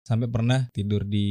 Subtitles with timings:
[0.00, 1.28] Sampai pernah tidur di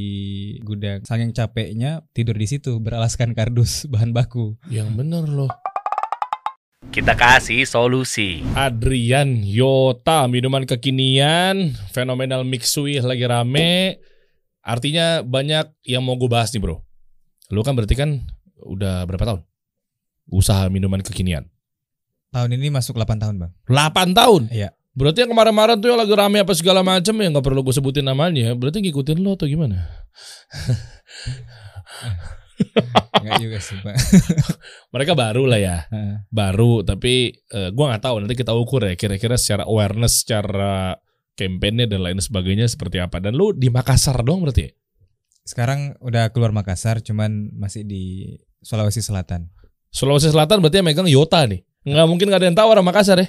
[0.61, 1.03] gudang.
[1.03, 4.55] Saking capeknya tidur di situ beralaskan kardus bahan baku.
[4.69, 5.51] Yang bener loh.
[6.89, 8.41] Kita kasih solusi.
[8.57, 13.99] Adrian Yota minuman kekinian fenomenal mixui lagi rame.
[14.63, 16.81] Artinya banyak yang mau gue bahas nih bro.
[17.51, 18.25] Lu kan berarti kan
[18.63, 19.41] udah berapa tahun?
[20.29, 21.49] Usaha minuman kekinian.
[22.29, 23.51] Tahun ini masuk 8 tahun bang.
[23.65, 24.41] 8 tahun?
[24.53, 24.69] Iya.
[24.97, 28.05] Berarti yang kemarin-kemarin tuh yang lagi rame apa segala macam ya nggak perlu gue sebutin
[28.05, 28.51] namanya.
[28.57, 29.85] Berarti ngikutin lo atau gimana?
[33.19, 33.95] Enggak juga sih pak.
[34.93, 35.77] Mereka baru lah ya,
[36.31, 36.83] baru.
[36.83, 40.95] Tapi eh, gua nggak tahu nanti kita ukur ya kira-kira secara awareness, secara
[41.35, 43.23] kampanye dan lain sebagainya seperti apa.
[43.23, 44.67] Dan lu di Makassar dong berarti?
[44.67, 44.71] ya?
[45.47, 49.49] Sekarang udah keluar Makassar, cuman masih di Sulawesi Selatan.
[49.89, 51.63] Sulawesi Selatan berarti yang megang Yota nih.
[51.87, 53.27] Nggak mungkin nggak ada yang tahu orang Makassar ya?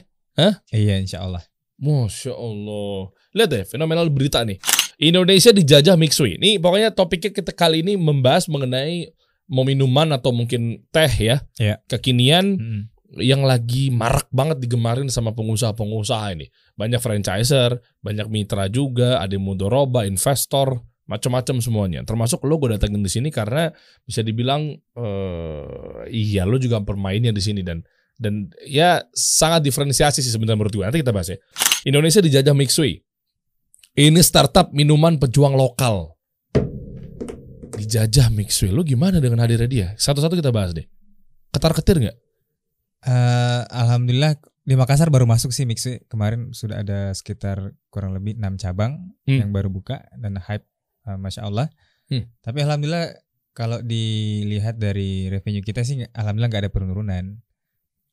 [0.71, 1.43] Iya insya Allah.
[1.81, 3.09] Masya Allah.
[3.33, 4.61] Lihat deh, fenomenal berita nih.
[5.01, 6.37] Indonesia dijajah Mixui.
[6.37, 9.09] Ini pokoknya topiknya kita kali ini membahas mengenai
[9.49, 11.41] mau minuman atau mungkin teh ya.
[11.57, 11.81] Iya.
[11.89, 12.81] Kekinian Mm-mm.
[13.19, 16.53] yang lagi marak banget digemarin sama pengusaha-pengusaha ini.
[16.77, 22.01] Banyak franchiser, banyak mitra juga, ada mudoroba, investor, macam-macam semuanya.
[22.07, 23.75] Termasuk lo gue datengin di sini karena
[24.07, 27.83] bisa dibilang eh iya lo juga permainnya di sini dan
[28.21, 30.85] dan ya sangat diferensiasi sih sebenarnya menurut gue.
[30.87, 31.41] Nanti kita bahas ya.
[31.87, 33.01] Indonesia dijajah Mixui.
[33.97, 36.15] Ini startup minuman pejuang lokal.
[37.75, 38.69] Dijajah Mixui.
[38.71, 39.89] Lo gimana dengan hadirnya dia?
[39.97, 40.85] Satu-satu kita bahas deh.
[41.51, 42.17] Ketar-ketir nggak?
[43.01, 46.05] Eh, Alhamdulillah di Makassar baru masuk sih Mixi.
[46.07, 49.41] Kemarin sudah ada sekitar kurang lebih 6 cabang Hmm.
[49.47, 50.69] yang baru buka dan hype
[51.09, 51.67] eh, Masya Allah.
[52.13, 52.29] Hmm.
[52.45, 53.17] Tapi Alhamdulillah
[53.57, 57.25] kalau dilihat dari revenue kita sih Alhamdulillah nggak ada penurunan.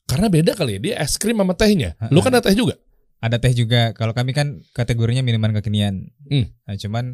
[0.08, 2.00] Karena beda kali ya, dia es krim sama tehnya.
[2.16, 2.80] Lu kan ada teh juga.
[3.18, 3.92] Ada teh juga.
[3.98, 6.14] Kalau kami kan kategorinya minuman kekinian.
[6.30, 6.54] Hmm.
[6.70, 7.06] Nah, cuman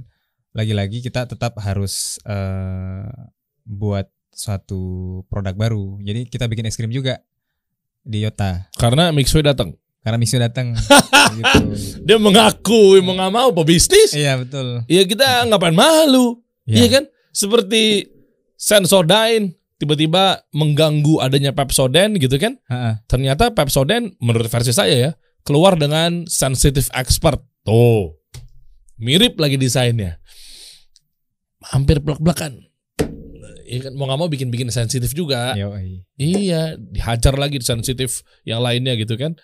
[0.52, 3.08] lagi-lagi kita tetap harus eh,
[3.64, 4.81] buat suatu
[5.30, 6.02] produk baru.
[6.04, 7.22] Jadi kita bikin es krim juga
[8.04, 8.68] di Yota.
[8.75, 9.78] Karena Mixway datang.
[10.03, 10.75] Karena Mixu datang.
[11.40, 11.59] gitu.
[12.08, 14.12] Dia mengaku mau nggak mau pebisnis.
[14.12, 14.84] Iya betul.
[14.92, 16.44] Ya kita ngapain malu.
[16.68, 16.75] Iya.
[16.75, 17.03] Iya kan?
[17.31, 18.12] Seperti
[18.59, 22.59] Sensodyne tiba-tiba mengganggu adanya Pepsodent gitu kan.
[22.68, 23.00] Ha-ha.
[23.08, 25.12] Ternyata Pepsodent menurut versi saya ya
[25.44, 27.40] keluar dengan sensitive expert.
[27.64, 28.16] Tuh.
[29.00, 30.20] Mirip lagi desainnya.
[31.72, 32.59] Hampir belak-belakan.
[33.64, 35.56] Iya kan mau nggak mau bikin-bikin sensitif juga.
[35.56, 36.04] Yoi.
[36.20, 39.36] Iya, dihajar lagi di sensitif yang lainnya gitu kan.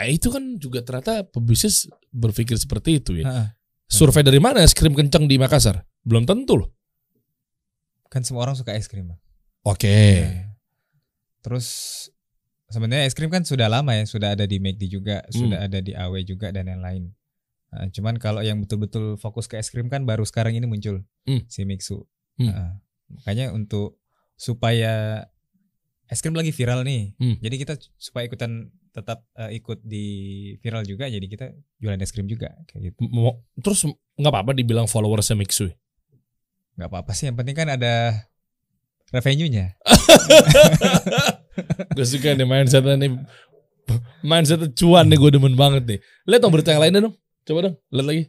[0.00, 3.52] Eh itu kan juga ternyata pebisnis berpikir seperti itu ya.
[3.90, 5.84] Survei dari mana es krim kencang di Makassar?
[6.00, 6.72] Belum tentu loh.
[8.08, 9.12] Kan semua orang suka es krim.
[9.62, 10.24] Oke.
[10.24, 10.56] Nah,
[11.40, 11.68] Terus
[12.70, 15.34] sebenarnya es krim kan sudah lama ya, sudah ada di McD juga, Hmm.
[15.36, 17.10] sudah ada di AW juga dan yang lain.
[17.70, 21.42] Nah, cuman kalau yang betul-betul fokus ke es krim kan baru sekarang ini muncul Hmm.
[21.46, 22.02] si Mixu.
[22.34, 22.48] Hmm.
[22.48, 22.70] Nah,
[23.12, 23.98] makanya untuk
[24.34, 25.26] supaya
[26.06, 27.36] es krim lagi viral nih, Hmm.
[27.38, 30.06] jadi kita supaya ikutan tetap eh, ikut di
[30.58, 33.06] viral juga, jadi kita jualan es krim juga kayak gitu.
[33.06, 33.86] Mau- Terus
[34.18, 35.70] nggak apa-apa dibilang followersnya Mixu.
[36.74, 38.26] Nggak apa-apa sih, yang penting kan ada
[39.14, 39.76] revenue-nya.
[41.96, 43.10] Gue suka nih mindsetnya nih.
[44.22, 45.98] Mindset cuan nih gue demen banget nih.
[46.30, 47.14] Lihat dong berita yang lainnya dong.
[47.42, 48.24] Coba dong, lihat lagi.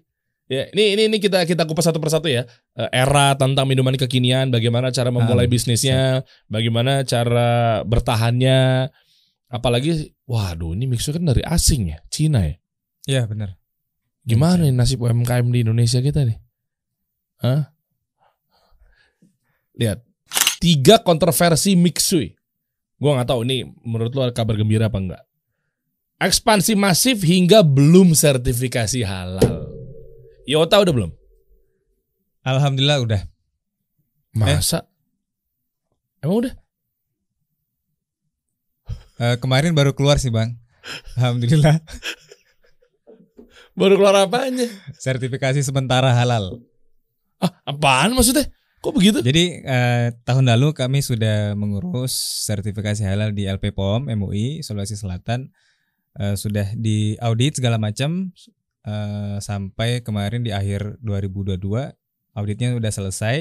[0.51, 2.43] Ya, ini ini ini kita kita kupas satu persatu ya.
[2.75, 8.91] Eh, Era tentang minuman kekinian, bagaimana cara memulai Ah, bisnisnya, bagaimana cara bertahannya.
[9.47, 12.55] Apalagi, waduh ini mixer kan dari asing ya, Cina ya.
[13.07, 13.55] Iya benar.
[14.27, 16.37] Gimana nih nasib UMKM di Indonesia kita nih?
[17.41, 17.71] Hah?
[19.79, 20.03] Lihat,
[20.61, 22.37] tiga kontroversi Mixui.
[23.01, 25.23] Gua nggak tahu nih menurut lu ada kabar gembira apa enggak.
[26.21, 29.65] Ekspansi masif hingga belum sertifikasi halal.
[30.45, 31.11] Yota udah belum?
[32.45, 33.21] Alhamdulillah udah.
[34.37, 34.85] Masa?
[36.21, 36.53] Emang udah?
[39.21, 40.53] Eh, kemarin baru keluar sih bang.
[41.17, 41.81] Alhamdulillah.
[43.73, 44.69] Baru keluar apanya?
[44.97, 46.61] Sertifikasi sementara halal.
[47.41, 48.45] Ah, apaan maksudnya?
[48.81, 49.21] Kok begitu?
[49.21, 52.17] Jadi eh, tahun lalu kami sudah mengurus
[52.49, 55.53] sertifikasi halal di LP POM MUI Sulawesi Selatan.
[56.17, 58.33] Eh, sudah diaudit segala macam
[58.83, 61.61] eh, sampai kemarin di akhir 2022
[62.33, 63.37] auditnya sudah selesai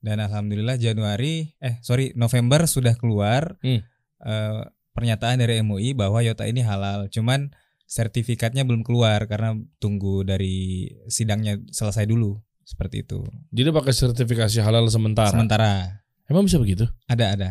[0.00, 3.86] dan alhamdulillah Januari eh sorry November sudah keluar Hmm.
[4.26, 4.62] eh,
[4.92, 7.06] pernyataan dari MUI bahwa Yota ini halal.
[7.06, 7.54] Cuman
[7.86, 13.26] sertifikatnya belum keluar karena tunggu dari sidangnya selesai dulu seperti itu.
[13.50, 15.34] Jadi pakai sertifikasi halal sementara.
[15.34, 15.98] Sementara
[16.30, 16.86] Emang bisa begitu?
[17.10, 17.50] ada ada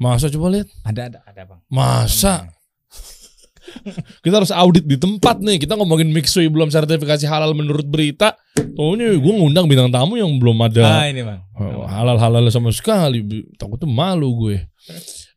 [0.00, 0.68] Masa coba lihat?
[0.88, 1.60] ada ada ada bang.
[1.68, 2.48] Masa?
[4.24, 5.60] Kita harus audit di tempat nih.
[5.60, 8.32] Kita ngomongin mixui belum sertifikasi halal menurut berita.
[8.56, 11.42] Taunya gue ngundang bintang tamu yang belum ada Ah ini bang.
[11.58, 13.20] Oh, halal-halal sama sekali.
[13.58, 14.64] Takut tuh malu gue.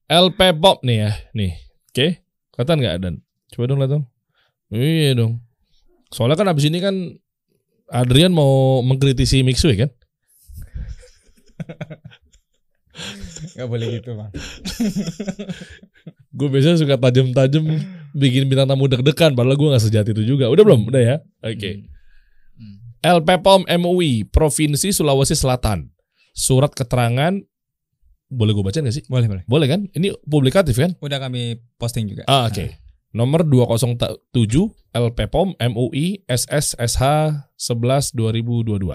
[0.07, 1.51] LP Pop nih ya, nih.
[1.91, 2.07] Oke,
[2.55, 3.15] kelihatan nggak Dan?
[3.51, 4.03] Coba dong lihat dong.
[4.71, 5.43] Iya dong.
[6.13, 6.95] Soalnya kan abis ini kan
[7.91, 9.91] Adrian mau mengkritisi Mixway kan?
[13.59, 14.31] Gak boleh gitu bang.
[16.37, 17.67] Gue biasanya suka tajam-tajam
[18.15, 20.47] bikin bintang tamu deg-degan padahal gue gak sejati itu juga.
[20.47, 20.87] Udah belum?
[20.87, 21.15] Udah ya?
[21.43, 21.83] Oke.
[22.55, 22.75] Hmm.
[23.03, 25.91] LP POM MUI Provinsi Sulawesi Selatan.
[26.31, 27.35] Surat keterangan
[28.31, 29.03] boleh gue baca gak sih?
[29.11, 29.43] Boleh boleh.
[29.43, 29.83] Boleh kan?
[29.91, 30.95] Ini publikatif kan?
[31.03, 32.23] Udah kami posting juga.
[32.31, 32.80] Ah, oke.
[33.11, 34.31] Nomor 207
[34.95, 37.03] LP POM MUI SSSH
[37.59, 38.87] 11 2022.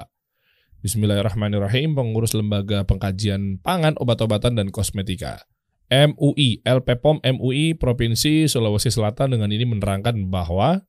[0.80, 5.44] Bismillahirrahmanirrahim pengurus lembaga pengkajian pangan, obat-obatan dan kosmetika.
[5.92, 10.80] MUI LP POM MUI Provinsi Sulawesi Selatan dengan ini menerangkan bahwa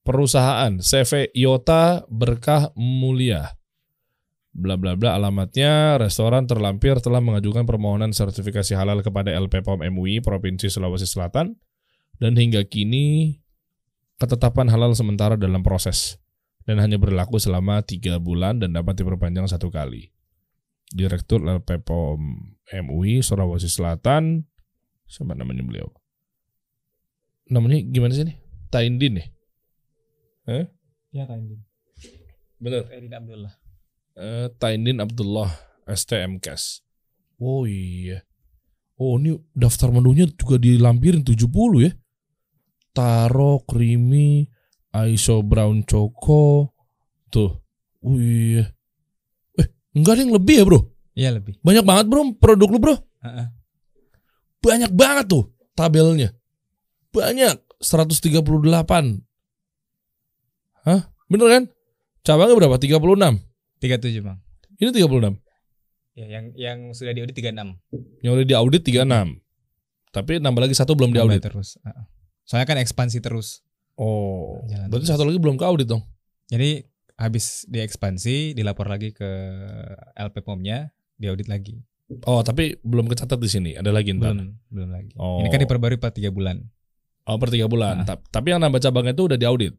[0.00, 3.60] perusahaan CV Iota Berkah Mulia
[4.56, 10.24] bla bla bla alamatnya restoran terlampir telah mengajukan permohonan sertifikasi halal kepada LP POM MUI
[10.24, 11.54] Provinsi Sulawesi Selatan
[12.18, 13.38] dan hingga kini
[14.18, 16.18] ketetapan halal sementara dalam proses
[16.66, 20.10] dan hanya berlaku selama tiga bulan dan dapat diperpanjang satu kali.
[20.88, 22.20] Direktur LP POM
[22.68, 24.44] MUI Sulawesi Selatan,
[25.08, 25.88] siapa namanya beliau?
[27.48, 28.36] Namanya gimana sih nih?
[28.68, 29.26] Taindin ya?
[31.12, 31.64] Ya Taindin.
[32.60, 32.84] Bener.
[32.92, 33.54] Erin Abdullah.
[34.18, 35.48] Eh, Taindin Abdullah
[35.88, 36.84] STMKes.
[37.40, 38.26] Oh iya.
[38.98, 41.48] Oh ini daftar menunya juga dilampirin 70
[41.86, 41.92] ya.
[42.98, 44.42] Taro, creamy,
[44.90, 46.74] ISO brown choco.
[47.30, 47.62] Tuh.
[48.02, 48.74] Iya.
[49.54, 50.80] Eh, enggak ada yang lebih ya bro?
[51.14, 51.62] Iya lebih.
[51.62, 52.98] Banyak banget bro produk lu bro.
[53.22, 53.46] Heeh.
[54.58, 55.46] Banyak banget tuh
[55.78, 56.34] tabelnya.
[57.14, 57.62] Banyak.
[57.78, 58.42] 138.
[60.82, 61.00] Hah?
[61.30, 61.62] Bener kan?
[62.26, 62.74] Cabangnya berapa?
[62.82, 63.38] 36.
[63.78, 64.38] 37 bang.
[64.82, 65.38] Ini 36.
[66.18, 67.78] Ya, yang yang sudah diaudit 36.
[68.26, 69.38] Yang udah diaudit 36.
[70.10, 71.46] Tapi nambah lagi satu belum diaudit.
[71.46, 71.78] Terus.
[71.86, 72.17] Heeh.
[72.48, 73.60] Soalnya kan ekspansi terus.
[73.94, 75.14] Oh, Jalan berarti terus.
[75.14, 76.00] satu lagi belum ke audit dong.
[76.48, 76.80] Jadi
[77.14, 79.28] habis diekspansi, dilapor lagi ke
[80.16, 81.76] LP POM-nya, diaudit lagi.
[82.24, 83.70] Oh, tapi belum kecatat di sini.
[83.76, 84.32] Ada lagi ntar.
[84.32, 85.12] Belum, belum lagi.
[85.20, 85.44] Oh.
[85.44, 86.56] Ini kan diperbarui per 3 bulan.
[87.28, 88.08] Oh, per tiga bulan.
[88.08, 88.16] Ah.
[88.16, 89.76] Ta- Tapi yang nambah cabangnya itu udah diaudit.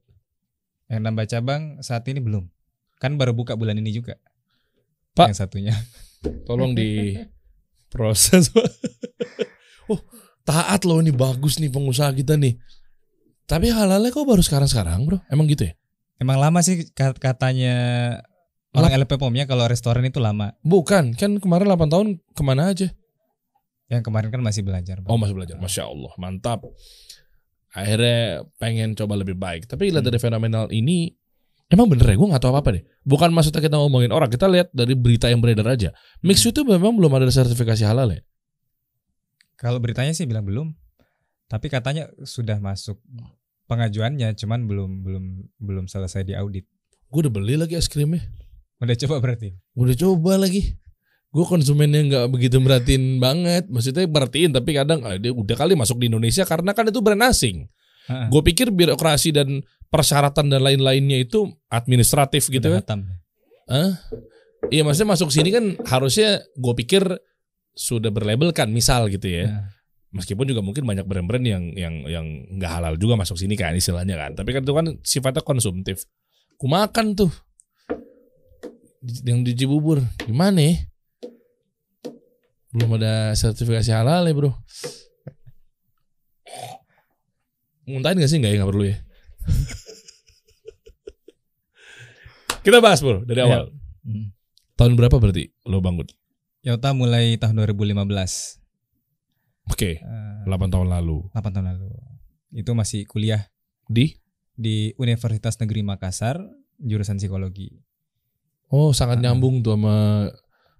[0.85, 2.45] Yang nambah cabang saat ini belum.
[3.01, 4.21] Kan baru buka bulan ini juga.
[5.17, 5.33] Pak.
[5.33, 5.73] Yang satunya.
[6.45, 7.17] Tolong di
[7.93, 8.53] proses.
[10.49, 12.57] Taat loh ini bagus nih pengusaha kita nih.
[13.45, 15.17] Tapi halalnya kok baru sekarang-sekarang, Bro?
[15.29, 15.73] Emang gitu ya?
[16.17, 17.77] Emang lama sih kat- katanya
[18.73, 20.53] orang LP POM-nya kalau restoran itu lama.
[20.65, 22.89] Bukan, kan kemarin 8 tahun ke mana aja?
[23.89, 25.01] Yang kemarin kan masih belajar.
[25.01, 25.09] Bang.
[25.09, 26.61] Oh masih belajar, Masya Allah, mantap.
[27.73, 29.65] Akhirnya pengen coba lebih baik.
[29.65, 31.09] Tapi lihat dari fenomenal ini,
[31.73, 32.83] emang bener ya, gue gak tahu apa-apa deh.
[33.05, 35.89] Bukan maksudnya kita ngomongin orang, kita lihat dari berita yang beredar aja.
[36.21, 38.21] Mix itu memang belum ada sertifikasi halal ya?
[39.59, 40.71] Kalau beritanya sih bilang belum.
[41.51, 42.95] Tapi katanya sudah masuk
[43.67, 45.25] pengajuannya, cuman belum belum
[45.59, 46.63] belum selesai diaudit.
[47.11, 48.23] Gue udah beli lagi es krimnya.
[48.79, 49.59] Udah coba berarti.
[49.75, 50.79] Udah coba lagi.
[51.29, 53.67] Gue konsumennya nggak begitu merhatiin banget.
[53.67, 57.27] Maksudnya perhatiin tapi kadang ah, dia udah kali masuk di Indonesia karena kan itu brand
[57.27, 57.67] asing.
[58.09, 59.61] Gue pikir birokrasi dan
[59.93, 62.81] persyaratan dan lain-lainnya itu administratif gitu kan.
[62.81, 62.99] hatam.
[64.69, 67.05] Iya maksudnya masuk sini kan harusnya gue pikir
[67.79, 69.47] sudah berlabelkan misal gitu ya.
[69.47, 69.71] Nah,
[70.09, 72.25] Meskipun juga mungkin banyak brand-brand yang yang yang
[72.57, 74.33] nggak halal juga masuk sini kan istilahnya kan.
[74.33, 76.09] Tapi kan itu kan sifatnya konsumtif.
[76.57, 77.29] Ku makan tuh
[79.23, 80.75] yang di Cibubur gimana ya?
[82.73, 84.51] Belum ada sertifikasi halal ya bro.
[87.85, 88.41] Muntahin gak sih?
[88.41, 88.97] Nggak ya nggak perlu ya.
[92.65, 93.45] Kita bahas bro dari Iya.
[93.45, 93.63] awal.
[94.03, 94.33] Hmm.
[94.73, 96.09] Tahun berapa berarti lo bangun?
[96.69, 98.61] Yota mulai tahun 2015.
[99.65, 101.25] Oke, Eh, 8 tahun lalu.
[101.33, 101.89] 8 tahun lalu.
[102.51, 103.49] Itu masih kuliah
[103.85, 104.17] Di?
[104.53, 106.37] di Universitas Negeri Makassar,
[106.77, 107.73] jurusan psikologi.
[108.67, 109.21] Oh sangat Ah.
[109.25, 110.29] nyambung tuh sama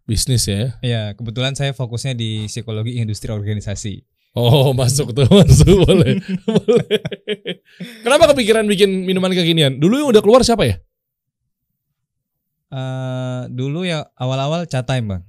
[0.03, 0.77] bisnis ya.
[0.81, 4.05] Ya, kebetulan saya fokusnya di psikologi industri organisasi.
[4.31, 6.97] Oh masuk tuh masuk boleh boleh.
[8.01, 9.77] Kenapa kepikiran bikin minuman kekinian?
[9.77, 10.77] Dulu yang udah keluar siapa ya?
[12.69, 15.23] Eh, dulu ya awal-awal chat time bang,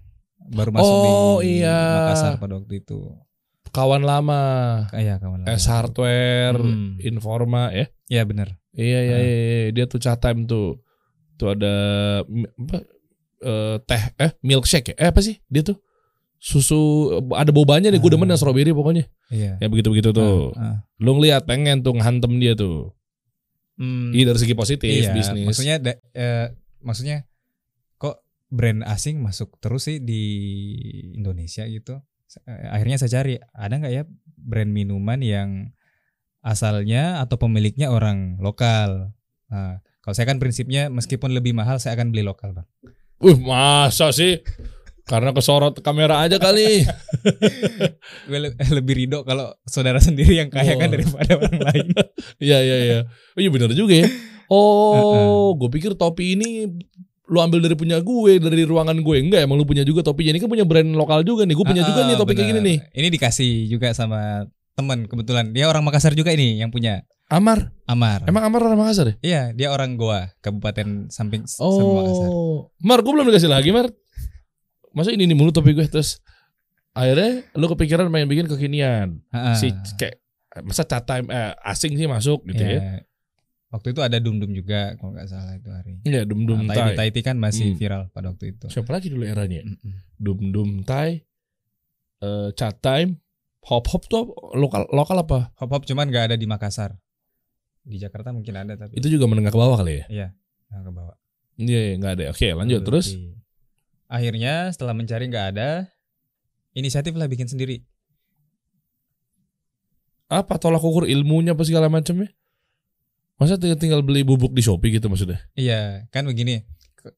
[0.51, 1.79] baru masuk Oh, di iya.
[2.05, 2.99] Makassar pada waktu itu.
[3.71, 4.43] Kawan lama,
[4.91, 5.49] Kayak kawan lama.
[5.49, 6.99] S Hardware, Hmm.
[6.99, 7.87] Informa ya.
[8.11, 8.59] Ya benar.
[8.71, 9.21] Iya iya Ah.
[9.21, 9.69] iya, iya.
[9.71, 10.83] dia tuh chat time tuh.
[11.35, 11.75] Tuh ada
[12.27, 12.77] apa?
[13.41, 14.97] eh, teh eh milkshake ya?
[14.99, 15.79] Eh apa sih dia tuh?
[16.41, 16.81] susu
[17.37, 18.33] ada bobanya deh gue demen Ah.
[18.33, 19.61] yang strawberry pokoknya Iya.
[19.61, 20.77] ya begitu begitu tuh Ah, ah.
[20.97, 22.97] lu ngeliat pengen tuh ngehantem dia tuh
[23.77, 26.49] Hmm, Iya dari segi positif iya, bisnis Maksudnya da- eh,
[26.81, 27.29] maksudnya
[28.51, 30.23] brand asing masuk terus sih di
[31.15, 32.03] Indonesia gitu.
[32.45, 34.03] Eh, Akhirnya saya cari ada nggak ya
[34.37, 35.49] brand minuman yang
[36.41, 39.15] asalnya atau pemiliknya orang lokal.
[39.49, 42.67] Nah, kalau saya kan prinsipnya meskipun lebih mahal saya akan beli lokal, Bang.
[43.21, 44.41] Wih masa sih
[45.05, 46.87] karena kesorot kamera aja kali
[48.31, 50.95] le- lebih ridho kalau saudara sendiri yang kaya kan Oh.
[50.95, 51.87] daripada orang lain.
[52.39, 52.99] Iya iya iya
[53.35, 54.09] oh, iya benar juga ya
[54.51, 56.67] oh gue pikir topi ini
[57.31, 60.43] lu ambil dari punya gue dari ruangan gue enggak emang lu punya juga topinya ini
[60.43, 62.77] kan punya brand lokal juga nih gue punya juga Ah, nih topi kayak gini nih
[62.91, 65.55] Ini dikasih juga sama teman kebetulan.
[65.55, 67.07] Dia orang Makassar juga ini yang punya.
[67.31, 68.27] Amar Amar.
[68.27, 72.27] emang Amar orang Makassar ya Iya, dia orang Goa, kabupaten samping samping Makassar.
[72.27, 73.87] Oh, Mar, gue belum dikasih lagi, Mar.
[74.91, 76.19] Masa ini nih mulu topi gue terus
[76.91, 79.23] akhirnya lu kepikiran main bikin kekinian.
[79.31, 79.55] Ha-ha.
[79.55, 80.19] Si kayak
[80.67, 83.07] masa cat time eh, asing sih masuk gitu ya.
[83.71, 86.03] Waktu itu ada Dum Dum juga kalau nggak salah itu hari.
[86.03, 86.91] Iya, dum dum Nah, tai.
[86.91, 87.79] Taiti Taiti kan masih Hmm.
[87.79, 88.67] viral pada waktu itu.
[88.67, 89.63] Siapa lagi dulu eranya?
[90.19, 91.23] Dum dum tai,
[92.19, 93.23] eh cat time,
[93.63, 95.55] hop hop tuh lokal lokal apa?
[95.57, 96.99] Hop hop cuman nggak ada di Makassar.
[97.81, 100.07] Di Jakarta mungkin ada tapi Itu juga menengah ke bawah kali ya?
[100.11, 100.29] iya
[100.69, 101.17] nggak ke bawah.
[101.57, 102.25] Iya, iya, nggak ada.
[102.33, 103.07] Oke, lanjut terus.
[103.15, 103.39] Di-
[104.11, 105.87] Akhirnya setelah mencari nggak ada,
[106.75, 107.87] inisiatif lah bikin sendiri.
[110.27, 112.31] Apa tolak ukur ilmunya apa segala macamnya?
[113.41, 115.41] Masa tinggal, tinggal beli bubuk di Shopee gitu maksudnya?
[115.57, 116.61] Iya, kan begini.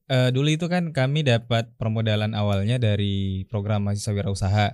[0.07, 4.67] Eh, dulu itu kan kami dapat permodalan awalnya dari program mahasiswa wirausaha.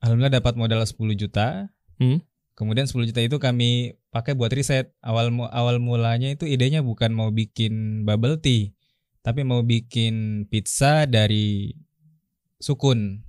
[0.00, 1.68] Alhamdulillah dapat modal 10 juta.
[2.00, 2.24] Hmm.
[2.56, 4.96] Kemudian 10 juta itu kami pakai buat riset.
[5.04, 8.72] Awal awal mulanya itu idenya bukan mau bikin bubble tea,
[9.20, 11.76] tapi mau bikin pizza dari
[12.64, 13.20] sukun.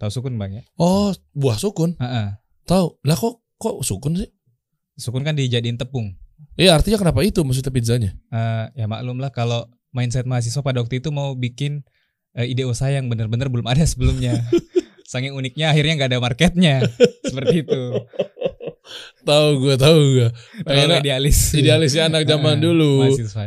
[0.00, 0.64] Tahu sukun, Bang ya?
[0.80, 1.98] Oh, buah sukun.
[2.00, 2.40] Heeh.
[2.64, 3.04] Tahu.
[3.04, 4.30] Lah kok kok sukun sih?
[4.96, 6.16] Sukun kan dijadiin tepung.
[6.54, 8.10] Iya artinya kenapa itu maksudnya pizzanya?
[8.28, 11.86] Eh, ya maklum lah kalau mindset mahasiswa pada waktu itu mau bikin
[12.34, 14.42] eh, ide usaha yang benar-benar belum ada sebelumnya.
[15.08, 16.74] Saking uniknya akhirnya nggak ada marketnya
[17.22, 17.80] seperti itu.
[19.22, 20.28] Tahu gue tahu gue.
[20.64, 21.00] Enak.
[21.00, 21.52] idealis.
[21.52, 22.92] Idealisnya anak zaman Eh, dulu.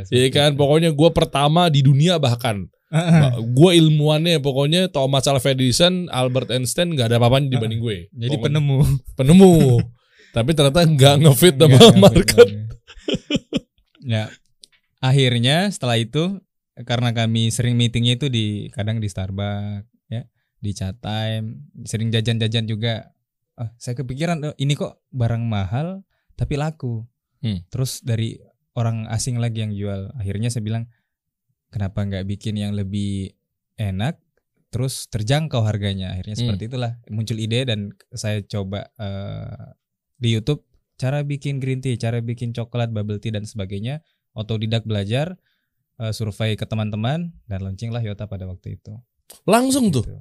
[0.09, 2.69] Iya kan, pokoknya gue pertama di dunia bahkan.
[3.39, 7.97] gue ilmuannya pokoknya Thomas Alva Edison, Albert Einstein nggak ada apa-apanya dibanding gue.
[8.11, 8.77] Jadi Pokoknya penemu.
[9.15, 9.53] penemu.
[10.35, 12.47] Tapi ternyata nggak ngefit sama market.
[14.13, 14.29] ya.
[15.01, 16.39] Akhirnya setelah itu
[16.85, 20.23] karena kami sering meetingnya itu di kadang di Starbucks ya,
[20.61, 23.09] di chat time, sering jajan-jajan juga.
[23.57, 26.05] Ah, saya kepikiran "Oh, ini kok barang mahal
[26.37, 27.05] tapi laku.
[27.41, 27.65] Hmm.
[27.69, 28.37] Terus dari
[28.77, 30.13] orang asing lagi yang jual.
[30.15, 30.85] Akhirnya saya bilang
[31.73, 33.33] kenapa nggak bikin yang lebih
[33.75, 34.21] enak
[34.71, 36.15] terus terjangkau harganya.
[36.15, 36.41] Akhirnya Hmm.
[36.47, 39.75] seperti itulah muncul ide dan saya coba eh,
[40.15, 40.63] di YouTube
[41.01, 44.05] cara bikin green tea, cara bikin coklat, bubble tea dan sebagainya.
[44.31, 45.33] Otodidak belajar,
[45.97, 48.93] eh, survei ke teman-teman dan launching lah Yota pada waktu itu.
[49.43, 50.05] Langsung tuh.
[50.05, 50.19] Gitu.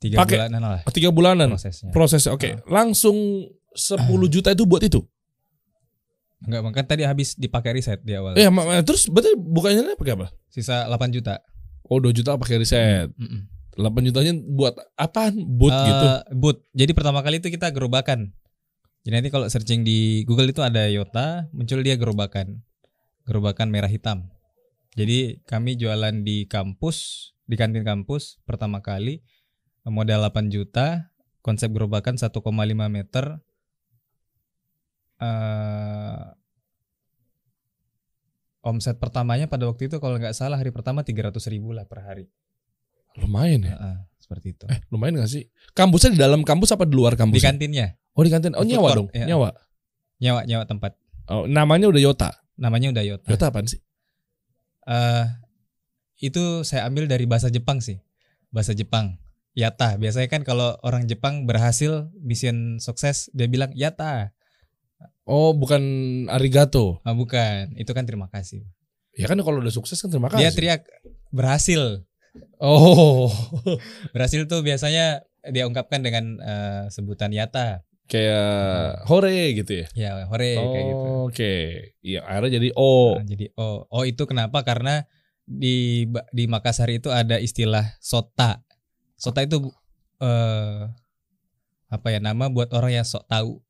[0.00, 1.90] Tiga Pakai- bulanan lah Tiga bulanan prosesnya.
[1.90, 2.32] prosesnya.
[2.32, 3.14] Oke, langsung
[3.70, 4.00] 10
[4.32, 5.04] juta itu buat itu.
[6.40, 8.32] Enggak, kan tadi habis dipakai riset di awal.
[8.32, 10.26] Eh, ma- terus berarti bukannya pakai apa?
[10.48, 11.44] Sisa 8 juta.
[11.84, 13.12] Oh, 2 juta pakai riset.
[13.12, 13.44] Mm-mm.
[13.76, 15.36] 8 jutanya buat apaan?
[15.36, 16.06] Boot Eh, gitu.
[16.34, 16.64] Boot.
[16.72, 18.32] Jadi pertama kali itu kita gerobakan.
[19.00, 22.60] Jadi nanti kalau searching di Google itu ada Yota, muncul dia gerobakan.
[23.24, 24.28] Gerobakan merah hitam.
[24.92, 29.22] Jadi kami jualan di kampus, di kantin kampus pertama kali
[29.88, 31.08] modal 8 juta,
[31.40, 33.40] konsep gerobakan 1,5 meter.
[35.20, 36.40] eh
[38.60, 42.28] omset pertamanya pada waktu itu kalau nggak salah hari pertama 300 ribu lah per hari.
[43.20, 43.74] Lumayan ya.
[43.74, 44.64] Heeh, seperti itu.
[44.70, 45.50] Eh, lumayan gak sih?
[45.74, 47.42] Kampusnya di dalam kampus apa di luar kampus?
[47.42, 48.52] Di kantinnya, Oh, di kantin.
[48.58, 49.08] Oh, Di nyawa dong.
[49.14, 49.26] iya.
[49.30, 49.54] Nyawa.
[50.20, 50.92] nyawa nyawa tempat.
[51.30, 52.30] Oh, namanya udah Yota.
[52.60, 53.28] Namanya udah Yota.
[53.30, 53.80] Yota apaan sih?
[54.84, 55.24] Eh,
[56.20, 58.02] itu saya ambil dari bahasa Jepang sih.
[58.52, 59.16] Bahasa Jepang.
[59.50, 59.98] Yata.
[59.98, 64.30] Biasanya kan kalau orang Jepang berhasil mission sukses dia bilang yata.
[65.26, 65.82] Oh, bukan
[66.30, 66.98] arigato.
[67.06, 67.74] Ah, bukan.
[67.78, 68.66] Itu kan terima kasih.
[69.14, 70.42] Ya kan kalau udah sukses kan terima kasih.
[70.42, 70.82] Dia teriak
[71.34, 72.02] berhasil.
[72.62, 73.26] Oh,
[74.14, 77.82] Berhasil tuh biasanya dia ungkapkan dengan eh, sebutan yata.
[78.10, 79.86] Kayak hore gitu ya.
[79.94, 81.06] Ya, hore kayak gitu.
[81.30, 81.54] Oke.
[82.02, 83.22] Iya, akhirnya jadi oh.
[83.22, 84.66] Nah, jadi oh, oh itu kenapa?
[84.66, 85.06] Karena
[85.46, 88.66] di di Makassar itu ada istilah sota.
[89.14, 89.70] Sota itu
[90.18, 90.90] eh
[91.90, 93.62] apa ya nama buat orang yang sok tahu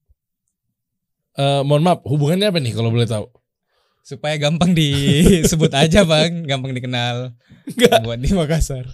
[1.39, 3.27] Eh, mohon maaf, hubungannya apa nih kalau boleh tahu?
[4.01, 7.37] supaya gampang disebut aja bang, gampang dikenal.
[7.69, 8.01] Enggak.
[8.03, 8.89] Buat di Makassar.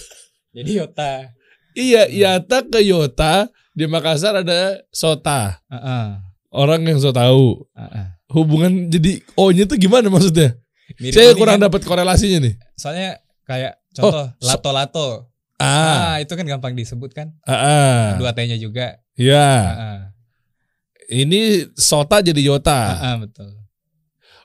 [0.56, 1.30] jadi Yota.
[1.76, 5.60] Iya, Yata ke Yota di Makassar ada Sota.
[5.68, 6.06] Heeh.
[6.48, 7.68] Orang yang so tahu.
[7.76, 8.06] heeh.
[8.26, 10.56] Hubungan jadi O-nya tuh gimana maksudnya?
[10.96, 12.54] Mirip Saya kurang kan, dapat korelasinya nih.
[12.74, 15.08] Soalnya kayak contoh so- lato-lato.
[15.56, 17.32] Ah, Ah, itu kan gampang disebut kan.
[17.42, 18.00] ah, ah.
[18.16, 19.00] Dua T-nya juga.
[19.16, 19.98] Ya, Heeh.
[21.24, 21.40] ini
[21.72, 22.80] Sota jadi Yota.
[22.92, 23.50] Heeh, betul.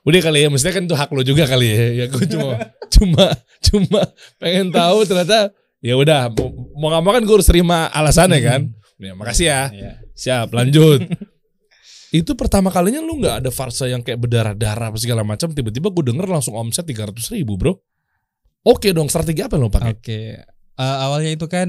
[0.02, 1.86] Udah kali ya, mestinya kan itu hak lo juga kali ya.
[1.94, 2.54] Ya gue cuma
[2.90, 3.24] cuma
[3.62, 4.00] cuma
[4.36, 8.60] pengen tahu ternyata ya udah mau mau nggak mau kan gue harus terima alasannya kan.
[9.00, 9.62] Ya, makasih ya.
[9.70, 9.92] Iya.
[10.12, 11.00] Siap, lanjut.
[12.12, 16.12] itu pertama kalinya lu nggak ada farsa yang kayak berdarah-darah apa segala macam tiba-tiba gue
[16.12, 17.72] denger langsung omset 300 ribu bro
[18.68, 20.20] oke dong strategi apa yang lo pakai Oke,
[20.72, 21.68] Eh, awalnya itu kan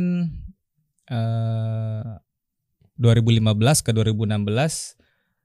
[1.07, 2.11] eh
[2.95, 3.39] 2015
[3.83, 4.99] ke 2016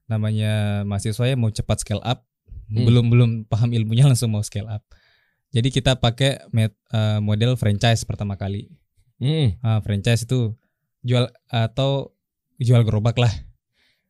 [0.07, 2.27] namanya mahasiswa ya mau cepat scale up,
[2.67, 2.85] Hmm.
[2.85, 4.83] belum belum paham ilmunya langsung mau scale up.
[5.49, 8.67] Jadi kita pakai met- eh, model franchise pertama kali.
[9.17, 9.57] Hmm.
[9.59, 10.58] Ah, franchise itu
[11.01, 12.11] jual atau
[12.57, 13.31] jual gerobak lah.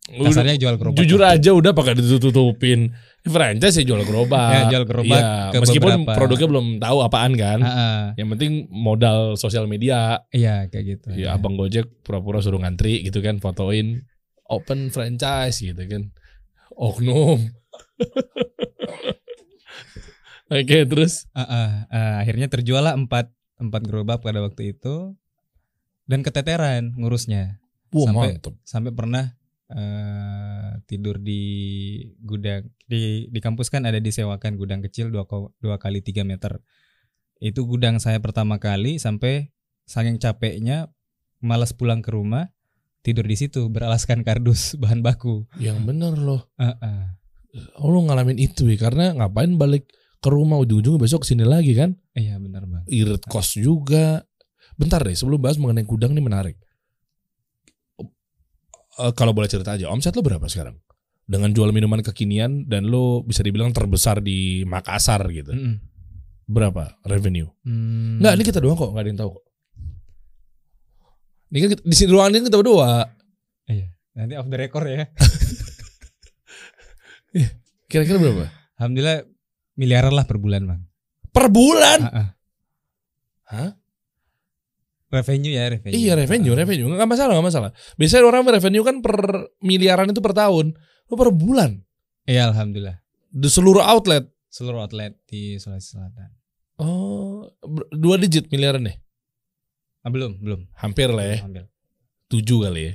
[0.10, 0.98] Kasarnya jual gerobak.
[0.98, 2.98] jujur aja udah pakai ditutup-tutupin.
[3.30, 4.50] Franchise ya jual gerobak.
[4.50, 5.22] Ya, jual gerobak
[5.54, 7.62] ke meskipun beberapa- produknya belum tahu apaan kan.
[7.62, 10.26] Ah, ah, yang penting modal sosial media.
[10.34, 11.08] Iya kayak gitu.
[11.14, 14.02] ya abang gojek pura-pura suruh ngantri gitu kan fotoin
[14.50, 16.10] open franchise gitu kan.
[16.74, 17.46] Oknum.
[20.50, 21.30] Oke terus?
[21.38, 23.30] Ah, ah, ah, akhirnya terjual lah empat
[23.62, 25.14] empat gerobak pada waktu itu
[26.10, 27.62] dan keteteran ngurusnya.
[27.94, 28.54] Wah Sampai- mantep.
[28.66, 29.26] sampai pernah
[29.70, 31.42] eh, tidur di
[32.26, 35.30] gudang di di kampus kan ada disewakan gudang kecil dua,
[35.62, 36.58] dua kali tiga meter.
[37.38, 39.54] Itu gudang saya pertama kali sampai
[39.86, 40.90] saking capeknya
[41.40, 42.52] malas pulang ke rumah
[43.00, 45.46] tidur di situ beralaskan kardus bahan baku.
[45.62, 46.42] Yang bener loh.
[46.58, 47.04] Ah, ah.
[47.80, 49.88] oh, lu ngalamin itu ya karena ngapain balik
[50.20, 51.96] ke rumah ujung-ujungnya besok ke sini lagi kan?
[52.12, 52.84] Iya benar bang.
[52.92, 54.28] Irit kos juga.
[54.80, 56.56] Bentar deh, sebelum bahas mengenai gudang ini menarik.
[59.00, 60.80] Eh, kalau boleh cerita aja, omset lo berapa sekarang?
[61.28, 65.52] Dengan jual minuman kekinian dan lo bisa dibilang terbesar di Makassar gitu.
[65.52, 65.78] Mm-mm.
[66.50, 67.46] Berapa revenue?
[67.62, 68.18] Hmm.
[68.18, 69.46] Enggak, ini kita doang kok, enggak ada yang tahu kok.
[71.50, 72.90] Ini kan di sini ruangan ini kita berdua.
[73.66, 75.06] iya nanti off the record ya
[77.90, 78.46] Kira-kira berapa?
[78.78, 79.26] alhamdulillah
[79.74, 80.82] miliaran lah per bulan bang
[81.30, 82.00] Per bulan?
[82.06, 82.30] Ah.
[83.50, 83.70] Hah?
[85.10, 86.86] Revenue ya revenue Iya revenue, revenue.
[86.88, 87.70] Enggak masalah, enggak masalah.
[87.98, 89.18] Biasanya orang revenue kan per
[89.60, 90.78] miliaran itu per tahun.
[91.06, 91.82] Lo per bulan.
[92.24, 94.30] iya alhamdulillah Di seluruh outlet.
[94.50, 96.30] seluruh outlet di Sulawesi Selatan
[96.78, 97.46] Oh,
[97.92, 98.98] dua digit miliaran nih.
[100.00, 101.38] ah, belum belum Hampir lah ya.
[101.44, 101.66] Ambil.
[102.30, 102.94] Tujuh kali ya.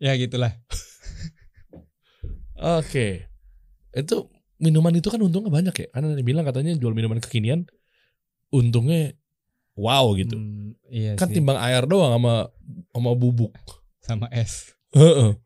[0.04, 0.52] ya gitulah
[2.60, 3.26] Oke.
[3.90, 4.28] Itu
[4.60, 5.86] minuman itu kan untungnya banyak ya.
[5.90, 7.64] Karena dibilang katanya jual minuman kekinian
[8.50, 9.16] untungnya
[9.80, 10.36] wow gitu.
[10.36, 11.40] Hmm, iya kan sih.
[11.40, 12.34] timbang air doang sama
[12.92, 13.50] sama bubuk.
[14.00, 15.38] sama es Heeh.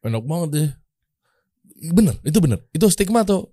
[0.00, 0.70] Enak banget deh.
[1.90, 2.62] Bener, itu bener.
[2.70, 3.50] Itu stigma tuh.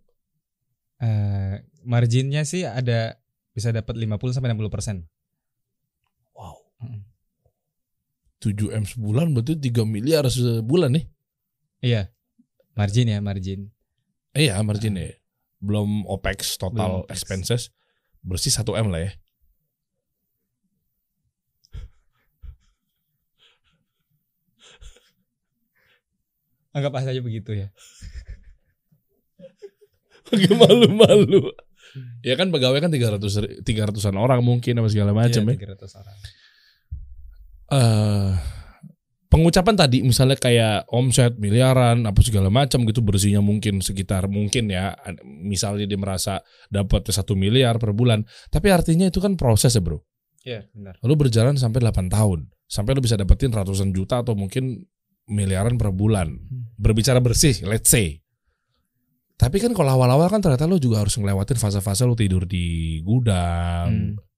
[0.98, 3.18] Eh, marginnya sih ada
[3.52, 4.96] bisa dapat 50 sampai 60 persen
[6.32, 6.62] Wow.
[6.80, 7.02] Mm.
[8.38, 11.06] 7 M sebulan berarti 3 miliar sebulan nih.
[11.82, 12.10] iya
[12.74, 13.70] margin ya margin
[14.32, 15.20] Iya, marginnya.
[15.60, 17.12] Belum OPEX total Belum OPEX.
[17.12, 17.62] expenses.
[18.24, 19.12] Bersih 1 M lah ya.
[26.72, 27.68] Anggap saja begitu ya.
[30.32, 31.52] Lagi malu-malu.
[32.24, 35.56] Ya kan pegawai kan 300 300-an orang mungkin apa segala macam ya.
[35.56, 36.16] Iya, 300 orang.
[37.72, 38.32] Eh
[39.32, 44.92] pengucapan tadi misalnya kayak omset miliaran apa segala macam gitu bersihnya mungkin sekitar mungkin ya.
[45.24, 48.28] Misalnya dia merasa dapat satu miliar per bulan.
[48.52, 50.04] Tapi artinya itu kan proses ya bro.
[50.44, 51.00] Iya benar.
[51.00, 52.52] Lalu berjalan sampai 8 tahun.
[52.68, 54.84] Sampai lu bisa dapetin ratusan juta atau mungkin
[55.32, 56.36] miliaran per bulan.
[56.76, 58.20] Berbicara bersih let's say.
[59.40, 63.90] Tapi kan kalau awal-awal kan ternyata lu juga harus ngelewatin fase-fase lu tidur di gudang.
[64.16, 64.30] Hmm.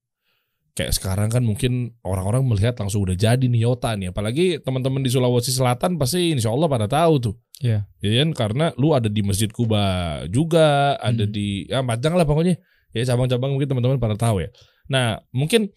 [0.74, 4.10] kayak sekarang kan mungkin orang-orang melihat langsung udah jadi nih Yota nih.
[4.10, 7.36] Apalagi teman-teman di Sulawesi Selatan pasti insya Allah pada tahu tuh.
[7.62, 7.86] Iya.
[8.02, 8.30] ya kan?
[8.34, 11.30] Karena lu ada di Masjid Kuba juga ada Hmm.
[11.30, 12.58] di ya Padang lah pokoknya.
[12.90, 14.50] Ya cabang-cabang mungkin teman-teman pada tahu ya.
[14.90, 15.70] Nah mungkin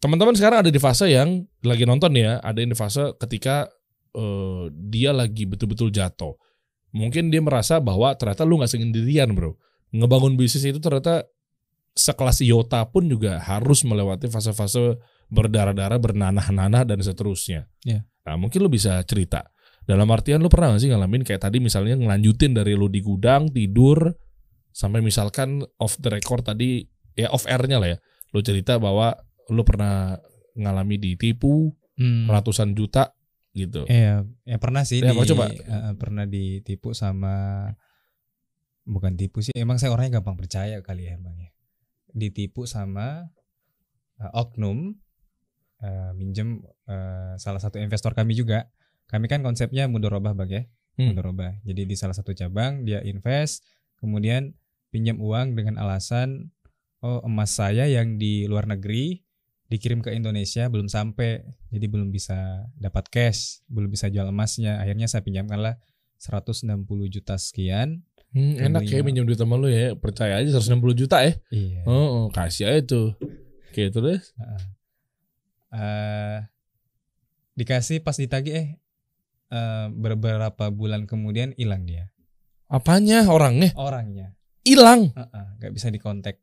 [0.00, 2.40] teman-teman sekarang ada di fase yang lagi nonton ya.
[2.40, 3.68] Ada di fase ketika
[4.18, 6.34] eh, dia lagi betul-betul jatuh
[6.90, 9.54] mungkin dia merasa bahwa ternyata lu nggak sendirian bro
[9.94, 11.24] ngebangun bisnis itu ternyata
[11.98, 17.66] sekelas Iota pun juga harus melewati fase-fase berdarah-darah, bernanah-nanah dan seterusnya.
[17.82, 18.06] Iya.
[18.24, 19.50] Nah, mungkin lu bisa cerita.
[19.82, 23.50] Dalam artian lu pernah gak sih ngalamin kayak tadi misalnya ngelanjutin dari lu di gudang,
[23.50, 24.14] tidur,
[24.70, 26.86] sampai misalkan off the record tadi,
[27.18, 27.98] ya off airnya lah ya.
[28.32, 29.16] Lu cerita bahwa
[29.50, 30.16] lu pernah
[30.54, 32.30] ngalami ditipu Hmm.
[32.30, 33.10] ratusan juta
[33.58, 33.82] gitu.
[33.90, 35.50] Iya, ya pernah sih Ya, di, coba?
[35.50, 37.66] eh, pernah ditipu sama
[38.88, 41.50] bukan tipu sih, emang saya orangnya gampang percaya kali ya emang ya.
[42.14, 43.28] Ditipu sama
[44.16, 44.94] eh, oknum
[45.82, 48.70] eh, minjem eh, salah satu investor kami juga.
[49.08, 50.62] Kami kan konsepnya mudorobah bag ya,
[50.98, 51.14] Hmm.
[51.14, 51.62] mudorobah.
[51.62, 53.62] Jadi di salah satu cabang dia invest,
[53.98, 54.52] kemudian
[54.90, 56.50] pinjam uang dengan alasan
[56.98, 59.22] oh emas saya yang di luar negeri
[59.68, 61.44] dikirim ke Indonesia belum sampai.
[61.68, 64.80] Jadi belum bisa dapat cash belum bisa jual emasnya.
[64.80, 65.76] Akhirnya saya pinjamkanlah
[66.18, 66.74] 160
[67.12, 68.02] juta sekian.
[68.28, 69.96] Hmm, enak ya minjem duit sama lu ya.
[69.96, 71.32] Percaya aja 160 juta ya.
[71.52, 71.84] iya.
[71.88, 73.16] Oh, oh, kasih aja tuh.
[73.72, 74.32] Oke, terus?
[75.68, 76.38] Eh,
[77.56, 78.68] dikasih pas ditagih eh
[79.52, 82.08] eh, beberapa bulan kemudian hilang dia.
[82.68, 83.72] Apanya orangnya?
[83.76, 84.36] Orangnya.
[84.64, 85.12] Hilang.
[85.16, 86.36] Heeh, nggak bisa dikontak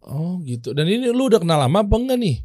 [0.00, 0.72] Oh, gitu.
[0.72, 2.36] Dan ini lu udah kenal lama apa enggak nih?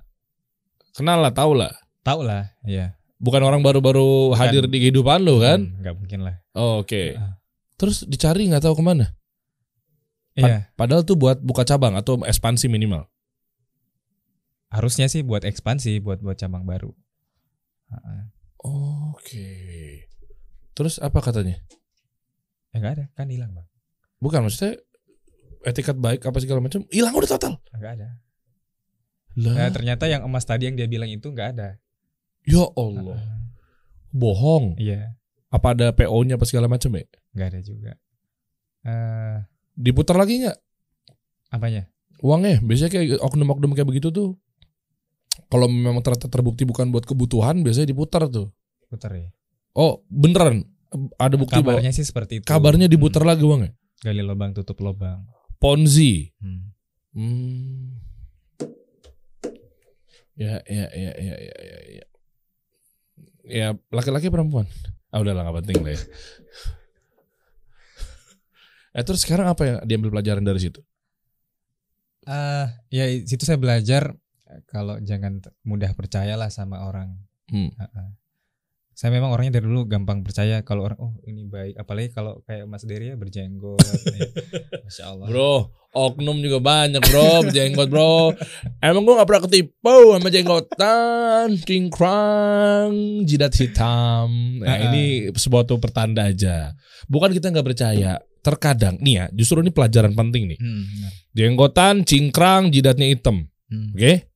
[0.93, 1.73] Kenal lah, tau lah.
[2.03, 5.63] tahu lah ya Bukan orang baru-baru hadir di kehidupan lu kan?
[5.63, 7.15] Hmm, nggak mungkin lah Oh, Oke.
[7.15, 7.33] Heeh.
[7.79, 9.15] Terus dicari nggak tahu ke mana?
[10.35, 13.07] iya Padahal tuh buat buka cabang atau ekspansi minimal.
[14.67, 16.89] harusnya sih buat ekspansi buat buat cabang baru
[17.93, 18.21] Heeh.
[19.13, 19.49] Oke.
[20.73, 21.61] Terus apa katanya?
[22.73, 23.67] ya nggak ada kan hilang bang
[24.17, 24.81] Bukan maksudnya
[25.63, 27.54] etikat baik apa segala macam hilang udah total.
[27.71, 28.10] nggak ada
[29.34, 31.82] Lah, Nah, ternyata yang emas tadi yang dia bilang itu nggak ada.
[32.43, 33.17] ya Allah.
[34.10, 34.78] Bohong.
[34.78, 35.17] Iya,
[35.49, 37.06] Apa ada PO-nya apa segala macam ya?
[37.32, 37.91] nggak ada juga.
[38.84, 39.38] Eh,
[39.73, 40.58] Diputar lagi nggak
[41.49, 41.89] apanya?
[42.19, 42.62] uangnya?
[42.62, 44.38] Biasanya kayak oknum-oknum kayak begitu tuh.
[45.49, 48.54] Kalau memang ternyata terbukti bukan buat kebutuhan, biasanya diputar tuh.
[48.86, 49.30] Putar ya.
[49.73, 50.62] Oh, beneran
[51.17, 52.45] ada bukti bahwa Kabarnya sih seperti itu.
[52.45, 53.34] kabarnya diputar Hmm.
[53.34, 53.71] lagi uangnya.
[53.99, 55.26] Gali lubang tutup lubang.
[55.63, 56.28] Ponzi.
[56.43, 56.76] Hmm.
[57.15, 57.95] Hmm.
[60.36, 62.06] Ya, ya, ya, ya, ya, ya, ya.
[63.47, 64.67] Ya, laki-laki perempuan.
[65.08, 66.04] Ah udahlah nggak penting lah ya.
[68.93, 70.78] Eh terus sekarang apa yang diambil pelajaran dari situ?
[72.30, 74.13] Ah, ya situ saya belajar
[74.54, 77.17] eh, kalau jangan mudah percayalah sama orang.
[77.49, 77.73] Hmm.
[77.73, 78.08] Heeh.
[78.93, 82.65] Saya memang orangnya dari dulu gampang percaya kalau orang oh ini baik, apalagi kalau kayak
[82.65, 83.82] Mas Dery ya berjenggot.
[83.82, 84.21] ya.
[84.86, 85.25] Masya Allah.
[85.25, 85.56] Bro,
[85.91, 88.38] oknum juga banyak bro, jenggot bro.
[88.77, 92.91] Emang gua gak pernah ketipu sama jenggotan, cingkrang,
[93.23, 94.29] jidat hitam.
[94.62, 94.79] Nah Ah.
[94.88, 96.73] ini sebuah tuh pertanda aja.
[97.06, 98.21] Bukan kita nggak percaya.
[98.39, 100.60] Terkadang, nih ya, justru ini pelajaran penting nih.
[100.60, 101.12] Hmm, benar.
[101.32, 103.47] Jenggotan, cingkrang, jidatnya hitam.
[103.71, 103.95] Hmm.
[103.95, 104.27] Oke?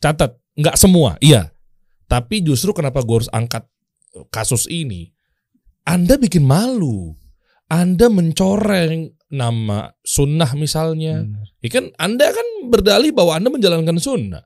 [0.00, 1.52] Catat, nggak semua, iya.
[2.08, 3.68] Tapi justru kenapa gue harus angkat
[4.30, 5.12] kasus ini?
[5.82, 7.16] Anda bikin malu.
[7.72, 11.24] Anda mencoreng nama sunnah misalnya.
[11.24, 11.46] Benar.
[11.64, 14.44] Ya kan Anda kan berdalih bahwa Anda menjalankan sunnah.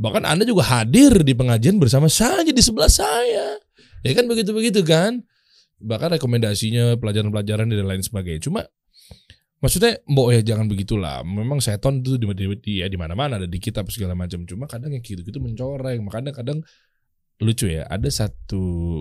[0.00, 3.58] Bahkan Anda juga hadir di pengajian bersama saya di sebelah saya.
[4.00, 5.20] Ya kan begitu-begitu kan?
[5.82, 8.48] Bahkan rekomendasinya pelajaran-pelajaran dan lain sebagainya.
[8.48, 8.64] Cuma
[9.60, 11.20] maksudnya mbok ya jangan begitulah.
[11.20, 14.48] Memang seton itu di di, di, ya, di mana-mana ada di kita apa segala macam.
[14.48, 16.00] Cuma kadang yang gitu-gitu mencoreng.
[16.00, 16.64] Makanya kadang
[17.40, 17.88] lucu ya.
[17.88, 19.00] Ada satu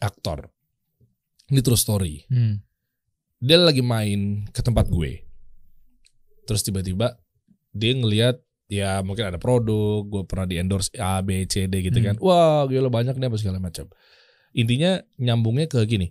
[0.00, 0.50] aktor.
[1.46, 2.58] Ini true story Hmm.
[3.36, 5.22] dia lagi main ke tempat gue.
[6.48, 7.20] Terus tiba-tiba
[7.70, 12.00] dia ngelihat ya mungkin ada produk, gue pernah di endorse A, B, C, D gitu
[12.02, 12.16] kan.
[12.18, 13.86] Wah, gila banyak nih apa segala macam.
[14.56, 16.10] Intinya nyambungnya ke gini.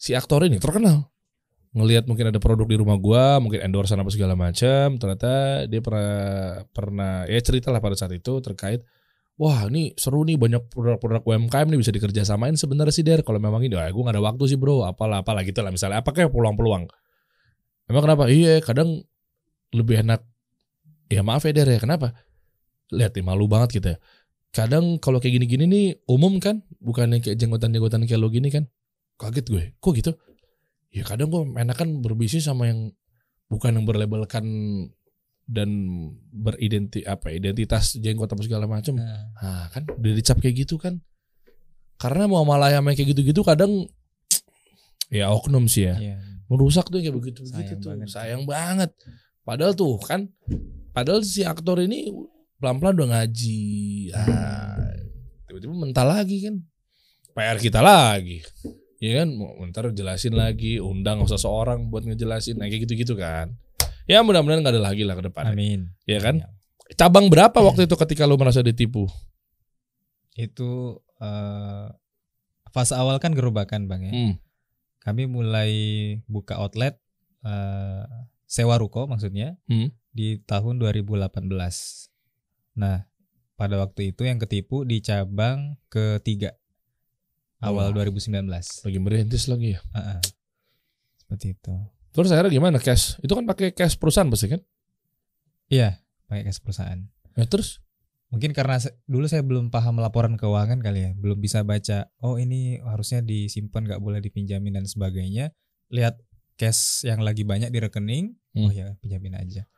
[0.00, 1.12] Si aktor ini terkenal.
[1.76, 6.12] Ngelihat mungkin ada produk di rumah gua, mungkin endorse apa segala macam, ternyata dia pernah
[6.68, 8.84] pernah ya cerita lah pada saat itu terkait
[9.40, 13.24] Wah ini seru nih banyak produk-produk UMKM nih bisa dikerjasamain sebenarnya sih Der.
[13.24, 14.84] Kalau memang ini wah gue gak ada waktu sih bro.
[14.84, 16.04] Apalah apalah gitu lah misalnya.
[16.04, 16.84] Apakah peluang-peluang?
[17.88, 18.28] Emang kenapa?
[18.28, 19.02] Iya kadang
[19.72, 20.20] lebih enak
[21.12, 21.78] Ya maaf ya Der ya.
[21.80, 22.16] Kenapa?
[22.88, 23.92] Lihat nih malu banget kita.
[24.52, 26.64] Kadang kalau kayak gini-gini nih umum kan?
[26.80, 28.64] Bukannya kayak jenggotan-jenggotan kayak lo gini kan?
[29.20, 30.12] Kaget gue Kok gitu?
[30.92, 32.92] Ya kadang gue enakan berbisnis sama yang
[33.52, 34.44] Bukan yang berlabelkan
[35.52, 35.68] Dan
[36.32, 41.04] beridenti apa identitas jenggot apa segala macam Nah, Nah kan udah dicap kayak gitu kan.
[42.00, 43.84] Karena mau malah yang kayak gitu-gitu kadang
[45.12, 45.96] Ya oknum sih ya.
[46.00, 46.16] Iya.
[46.48, 48.08] merusak tuh kayak begitu begitu Sayang tuh banget.
[48.08, 48.90] sayang banget.
[49.44, 50.28] Padahal tuh kan
[50.92, 52.12] padahal si aktor ini
[52.60, 53.62] pelan pelan udah ngaji.
[54.12, 54.88] Ah,
[55.48, 56.54] tiba-tiba mental lagi kan
[57.32, 58.44] PR kita lagi.
[59.00, 59.32] Ya kan?
[59.34, 62.60] Mau ntar jelasin lagi undang seseorang buat ngejelasin.
[62.60, 63.56] Nah, kayak gitu gitu kan
[64.04, 65.90] ya mudah-mudahan nggak ada lagi lah ke depan Amin.
[66.04, 66.42] ya kan
[66.92, 69.06] cabang berapa waktu itu ketika lo merasa ditipu
[70.32, 71.86] Itu eh,
[72.68, 74.12] fase awal kan gerobakan bang ya.
[74.12, 74.34] hmm.
[74.98, 75.72] Kami mulai
[76.24, 76.96] buka outlet
[77.42, 78.04] eh,
[78.46, 79.92] sewa ruko maksudnya Hmm.
[80.08, 81.52] di tahun 2018.
[82.74, 83.04] Nah
[83.54, 86.56] pada waktu itu yang ketipu di cabang ketiga
[87.58, 87.94] awal Oh.
[87.94, 88.48] 2019.
[88.82, 89.80] Lagi merintis lagi ya.
[89.92, 90.18] Heeh.
[91.18, 91.74] Seperti itu.
[92.12, 93.16] Terus akhirnya gimana cash?
[93.20, 94.60] Itu kan pakai cash perusahaan pasti kan?
[95.72, 95.96] Iya,
[96.28, 97.00] pakai cash perusahaan.
[97.32, 97.80] Ya terus?
[98.28, 102.08] Mungkin karena dulu saya belum paham laporan keuangan kali ya, belum bisa baca.
[102.24, 105.52] Oh ini harusnya disimpan, nggak boleh dipinjamin dan sebagainya.
[105.92, 106.16] Lihat
[106.56, 108.72] cash yang lagi banyak di rekening, oh Hmm.
[108.72, 109.68] ya pinjamin aja.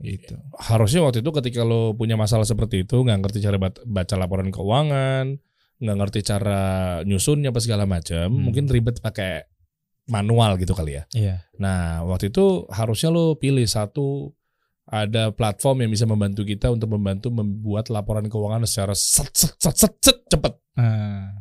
[0.00, 0.36] Gitu.
[0.60, 5.40] Harusnya waktu itu ketika lo punya masalah seperti itu nggak ngerti cara baca laporan keuangan,
[5.80, 6.60] nggak ngerti cara
[7.08, 8.42] nyusunnya apa segala macam, Hmm.
[8.52, 9.48] mungkin ribet pakai
[10.08, 11.04] manual gitu kali ya.
[11.16, 11.36] Iya.
[11.56, 14.32] Nah, waktu itu harusnya lo pilih satu
[14.84, 19.76] ada platform yang bisa membantu kita untuk membantu membuat laporan keuangan secara set set set
[19.80, 20.52] set, set cepet.
[20.76, 21.32] Ah,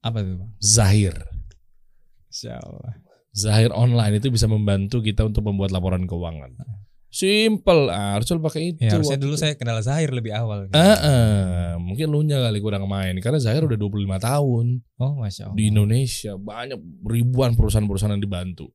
[0.00, 0.52] apa tuh bang?
[0.64, 1.14] Zahir.
[3.30, 6.56] Zahir online itu bisa membantu kita untuk membuat laporan keuangan.
[7.10, 8.80] Simple, ah, harusnya lo pakai itu.
[8.80, 9.42] Ya, harusnya dulu itu.
[9.42, 10.66] saya kenal Zahir lebih awal.
[10.66, 15.50] Eh, eh, mungkin lu nya kali kurang main karena Zahir udah 25 tahun Oh masya
[15.50, 15.56] Allah.
[15.58, 18.70] di Indonesia banyak ribuan perusahaan-perusahaan yang dibantu.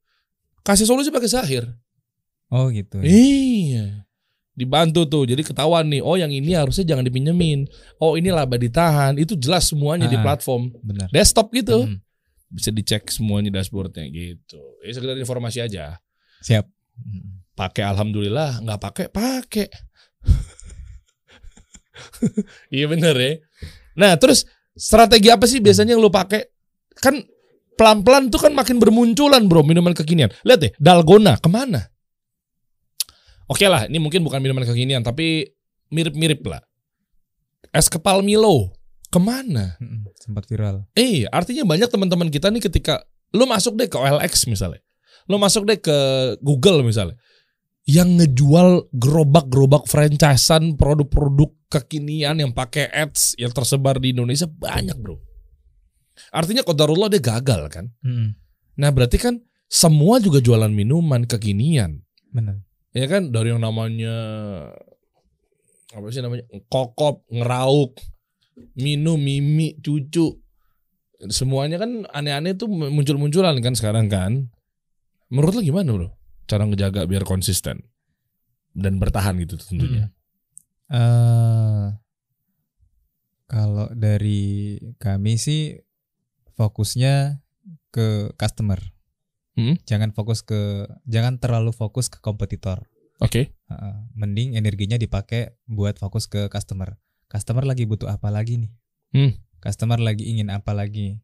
[0.61, 1.63] Kasih solusi pakai Zahir.
[2.51, 2.99] Oh gitu.
[2.99, 4.03] Iya.
[4.51, 5.23] Dibantu tuh.
[5.25, 7.67] Jadi ketahuan nih, oh yang ini harusnya jangan dipinjemin.
[7.97, 9.15] Oh ini laba ditahan.
[9.15, 10.23] Itu jelas semuanya di Ah.
[10.23, 11.07] platform Benar.
[11.07, 11.87] desktop gitu.
[11.87, 11.99] Hmm,
[12.45, 14.59] Bisa dicek semuanya dashboardnya gitu.
[14.79, 15.99] Ya sekedar informasi aja.
[16.39, 16.67] Siap.
[16.95, 17.34] Hmm.
[17.55, 19.67] Pakai alhamdulillah, nggak pakai pakai.
[22.75, 23.31] iya bener ya.
[23.95, 24.43] Nah terus
[24.75, 26.43] strategi apa sih biasanya yang lu pakai?
[26.99, 27.23] Kan
[27.79, 30.27] pelan-pelan tuh kan makin bermunculan bro minuman kekinian.
[30.43, 31.95] Lihat deh, dalgona ke mana?
[33.45, 35.47] Oke lah, ini mungkin bukan minuman kekinian tapi
[35.93, 36.59] mirip-mirip lah.
[37.71, 38.75] Es kepal Milo
[39.11, 39.79] ke mana?
[40.19, 40.83] Sempat viral.
[40.97, 44.81] Eh, artinya banyak teman-teman kita nih ketika lu masuk deh ke OLX misalnya.
[45.29, 45.97] Lu masuk deh ke
[46.41, 47.15] Google misalnya.
[47.85, 55.21] Yang ngejual gerobak-gerobak franchisean produk-produk kekinian yang pakai ads yang tersebar di Indonesia banyak, Bro.
[56.33, 57.93] Artinya kodarullah dia gagal kan.
[58.01, 58.33] Hmm,
[58.75, 59.39] Nah, berarti kan
[59.71, 62.03] semua juga jualan minuman kekinian.
[62.31, 62.59] Benar.
[62.95, 64.15] Ya kan dari yang namanya
[65.95, 66.43] apa sih namanya?
[66.67, 67.99] kokop, ngerauk,
[68.75, 70.35] minum, mimi, cucu.
[71.31, 74.51] Semuanya kan aneh-aneh tuh muncul-munculan kan sekarang kan.
[75.31, 76.09] Menurut lo gimana bro?
[76.45, 77.81] Cara ngejaga biar konsisten
[78.75, 80.13] dan bertahan gitu tentunya.
[80.91, 81.97] eh
[83.45, 85.79] kalau dari kami sih
[86.57, 87.41] fokusnya
[87.93, 88.81] ke customer.
[89.55, 89.79] Hmm.
[89.87, 92.83] Jangan fokus ke jangan terlalu fokus ke kompetitor.
[93.23, 93.55] Oke.
[93.71, 93.95] Heeh.
[94.13, 96.99] mending energinya dipakai buat fokus ke customer.
[97.31, 98.71] Customer lagi butuh apa lagi nih?
[99.15, 99.31] Hmm.
[99.63, 101.23] Customer lagi ingin apa lagi?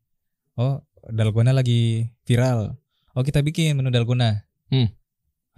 [0.56, 0.82] Oh,
[1.12, 2.80] dalgona lagi viral.
[3.12, 4.48] Oh, kita bikin menu dalgona.
[4.72, 4.88] Hmm.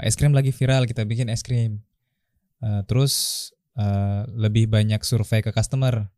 [0.01, 1.85] Es krim lagi viral, kita bikin es krim.
[2.63, 6.09] Eh, terus eh, lebih banyak survei ke customer.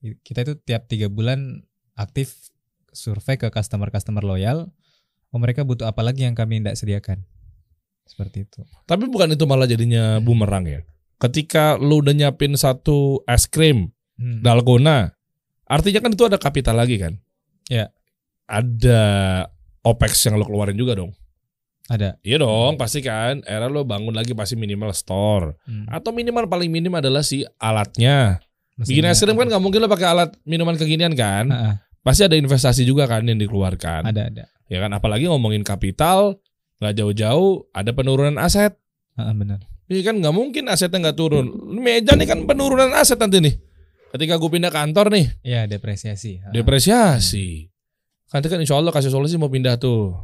[0.00, 1.64] Kita itu tiap tiga bulan
[1.96, 2.52] aktif
[2.92, 4.70] survei ke customer-customer loyal.
[5.34, 7.18] Oh, mereka butuh apa lagi yang kami tidak sediakan?
[8.06, 8.62] Seperti itu.
[8.86, 10.80] Tapi bukan itu malah jadinya bumerang ya.
[11.18, 14.40] Ketika lu udah nyiapin satu es krim Hmm.
[14.40, 15.12] dalgona,
[15.68, 17.20] artinya kan itu ada kapital lagi kan?
[17.68, 17.92] Ya.
[18.48, 19.00] Ada
[19.84, 21.12] opex yang lo keluarin juga dong.
[21.86, 22.18] Ada.
[22.26, 23.46] Iya dong, pasti kan.
[23.46, 25.54] Era lo bangun lagi pasti minimal store.
[25.64, 25.86] Hmm.
[25.86, 28.42] Atau minimal paling minim adalah si alatnya.
[28.76, 31.46] Bikin Mesinnya es krim kan nggak mungkin lo pakai alat minuman kekinian kan.
[31.48, 34.02] Heeh, Pasti ada investasi juga kan yang dikeluarkan.
[34.06, 34.44] ada ada.
[34.66, 36.42] Ya kan, apalagi ngomongin kapital,
[36.82, 38.74] nggak jauh-jauh ada penurunan aset.
[39.14, 39.62] Heeh, benar.
[39.86, 41.46] Iya kan nggak mungkin asetnya nggak turun.
[41.78, 43.54] Meja nih kan penurunan aset nanti nih.
[44.10, 46.42] Ketika gue pindah kantor nih, Iya, depresiasi.
[46.50, 47.70] Depresiasi.
[48.26, 50.14] Nanti kan insya Allah kasih solusi mau pindah tuh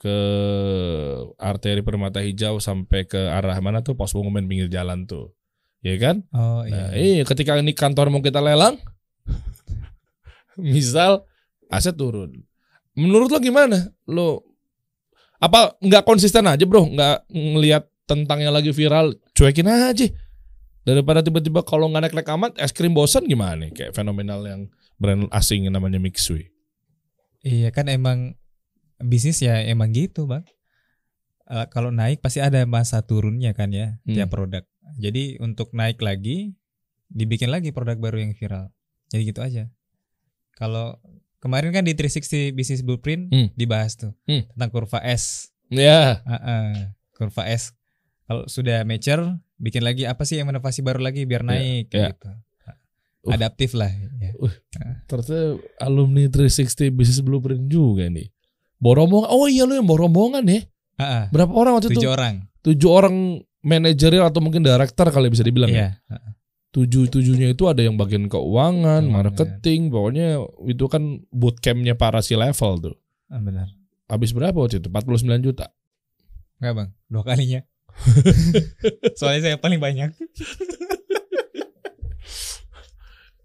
[0.00, 0.16] ke
[1.36, 5.36] arteri permata hijau sampai ke arah mana tuh pos pengumuman pinggir jalan tuh.
[5.84, 6.24] Ya kan?
[6.32, 7.20] Oh Nah, iya.
[7.20, 8.80] iya ketika ini kantor mau kita lelang,
[10.56, 11.24] misal
[11.68, 12.32] aset turun.
[12.96, 13.92] Menurut lo gimana?
[14.08, 14.44] Lo
[15.40, 16.84] apa nggak konsisten aja bro?
[16.84, 20.08] Nggak ngelihat tentangnya lagi viral, cuekin aja.
[20.80, 23.68] Daripada tiba-tiba kalau nggak naik-naik amat, es krim bosan gimana?
[23.68, 23.70] nih?
[23.72, 24.60] Kayak fenomenal yang
[24.96, 26.48] brand asing yang namanya Mixui.
[27.40, 28.36] Iya kan emang
[29.02, 30.44] bisnis ya emang gitu, Bang.
[31.46, 34.14] Eh, kalau naik pasti ada masa turunnya kan ya Hmm.
[34.14, 34.62] tiap produk.
[34.96, 36.54] Jadi untuk naik lagi
[37.06, 38.70] dibikin lagi produk baru yang viral.
[39.08, 39.66] Jadi gitu aja.
[40.54, 40.98] Kalau
[41.38, 43.48] kemarin kan di 360 Business Blueprint Hmm.
[43.52, 44.46] dibahas tuh Hmm.
[44.46, 45.50] tentang kurva S.
[45.66, 47.74] Ya, Heeh, kurva S.
[48.24, 51.98] Kalau sudah mature, bikin lagi apa sih yang inovasi baru lagi biar Ya, naik kayak
[51.98, 52.10] ya.
[52.14, 52.30] gitu.
[53.20, 53.34] Uh.
[53.34, 53.90] Adaptif lah.
[53.90, 54.32] Ya.
[55.04, 58.30] ternyata alumni 360 Business Blueprint juga nih.
[58.80, 60.64] Boromong, oh iya lu yang boromongan ya.
[60.96, 62.00] Heeh, Berapa orang waktu itu?
[62.00, 62.34] tujuh orang.
[62.60, 63.14] tujuh orang
[63.60, 66.00] manajerial atau mungkin director kali bisa dibilang ya.
[66.00, 66.18] Iya.
[66.70, 69.10] tujuh tujuhnya itu ada yang bagian keuangan, Keuangan.
[69.10, 72.96] marketing, pokoknya itu kan bootcampnya para si level tuh.
[73.26, 73.66] Ah, benar.
[74.06, 74.86] Habis berapa waktu itu?
[74.86, 75.74] 49 juta.
[76.62, 77.60] Enggak bang, dua kalinya.
[79.18, 80.14] Soalnya saya paling banyak.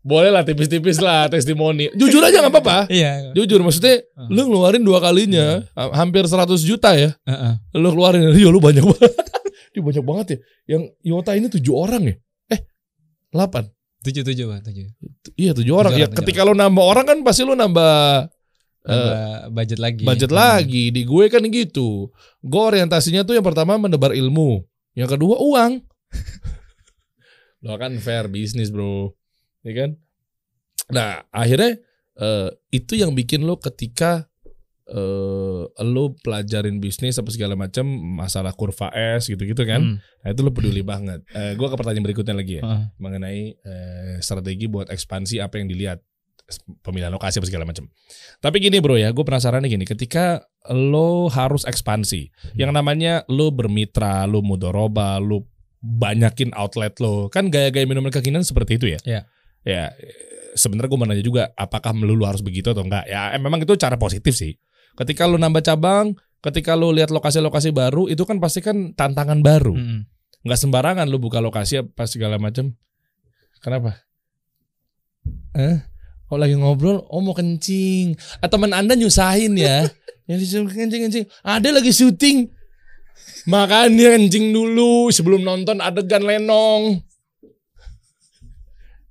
[0.05, 1.89] Boleh lah tipis-tipis lah testimoni.
[1.99, 2.77] Jujur aja nggak apa-apa.
[2.87, 3.33] Iya.
[3.33, 4.29] Jujur maksudnya Ah.
[4.29, 7.17] lu ngeluarin dua kalinya ha- hampir 100 juta ya.
[7.25, 7.53] Heeh.
[7.73, 9.11] Lu keluarin ya lu banyak banget.
[9.73, 10.37] Dia banyak banget ya.
[10.69, 12.15] Yang Yota ini tujuh orang ya?
[12.47, 12.61] Eh,
[13.33, 13.65] 8.
[14.05, 14.85] Tujuh tujuh bang, tujuh.
[15.33, 15.97] Iya tujuh orang.
[15.97, 18.29] Ya ketika lu nambah orang kan pasti lu nambah
[18.85, 20.05] Tambah budget lagi.
[20.05, 20.37] budget Hmm.
[20.37, 20.93] lagi.
[20.93, 22.13] Di gue kan gitu.
[22.39, 24.61] Gue orientasinya tuh yang pertama menebar ilmu.
[24.93, 25.81] Yang kedua uang.
[27.59, 29.09] Lo kan fair bisnis bro.
[29.65, 29.89] Ya kan?
[30.93, 31.81] Nah akhirnya
[32.21, 34.29] eh, itu yang bikin lo ketika
[34.85, 39.81] eh lo pelajarin bisnis apa segala macam masalah kurva S gitu-gitu kan.
[39.81, 39.97] Hmm.
[39.97, 41.25] Nah itu lo peduli banget.
[41.33, 42.83] Eh, gue ke pertanyaan berikutnya lagi ya Heeh.
[43.01, 46.05] mengenai eh, strategi buat ekspansi apa yang dilihat
[46.85, 47.89] pemilihan lokasi apa segala macam.
[48.37, 53.49] Tapi gini bro ya, gue penasaran nih gini, ketika lo harus ekspansi, yang namanya lo
[53.49, 55.49] bermitra, lo mudoroba, lo
[55.81, 58.99] banyakin outlet lo, kan gaya-gaya minuman kekinian seperti itu ya?
[59.05, 59.21] Iya.
[59.65, 63.09] Ya, eh, sebenarnya gue mau nanya juga, apakah melulu harus begitu atau enggak?
[63.09, 64.55] Ya, eh, memang itu cara positif sih.
[64.95, 69.75] Ketika lo nambah cabang, ketika lo lihat lokasi-lokasi baru, itu kan pasti kan tantangan baru
[69.75, 70.07] Mm-mm.
[70.45, 72.71] nggak sembarangan lu buka lokasi apa segala macam.
[73.59, 74.05] Kenapa?
[75.57, 75.81] Eh?
[76.29, 78.13] Oh lagi ngobrol, oh mau kencing.
[78.41, 79.89] Ah, teman anda nyusahin ya.
[80.29, 81.25] Yang disuruh kencing kencing.
[81.45, 82.49] Ada lagi syuting.
[83.45, 87.01] Makanya kencing dulu sebelum nonton adegan lenong.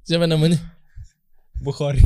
[0.04, 0.60] Siapa namanya?
[1.64, 2.04] Bukhari.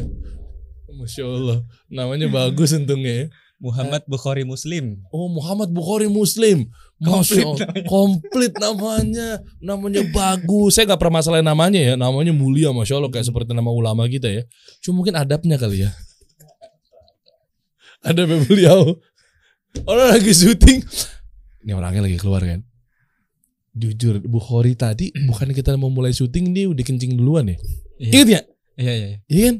[0.96, 1.58] Masya Allah.
[1.88, 3.26] Namanya bagus untungnya ya.
[3.56, 5.00] Muhammad Bukhari Muslim.
[5.08, 6.68] Oh Muhammad Bukhari Muslim.
[7.00, 7.68] Masya Allah.
[7.88, 9.40] Komplit namanya.
[9.64, 10.76] Namanya bagus.
[10.76, 11.94] Saya nggak pernah masalah namanya ya.
[11.96, 13.08] Namanya mulia Masya Allah.
[13.08, 14.44] Kayak seperti nama ulama kita ya.
[14.84, 15.90] Cuma mungkin adabnya kali ya.
[18.04, 19.00] Adabnya beliau.
[19.88, 20.84] Orang lagi syuting.
[21.64, 22.60] Ini orangnya lagi keluar kan.
[23.76, 27.56] Jujur Bukhari tadi bukan kita mau mulai syuting dia udah kencing duluan ya.
[28.00, 28.10] Iya.
[28.12, 28.40] Ingat ya?
[28.76, 29.06] Iya iya.
[29.06, 29.18] iya.
[29.28, 29.56] Iya kan?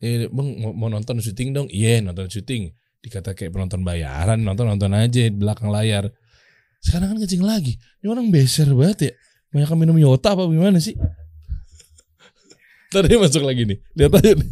[0.00, 1.68] Eh, bang mau, mau nonton syuting dong?
[1.72, 2.72] Iya nonton syuting.
[3.00, 6.12] Dikata kayak penonton bayaran, nonton nonton aja di belakang layar.
[6.84, 7.80] Sekarang kan kencing lagi.
[8.04, 9.12] Ini orang beser banget ya.
[9.50, 10.96] Banyak minum Yota apa gimana sih?
[12.92, 13.78] Tadi masuk lagi nih.
[13.96, 14.50] Lihat aja nih.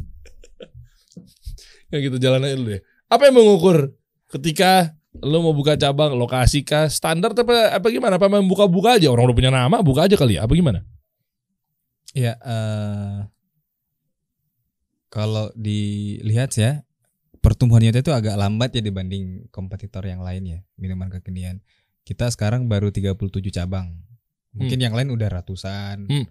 [1.89, 2.81] Ya kita jalan aja dulu ya.
[3.09, 3.97] Apa yang mengukur
[4.29, 8.17] ketika lo mau buka cabang lokasi kah standar apa apa gimana?
[8.17, 10.47] Apa buka-buka aja orang udah punya nama buka aja kali ya?
[10.47, 10.85] Apa gimana?
[12.17, 13.19] Iya, eh,
[15.09, 16.85] kalau dilihat ya
[17.41, 21.65] pertumbuhannya itu agak lambat ya dibanding kompetitor yang lain ya minuman kekinian.
[22.05, 23.93] Kita sekarang baru 37 cabang.
[24.57, 26.09] Mungkin yang lain udah ratusan.
[26.09, 26.27] Hmm.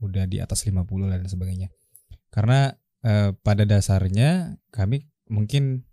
[0.00, 1.68] Udah di atas 50 dan sebagainya.
[2.32, 2.72] Karena
[3.04, 5.84] eh, pada dasarnya kami mungkin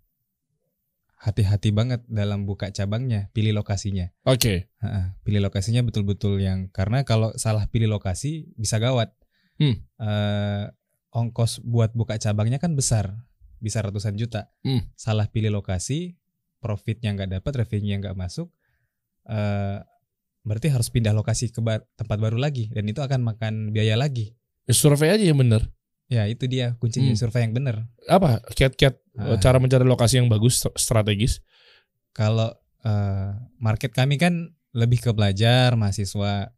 [1.18, 4.14] hati-hati banget dalam buka cabangnya, pilih lokasinya.
[4.22, 4.70] Oke.
[4.78, 9.10] Heeh, pilih lokasinya betul-betul yang karena kalau salah pilih lokasi bisa gawat.
[9.58, 9.82] Hmm.
[9.98, 10.64] Eh,
[11.10, 13.18] ongkos buat buka cabangnya kan besar,
[13.58, 14.54] bisa ratusan juta.
[14.62, 14.86] Hmm.
[14.94, 16.14] Salah pilih lokasi,
[16.62, 18.54] profitnya nggak dapat, revenue nggak masuk,
[19.26, 19.82] eh,
[20.46, 21.60] berarti harus pindah lokasi ke
[21.98, 24.38] tempat baru lagi dan itu akan makan biaya lagi.
[24.70, 25.66] Ya, survei aja yang bener.
[26.08, 27.20] Ya itu dia kuncinya Hmm.
[27.20, 27.84] survei yang benar.
[28.08, 29.36] apa kiat-kiat Ah.
[29.36, 31.44] cara mencari lokasi yang bagus st- strategis
[32.10, 34.34] Kalau eh, market kami kan
[34.70, 36.50] lebih ke pelajar, mahasiswa.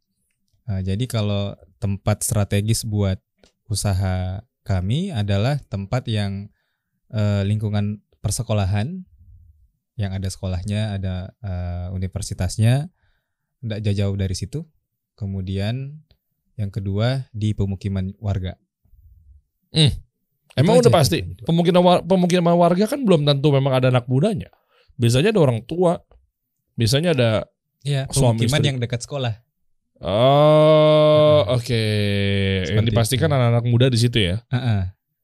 [0.65, 3.17] Eh, jadi kalau tempat strategis buat
[3.65, 6.47] usaha kami adalah tempat yang
[7.09, 9.03] eh, lingkungan persekolahan,
[9.95, 12.87] yang ada sekolahnya, ada eh, universitasnya,
[13.59, 14.63] tidak jauh-jauh dari situ.
[15.13, 16.01] Kemudian
[16.55, 18.55] yang kedua di pemukiman warga.
[20.53, 21.43] Emang aja udah pasti itu.
[21.43, 24.51] pemukiman wa- pemukiman warga kan belum tentu memang ada anak mudanya
[24.93, 25.99] biasanya ada orang tua
[26.73, 27.31] biasanya ada
[27.81, 28.67] Ya, Suami pemukiman istri.
[28.67, 29.41] yang dekat sekolah.
[30.01, 31.83] oh oke
[32.61, 33.33] yang Seperti dipastikan itu.
[33.33, 34.81] anak-anak muda di situ ya Heeh.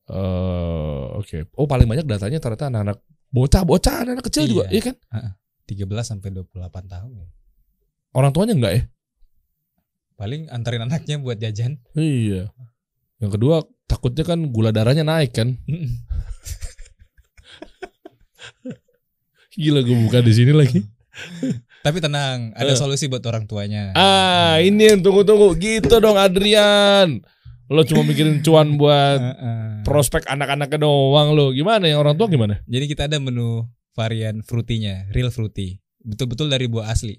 [0.07, 4.73] Eh, oke oh paling banyak datanya ternyata anak-anak bocah bocah anak kecil juga Iya.
[4.73, 4.95] iya kan
[5.67, 7.12] 13 sampai 28 tahun.
[7.13, 7.27] ya.
[8.12, 8.83] orang tuanya enggak ya
[10.15, 11.77] Paling antarin anaknya buat jajan.
[11.93, 12.50] iya
[13.18, 15.58] yang kedua takutnya kan gula darahnya naik kan
[19.54, 20.82] gila gue buka di sini lagi
[21.78, 22.78] Tapi tenang, ada Eh.
[22.78, 23.90] solusi buat orang tuanya.
[23.96, 25.56] Ah, ini yang tunggu-tunggu.
[25.56, 27.24] Gitu dong Adrian.
[27.65, 29.82] Lo cuma mikirin cuan buat Heeh.
[29.82, 31.50] prospek anak-anaknya doang lo.
[31.50, 32.60] Gimana yang orang tua gimana?
[32.63, 35.80] Jadi kita ada menu varian fruity-nya, real fruity.
[35.98, 37.18] Betul-betul dari buah asli.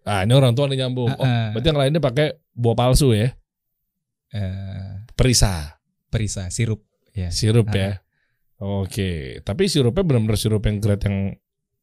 [0.00, 1.10] Ah, ini orang tua nih nyambung.
[1.10, 1.52] Oh, Heeh.
[1.52, 3.34] berarti yang lainnya pakai buah palsu ya?
[4.36, 7.32] Eh, Perisa, perisa sirup ya.
[7.32, 7.76] sirup Ah.
[7.76, 7.90] ya.
[8.56, 11.18] Oke, tapi sirupnya benar-benar sirup yang grade yang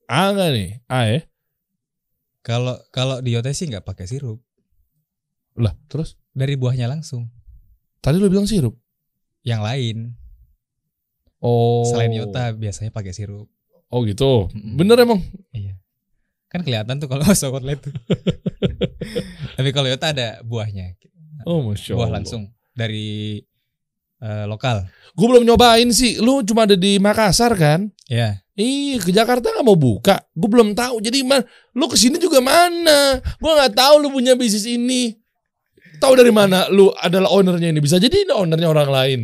[0.06, 0.70] A nggak nih?
[0.86, 1.20] A ya?
[2.42, 4.42] Kalau kalau di sih nggak pakai sirup,
[5.54, 7.30] Lah, terus dari buahnya langsung.
[8.02, 8.74] tadi lu bilang sirup.
[9.46, 9.98] Yang lain
[11.40, 11.86] Oh.
[11.86, 13.48] selain Yota biasanya pakai sirup.
[13.88, 14.50] Oh gitu.
[14.50, 14.76] Mm-mm.
[14.76, 15.22] Bener emang.
[15.52, 15.78] Iya.
[16.50, 17.22] Kan kelihatan tuh kalau
[17.80, 17.94] tuh.
[19.58, 20.98] Tapi kalau Yota ada buahnya,
[21.46, 22.22] Oh, masya buah Allah.
[22.22, 23.42] langsung dari
[24.24, 24.88] eh, lokal.
[25.14, 26.18] Gue belum nyobain sih.
[26.20, 27.92] Lu cuma ada di Makassar kan?
[28.10, 30.22] Ya, Ih, ke Jakarta nggak mau buka.
[30.38, 31.02] Gue belum tahu.
[31.02, 31.42] Jadi man,
[31.74, 33.18] lu ke sini juga mana?
[33.42, 35.18] Gue nggak tahu lu punya bisnis ini.
[35.98, 36.70] Tahu dari mana?
[36.70, 37.82] Lu adalah ownernya ini.
[37.82, 39.20] Bisa jadi ini ownernya orang lain.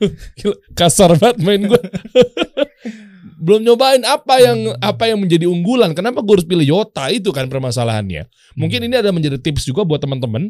[0.78, 1.82] Kasar banget main gue.
[3.44, 5.92] belum nyobain apa yang apa yang menjadi unggulan.
[5.92, 8.24] Kenapa gue harus pilih Yota itu kan permasalahannya.
[8.56, 10.48] Mungkin ini ada menjadi tips juga buat teman-teman.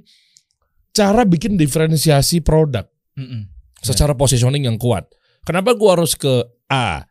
[0.94, 2.86] Cara bikin diferensiasi produk
[3.18, 3.50] Mm-mm.
[3.82, 5.10] secara positioning yang kuat.
[5.42, 6.30] Kenapa gua harus ke
[6.70, 7.02] A?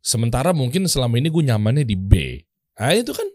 [0.00, 2.40] Sementara mungkin selama ini gue nyamannya di B.
[2.80, 3.28] Ah itu kan.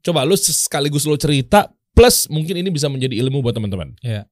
[0.00, 3.92] Coba lu sekaligus lu cerita plus mungkin ini bisa menjadi ilmu buat teman-teman.
[4.00, 4.24] Eh,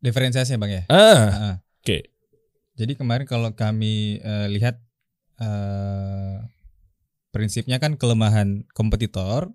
[0.00, 0.82] diferensiasinya bang ya.
[0.88, 1.54] Ah, Ah.
[1.84, 1.98] oke.
[2.74, 4.80] Jadi kemarin kalau kami eh, lihat
[5.36, 6.36] eh,
[7.28, 9.52] prinsipnya kan kelemahan kompetitor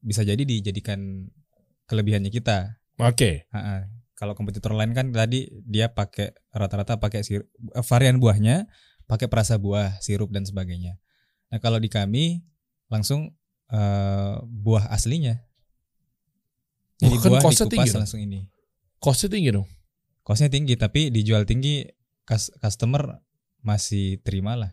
[0.00, 1.28] bisa jadi dijadikan
[1.90, 2.78] kelebihannya kita.
[3.02, 3.50] Oke.
[3.50, 3.90] Ha-ha.
[4.14, 8.70] Kalau kompetitor lain kan tadi dia pakai rata-rata pakai sir- eh, varian buahnya,
[9.10, 11.02] pakai perasa buah, sirup dan sebagainya.
[11.50, 12.46] Nah kalau di kami
[12.86, 13.34] langsung
[13.74, 15.42] eh, buah aslinya.
[17.00, 18.00] Jadi Wah, kan buah dikupas tinggi dong.
[18.04, 18.40] langsung ini.
[19.00, 19.66] Costnya tinggi dong.
[20.20, 21.88] Costnya tinggi tapi dijual tinggi
[22.28, 23.18] kas- customer
[23.64, 24.70] masih terima lah.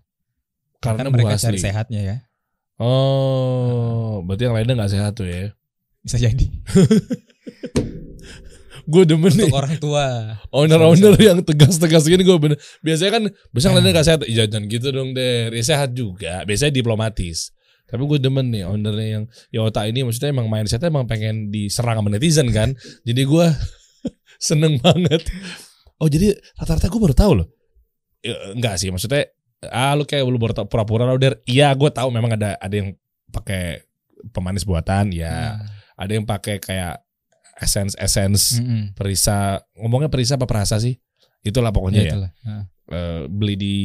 [0.84, 1.66] Karena kan mereka buah cari asli.
[1.66, 2.18] sehatnya ya.
[2.78, 5.56] Oh, berarti yang lainnya nggak sehat tuh ya.
[6.08, 6.46] Bisa jadi.
[8.88, 9.52] Gue demen nih.
[9.52, 10.06] Untuk orang tua.
[10.56, 12.56] Owner-owner yang tegas-tegas gini gue bener.
[12.80, 13.78] Biasanya kan, biasanya Ah.
[13.84, 14.22] lainnya gak sehat.
[14.24, 15.52] Iya jangan gitu dong deh.
[15.52, 16.48] Ya sehat juga.
[16.48, 17.52] Biasanya diplomatis.
[17.84, 22.08] Tapi gue demen nih ownernya yang Yota ini maksudnya emang mindsetnya emang pengen diserang sama
[22.16, 22.72] netizen kan.
[23.04, 23.48] Jadi gue
[24.48, 25.28] seneng banget.
[26.00, 27.48] Oh jadi rata-rata gue baru tahu loh.
[28.24, 29.28] Ya, enggak sih maksudnya
[29.68, 32.94] ah lu kayak lu baru pura-pura udah iya gue tahu memang ada ada yang
[33.32, 33.84] pakai
[34.32, 37.02] pemanis buatan ya Nah, ada yang pakai kayak
[37.58, 38.94] essence essence mm-mm.
[38.94, 39.62] perisa.
[39.74, 40.94] Ngomongnya perisa apa perasa sih?
[41.42, 42.32] Itulah pokoknya Ya, ya, itulah.
[42.46, 42.64] Nah.
[42.88, 43.76] Eh, beli di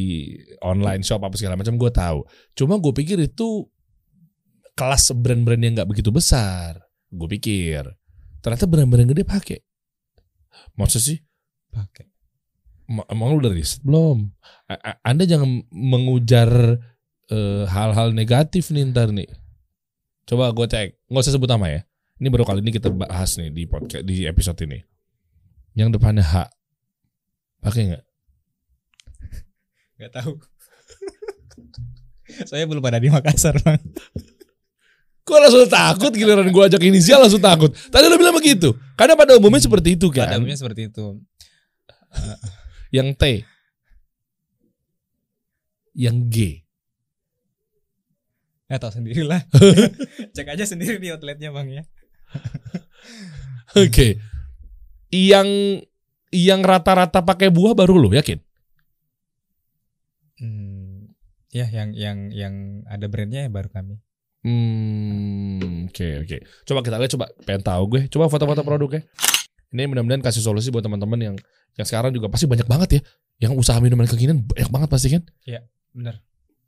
[0.63, 2.23] online shop apa segala macam gue tahu.
[2.55, 3.67] Cuma gue pikir itu
[4.77, 6.79] kelas brand-brand yang nggak begitu besar.
[7.11, 7.83] Gue pikir.
[8.39, 9.59] Ternyata brand-brand gede pakai.
[10.79, 11.17] Maksud sih?
[11.73, 12.07] Pakai.
[12.87, 14.29] Em- emang lu udah riset belum?
[14.69, 16.49] A- a- anda jangan mengujar
[17.31, 19.27] eh, hal-hal negatif nih ntar nih.
[20.29, 21.09] Coba gue cek.
[21.09, 21.81] Nggak usah sebut nama ya
[22.23, 24.79] ini baru kali ini kita bahas nih di podcast di episode ini
[25.75, 26.47] yang depannya H
[27.59, 28.03] pakai nggak
[30.03, 30.35] Gak tahu.
[32.49, 33.79] Saya belum ada di Makassar, Bang.
[35.23, 37.71] Kok langsung takut giliran gue ajak inisial langsung takut.
[37.71, 38.75] Tadi lo bilang begitu.
[38.99, 40.43] Karena pada umumnya seperti itu Pada kan.
[40.43, 41.23] umumnya seperti itu.
[42.95, 43.23] Yang T.
[45.95, 46.37] Yang G.
[48.67, 49.47] Ya tahu sendirilah.
[50.35, 51.87] Cek aja sendiri di outletnya, Bang ya.
[53.83, 54.21] Oke.
[55.13, 55.49] Yang
[56.33, 58.41] yang rata-rata pakai buah baru lo yakin?
[60.41, 61.13] Hmm,
[61.53, 62.53] ya yang yang yang
[62.89, 64.01] ada brandnya ya baru kami.
[64.43, 66.37] Hmm, oke oke.
[66.67, 68.01] Coba kita lihat coba pengen tahu gue.
[68.11, 69.05] Coba foto-foto produknya.
[69.71, 71.35] Ini mudah-mudahan kasih solusi buat teman-teman yang
[71.79, 73.01] yang sekarang juga pasti banyak banget ya.
[73.47, 75.23] Yang usaha minuman kekinian banyak banget pasti kan?
[75.93, 76.19] Benar.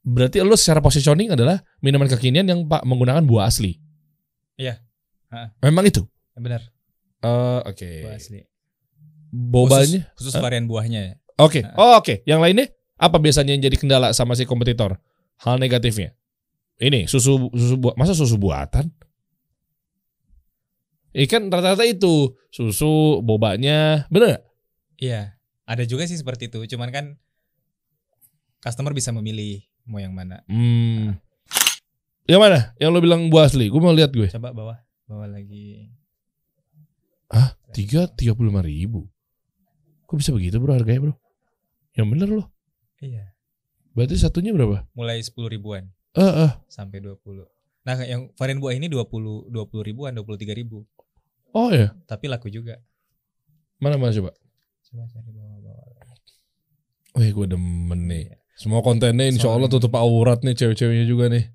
[0.05, 3.81] Berarti lo secara positioning adalah minuman kekinian yang pak menggunakan buah asli.
[4.55, 4.84] Iya.
[5.35, 5.51] Ha.
[5.67, 6.07] Memang itu.
[6.39, 6.63] Benar.
[7.19, 7.89] Eh, oke.
[8.07, 8.39] Buah asli.
[9.35, 10.07] Bobanya?
[10.15, 11.13] Khusus, khusus varian buahnya ya.
[11.43, 11.67] Oke.
[11.67, 11.75] Ha.
[11.75, 12.23] Oh, oke.
[12.23, 12.65] Yang lainnya
[12.95, 14.95] apa biasanya yang jadi kendala sama si kompetitor?
[15.43, 16.15] Hal negatifnya.
[16.79, 18.87] Ini susu susu buah masa susu buatan?
[21.15, 24.43] Ikan rata-rata itu susu bobanya, bener nggak?
[24.99, 25.21] Iya.
[25.63, 26.59] Ada juga sih seperti itu.
[26.75, 27.05] Cuman kan
[28.59, 30.43] customer bisa memilih mau yang mana.
[30.47, 31.15] Hmm.
[32.27, 32.59] Yang mana?
[32.81, 33.71] Yang lo bilang buah asli?
[33.71, 34.27] Gue mau lihat gue.
[34.27, 35.89] Coba bawah, bawah lagi.
[37.29, 37.57] Hah?
[37.73, 39.05] Tiga tiga puluh lima ribu.
[40.05, 41.13] Kok bisa begitu bro harganya bro?
[41.97, 42.47] Yang bener loh.
[43.01, 43.33] Iya.
[43.95, 44.83] Berarti satunya berapa?
[44.91, 46.51] Mulai 10 ribuan Eh, eh.
[46.67, 47.47] sampai 20.
[47.87, 50.83] Nah, yang varian buah ini 20 20 ribuan, 23 ribu.
[51.55, 51.95] Oh ya.
[52.03, 52.75] Tapi laku juga.
[53.79, 54.35] Mana mana coba?
[54.83, 55.87] Coba cari bawah-bawah.
[57.15, 58.23] Wih gue demen nih.
[58.27, 58.35] Iya.
[58.59, 61.47] Semua kontennya insya Allah tutup aurat nih cewek-ceweknya juga nih.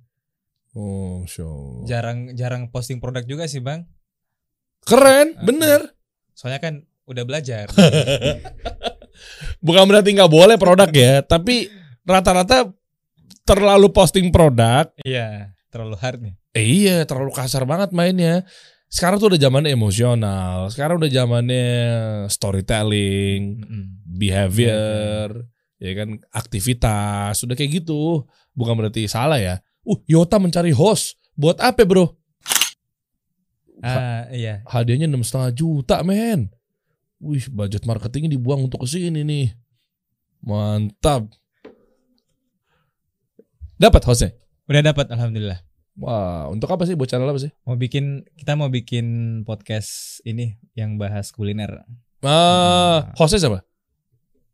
[0.72, 1.82] Oh, show.
[1.84, 3.90] Jarang jarang posting produk juga sih, Bang.
[4.82, 5.42] Keren, Ah.
[5.42, 5.80] bener.
[6.32, 7.66] Soalnya kan udah belajar.
[9.64, 11.68] Bukan berarti nggak boleh produk ya, tapi
[12.06, 12.70] rata-rata
[13.44, 14.88] terlalu posting produk.
[15.04, 16.34] Iya, terlalu hard nih.
[16.56, 18.46] Eh, iya, terlalu kasar banget mainnya.
[18.90, 20.66] Sekarang tuh udah zamannya emosional.
[20.72, 21.68] Sekarang udah zamannya
[22.26, 23.82] storytelling, Mm-mm.
[24.02, 25.46] behavior,
[25.78, 27.38] ya kan aktivitas.
[27.38, 28.26] Sudah kayak gitu.
[28.50, 29.62] Bukan berarti salah ya.
[29.86, 31.16] Uh, Yota mencari host.
[31.34, 32.20] Buat apa, Bro?
[33.80, 34.60] Ah, iya.
[34.68, 36.52] Hadiahnya enam setengah juta, men.
[37.20, 39.56] Wih, budget marketingnya dibuang untuk ke sini nih.
[40.44, 41.32] Mantap.
[43.80, 44.30] Dapat hostnya?
[44.68, 45.60] Udah dapat alhamdulillah.
[45.96, 46.92] Wah, untuk apa sih?
[46.96, 47.52] Buat channel apa sih?
[47.64, 51.84] Mau bikin kita mau bikin podcast ini yang bahas kuliner.
[52.20, 53.60] Ah, hostnya siapa?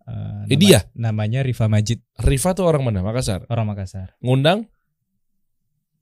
[0.07, 0.87] Eh, Eh, dia?
[0.95, 3.03] Namanya Rifa Majid, Riva tuh orang mana?
[3.03, 3.43] Makassar.
[3.51, 4.15] orang Makassar.
[4.23, 4.71] Ngundang?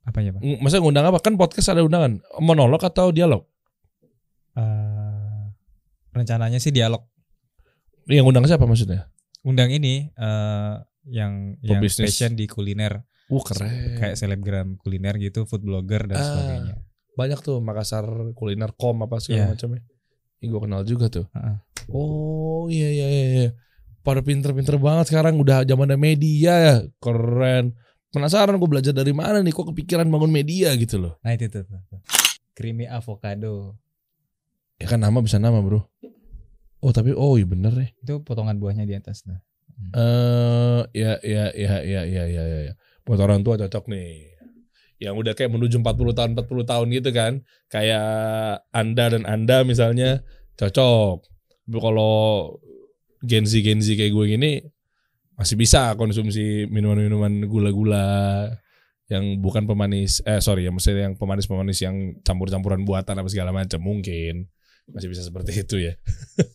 [0.05, 0.43] Apanya, Bang?
[0.45, 1.19] Ng- Maksudnya ngundang apa?
[1.19, 2.21] Kan podcast ada undangan.
[2.39, 3.45] Monolog atau dialog?
[4.55, 5.45] Eh,
[6.13, 7.03] rencananya sih dialog.
[8.07, 9.09] Yang ngundang siapa maksudnya?
[9.43, 10.75] Undang ini eh
[11.05, 12.13] yang yang Pebisnis.
[12.13, 13.69] passion di kuliner, Uh, keren.
[13.99, 16.25] kayak selebgram kuliner gitu, food blogger dan Ah.
[16.25, 16.75] sebagainya.
[17.15, 19.53] Banyak tuh Makassar kuliner com apa segala Iya.
[19.53, 19.83] macamnya.
[20.41, 21.27] Ini gue kenal juga tuh.
[21.31, 21.57] Heeh.
[21.89, 23.25] Oh iya iya iya.
[23.33, 23.51] iya.
[24.01, 26.75] Pada pinter-pinter banget sekarang udah zaman media ya.
[27.01, 27.73] Keren.
[28.15, 31.19] Penasaran gue belajar dari mana nih kok kepikiran bangun media gitu loh.
[31.27, 31.67] Nah itu tuh.
[32.55, 33.75] Creamy avocado.
[34.79, 35.83] Ya kan nama bisa nama bro.
[36.79, 37.89] Oh tapi oh iya bener ya.
[37.99, 39.43] Itu potongan buahnya di atas nah.
[39.99, 42.59] Eh ya ya ya ya ya ya ya.
[42.71, 42.73] ya.
[43.03, 44.31] Buat orang tua cocok nih.
[45.03, 47.33] Yang udah kayak menuju 40 tahun 40 tahun gitu kan.
[47.67, 50.23] Kayak Anda dan Anda misalnya
[50.55, 51.27] cocok.
[51.67, 52.15] Tapi kalau
[53.27, 54.53] Gen Z Gen Z kayak gue gini
[55.35, 58.07] masih bisa konsumsi minuman-minuman gula-gula
[59.07, 63.83] yang bukan pemanis eh sorry ya maksudnya yang pemanis-pemanis yang campur-campuran buatan apa segala macam
[63.83, 64.49] mungkin
[64.85, 65.93] masih bisa seperti itu ya.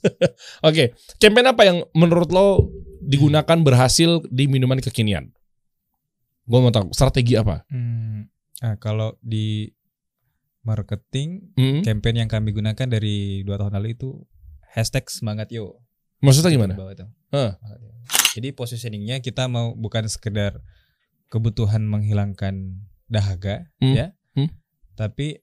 [0.68, 2.70] Oke, campaign apa yang menurut lo
[3.02, 5.34] digunakan berhasil di minuman kekinian?
[6.46, 7.66] Gue mau tahu strategi apa?
[7.70, 8.30] Hmm.
[8.62, 9.70] Nah, kalau di
[10.62, 11.82] marketing Hmm?
[11.82, 14.10] campaign yang kami gunakan dari dua tahun lalu itu
[14.74, 15.82] hashtag semangat yo.
[16.22, 16.74] Maksudnya gimana?
[16.78, 16.94] bawah.
[17.58, 17.92] Semangat yo.
[18.32, 20.62] Jadi positioningnya kita mau bukan sekedar
[21.28, 23.94] kebutuhan menghilangkan dahaga Hmm.
[23.94, 24.50] ya, Hmm.
[24.94, 25.42] tapi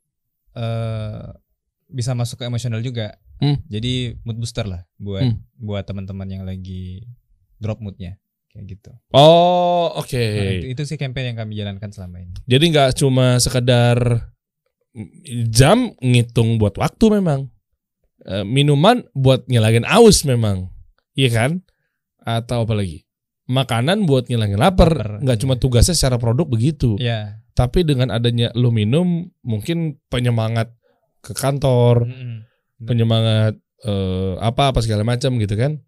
[0.53, 1.26] eh
[1.87, 3.18] bisa masuk ke emosional juga.
[3.39, 3.61] Hmm.
[3.68, 5.39] Jadi mood booster lah buat Hmm.
[5.55, 7.05] buat teman-teman yang lagi
[7.59, 8.16] drop moodnya
[8.51, 8.91] kayak gitu.
[9.12, 10.16] Oh, oke.
[10.16, 12.32] Nah, itu, itu sih campaign yang kami jalankan selama ini.
[12.49, 14.32] Jadi nggak cuma sekedar
[15.47, 17.53] jam ngitung buat waktu memang.
[18.24, 20.72] Eh, minuman buat ngilangin aus memang.
[21.14, 21.51] Iya kan?
[22.27, 23.07] Atau apa lagi?
[23.47, 25.22] Makanan buat ngilangin lapar.
[25.22, 25.43] Nggak iya.
[25.47, 26.99] cuma tugasnya secara produk begitu.
[26.99, 27.39] Ya.
[27.55, 30.74] Tapi dengan adanya lu minum mungkin penyemangat
[31.22, 32.43] ke kantor, Mm-mm.
[32.83, 33.55] penyemangat
[33.87, 35.79] eh, apa apa segala macam gitu kan.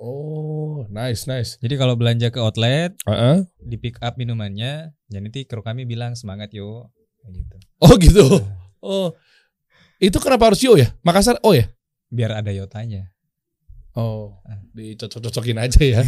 [0.00, 1.56] Oh, nice nice.
[1.60, 3.44] Jadi kalau belanja ke outlet, Heeh.
[3.60, 6.88] di pick up minumannya, ya nanti kru kami bilang semangat yo,
[7.28, 7.56] gitu.
[7.80, 8.24] Oh gitu.
[8.80, 9.12] Oh.
[10.00, 10.88] Itu kenapa harus yo ya?
[11.04, 11.68] Makassar oh ya?
[12.08, 13.12] Biar ada yotanya.
[13.98, 14.38] Oh,
[14.70, 16.02] dicocok-cocokin aja ya.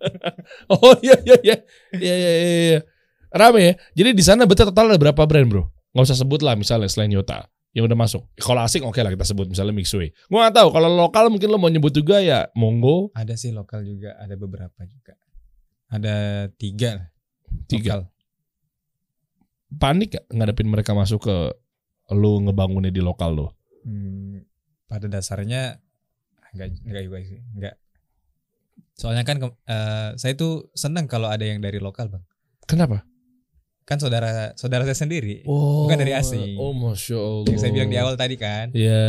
[0.72, 1.56] oh iya iya iya.
[1.92, 2.58] Iya iya iya.
[2.72, 2.80] iya.
[3.32, 3.74] Rame ya.
[3.92, 5.68] Jadi di sana betul total ada berapa brand, Bro?
[5.92, 8.24] Nggak usah sebut lah misalnya selain Yota yang udah masuk.
[8.40, 10.12] Kalau asing oke lah kita sebut misalnya Mixway.
[10.28, 13.12] Gua nggak tahu kalau lokal mungkin lo mau nyebut juga ya monggo.
[13.16, 15.16] Ada sih lokal juga, ada beberapa juga.
[15.92, 17.12] Ada tiga.
[17.68, 18.00] Tiga.
[18.00, 18.12] lokal.
[19.72, 21.36] Panik gak ngadepin mereka masuk ke
[22.12, 23.48] lo ngebangunnya di lokal lo?
[23.88, 24.44] Hmm,
[24.84, 25.80] pada dasarnya
[26.52, 27.74] enggak enggak juga sih, enggak.
[28.92, 32.22] Soalnya kan eh, saya tuh senang kalau ada yang dari lokal, Bang.
[32.68, 33.02] Kenapa?
[33.82, 35.42] Kan saudara saudara saya sendiri.
[35.42, 36.54] Oh, Bukan dari asing.
[36.54, 37.50] Oh, masya Allah.
[37.50, 38.70] Yang saya bilang di awal tadi kan.
[38.70, 39.02] Ya,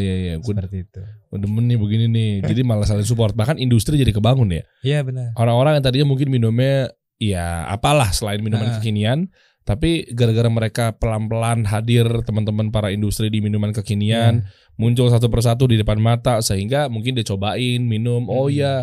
[0.00, 0.34] ya, ya.
[0.40, 1.02] Gue Seperti itu.
[1.36, 2.32] demen nih begini nih.
[2.48, 3.36] Jadi malah saling support.
[3.36, 4.62] Bahkan industri jadi kebangun ya.
[4.80, 5.36] Iya benar.
[5.36, 8.80] Orang-orang yang tadinya mungkin minumnya ya apalah selain minuman Ah.
[8.80, 9.28] kekinian,
[9.64, 14.44] tapi gara-gara mereka pelan-pelan hadir teman-teman para industri di minuman kekinian,
[14.76, 18.28] muncul satu persatu di depan mata sehingga mungkin dia cobain minum.
[18.28, 18.60] Oh Hmm.
[18.60, 18.74] ya,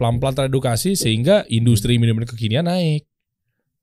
[0.00, 3.04] pelan-pelan teredukasi sehingga industri minuman kekinian naik.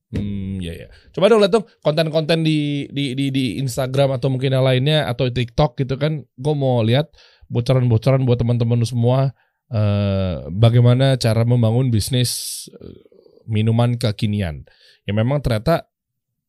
[0.08, 0.88] Hmm, ya ya.
[1.14, 5.30] Coba dong lihat dong konten-konten di di di di Instagram atau mungkin yang lainnya atau
[5.30, 6.26] TikTok gitu kan.
[6.40, 7.14] Gue mau lihat
[7.54, 9.36] bocoran-bocoran buat teman-teman semua
[9.68, 13.04] eh bagaimana cara membangun bisnis eh,
[13.52, 14.64] minuman kekinian.
[15.04, 15.92] Ya memang ternyata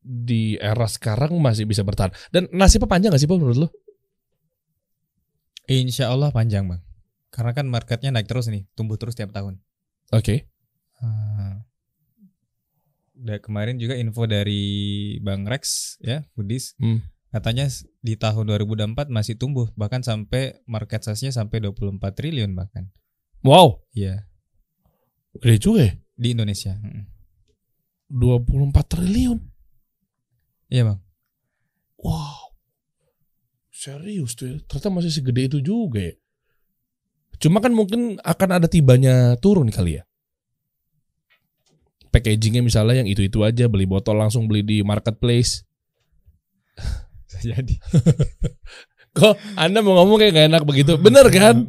[0.01, 2.11] di era sekarang masih bisa bertahan.
[2.31, 3.69] Dan nasibnya panjang gak sih Pak menurut lu?
[5.69, 6.81] Insya Allah panjang bang.
[7.29, 9.61] Karena kan marketnya naik terus nih, tumbuh terus tiap tahun.
[10.11, 10.49] Oke.
[10.99, 11.61] Ah.
[13.13, 14.63] Da- kemarin juga info dari
[15.21, 17.03] Bang Rex ya, Foodies Hmm.
[17.29, 17.67] katanya
[18.01, 22.89] di tahun 2024 masih tumbuh bahkan sampai market size-nya sampai 24 triliun bahkan.
[23.45, 24.25] Wow, Iya,
[25.37, 25.93] gede juga ya.
[26.17, 26.75] di Indonesia.
[26.79, 27.05] Mm.
[28.09, 29.39] 24 triliun.
[30.69, 31.01] Iya, Bang.
[32.01, 32.53] Wow.
[33.73, 34.57] Serius tuh ya.
[34.69, 36.15] Ternyata masih segede itu juga ya.
[37.39, 40.03] Cuma kan mungkin akan ada tibanya turun kali ya.
[42.11, 43.71] Packagingnya misalnya yang itu-itu aja.
[43.71, 45.63] Beli botol langsung beli di marketplace.
[47.27, 47.75] Bisa jadi.
[49.19, 50.95] Kok Anda mau ngomong kayak gak enak begitu?
[50.99, 51.65] Bener kan?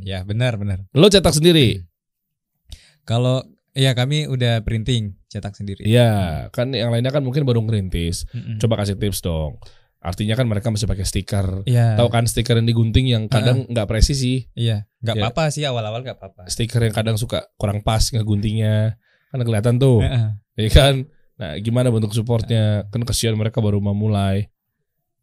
[0.00, 0.86] Ya, benar, benar.
[0.94, 1.82] Lo cetak sendiri?
[3.04, 3.42] Kalau
[3.76, 5.84] ya kami udah printing, cetak sendiri.
[5.84, 6.48] Iya.
[6.48, 8.24] Kan yang lainnya kan mungkin baru ngerintis.
[8.32, 8.56] Mm-mm.
[8.56, 9.60] Coba kasih tips dong.
[10.00, 11.66] Artinya kan mereka masih pakai stiker.
[11.68, 11.98] Iya.
[11.98, 14.46] Tahu kan stiker yang digunting yang kadang nggak presisi.
[14.54, 15.22] Iya, nggak Ya.
[15.28, 16.42] apa-apa sih awal-awal nggak apa-apa.
[16.46, 18.96] Stiker yang kadang suka kurang pas ngeguntingnya.
[19.34, 20.00] Kan kelihatan tuh.
[20.00, 20.38] Heeh.
[20.56, 20.94] Ya kan?
[21.36, 22.88] Nah, gimana bentuk supportnya?
[22.88, 24.48] Kan kesian mereka baru mau mulai.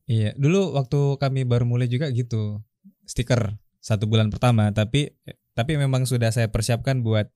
[0.05, 2.59] Iya, dulu waktu kami baru mulai juga gitu.
[3.07, 5.15] Stiker satu bulan pertama, tapi
[5.55, 7.31] tapi memang sudah saya persiapkan buat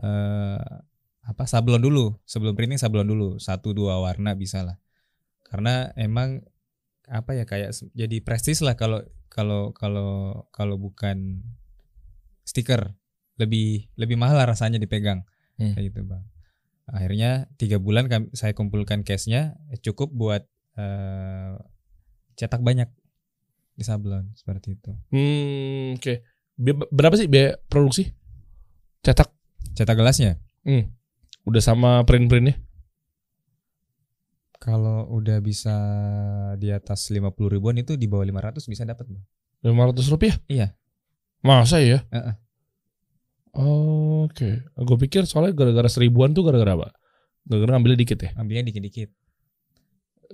[0.00, 0.64] eh
[1.24, 2.16] apa sablon dulu.
[2.24, 4.76] Sebelum printing sablon dulu, satu dua warna bisa lah.
[5.44, 6.40] Karena emang
[7.10, 11.42] apa ya kayak jadi prestis lah kalau kalau kalau kalau bukan
[12.46, 12.94] stiker
[13.34, 15.26] lebih lebih mahal lah rasanya dipegang
[15.60, 15.76] Hmm.
[15.76, 16.24] kayak gitu bang.
[16.90, 20.42] Akhirnya tiga bulan kami, saya kumpulkan cashnya eh, cukup buat
[20.80, 21.52] eh,
[22.34, 22.88] cetak banyak
[23.76, 24.92] di sablon seperti itu.
[25.12, 26.14] Hmm, oke.
[26.56, 28.08] Bi- Berapa sih biaya produksi?
[29.04, 29.28] Cetak.
[29.76, 30.92] Cetak gelasnya Hmm.
[31.48, 32.58] Udah sama print-printnya?
[34.60, 35.72] kalau udah bisa
[36.60, 39.24] di atas 50 ribuan itu di bawah 500 bisa dapat bang.
[39.64, 40.36] 500 rupiah?
[40.46, 40.76] Iya.
[41.40, 42.04] Masa ya?
[42.12, 42.34] Heeh.
[43.56, 44.68] Oke.
[44.76, 46.88] Gue pikir soalnya gara-gara seribuan tuh gara-gara apa?
[47.48, 48.30] Gara-gara ngambilnya dikit ya?
[48.36, 49.08] Ambilnya dikit-dikit.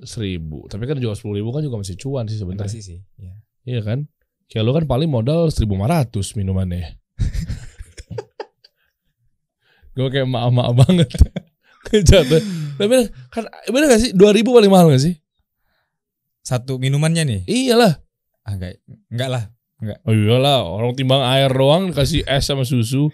[0.02, 0.66] Seribu.
[0.66, 2.66] Tapi kan jual 10 ribu kan juga masih cuan sih sebenarnya.
[2.66, 2.98] Masih sih.
[3.22, 3.34] Iya.
[3.62, 3.98] Iya kan?
[4.50, 6.98] Kayak lo kan paling modal 1500 minumannya.
[9.96, 11.08] gue kayak emak-emak banget.
[12.12, 12.42] Jatuh.
[12.76, 12.92] Tapi
[13.32, 14.12] kan bener gak sih?
[14.12, 15.16] 2000 paling mahal gak sih?
[16.44, 17.40] Satu minumannya nih.
[17.48, 17.98] Iyalah.
[18.46, 18.78] Ah enggak,
[19.10, 19.42] enggak lah.
[20.06, 23.10] Oh iyalah, orang timbang air doang kasih es sama susu.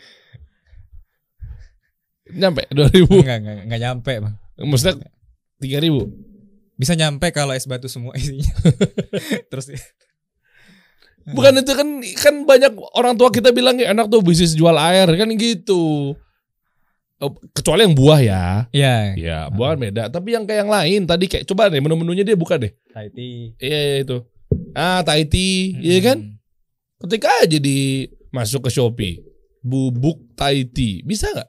[2.29, 3.09] Nyampe 2000.
[3.09, 4.35] Enggak, enggak, enggak nyampe bang.
[4.61, 5.09] Maksudnya
[5.63, 6.77] 3000.
[6.77, 8.45] Bisa nyampe kalau es batu semua isinya.
[9.51, 9.71] Terus
[11.23, 15.07] Bukan itu kan kan banyak orang tua kita bilang ya enak tuh bisnis jual air
[15.07, 16.19] kan gitu.
[17.23, 18.43] Oh, Kecuali yang buah ya.
[18.75, 19.15] ya.
[19.15, 20.03] Ya, buah kan beda.
[20.11, 22.75] Tapi yang kayak yang lain tadi kayak coba deh menu-menunya dia buka deh.
[22.91, 23.55] Thai tea.
[23.63, 24.19] Iya, iya itu.
[24.75, 26.19] Ah, Thai tea, iya kan?
[26.19, 26.35] Hmm.
[27.07, 29.23] Ketika aja di masuk ke Shopee,
[29.63, 31.47] bubuk Thai tea, bisa nggak?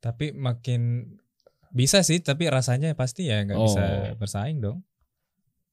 [0.00, 1.12] Tapi makin
[1.68, 3.64] bisa sih, tapi rasanya pasti ya nggak Oh.
[3.68, 3.84] bisa
[4.16, 4.80] bersaing dong.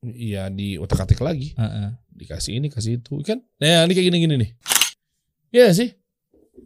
[0.01, 1.53] Iya, di otak-atik lagi.
[1.53, 1.93] Heeh.
[2.09, 3.37] Dikasih ini, kasih itu, kan?
[3.61, 4.51] Nah, ini kayak gini-gini nih.
[5.53, 5.93] Iya sih?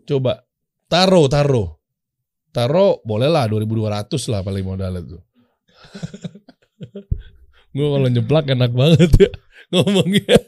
[0.05, 0.45] Coba
[0.89, 1.81] taro, taro.
[2.55, 5.19] Taro boleh lah 2200 lah paling modal itu.
[7.75, 9.29] Gue kalau nyeplak enak banget ya
[9.75, 10.39] ngomongnya.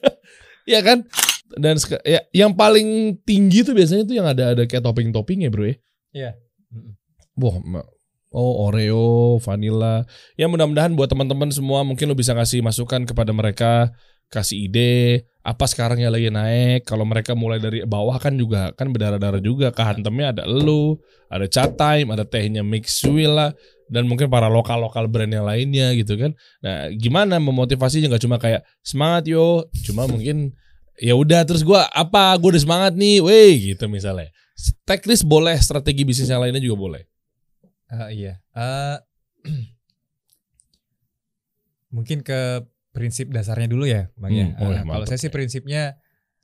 [0.63, 1.03] Iya kan?
[1.47, 5.75] Dan ya, yang paling tinggi tuh biasanya tuh yang ada ada kayak topping-toppingnya bro ya.
[6.11, 6.31] Iya.
[7.37, 7.55] Wah,
[8.31, 10.03] oh Oreo, vanilla.
[10.35, 13.91] Ya mudah-mudahan buat teman-teman semua mungkin lo bisa kasih masukan kepada mereka,
[14.27, 16.83] kasih ide apa sekarang yang lagi naik.
[16.83, 19.71] Kalau mereka mulai dari bawah kan juga kan berdarah-darah juga.
[19.71, 20.99] Kehantemnya ada elu,
[21.31, 23.51] ada chat time, ada tehnya Mixwell lah
[23.87, 26.35] dan mungkin para lokal-lokal brand yang lainnya gitu kan.
[26.59, 30.51] Nah, gimana memotivasinya nggak cuma kayak semangat yo, cuma mungkin
[30.99, 34.27] ya udah terus gua apa gue udah semangat nih, weh gitu misalnya.
[34.83, 37.03] Teknis boleh, strategi bisnis yang lainnya juga boleh.
[37.87, 38.43] Ah, iya.
[38.51, 38.97] Eh,
[41.95, 42.67] mungkin ke
[42.97, 44.49] prinsip dasarnya dulu ya, Bang ya.
[44.49, 45.33] Hmm, oh ya, Eh, kalau saya sih ya.
[45.33, 45.83] prinsipnya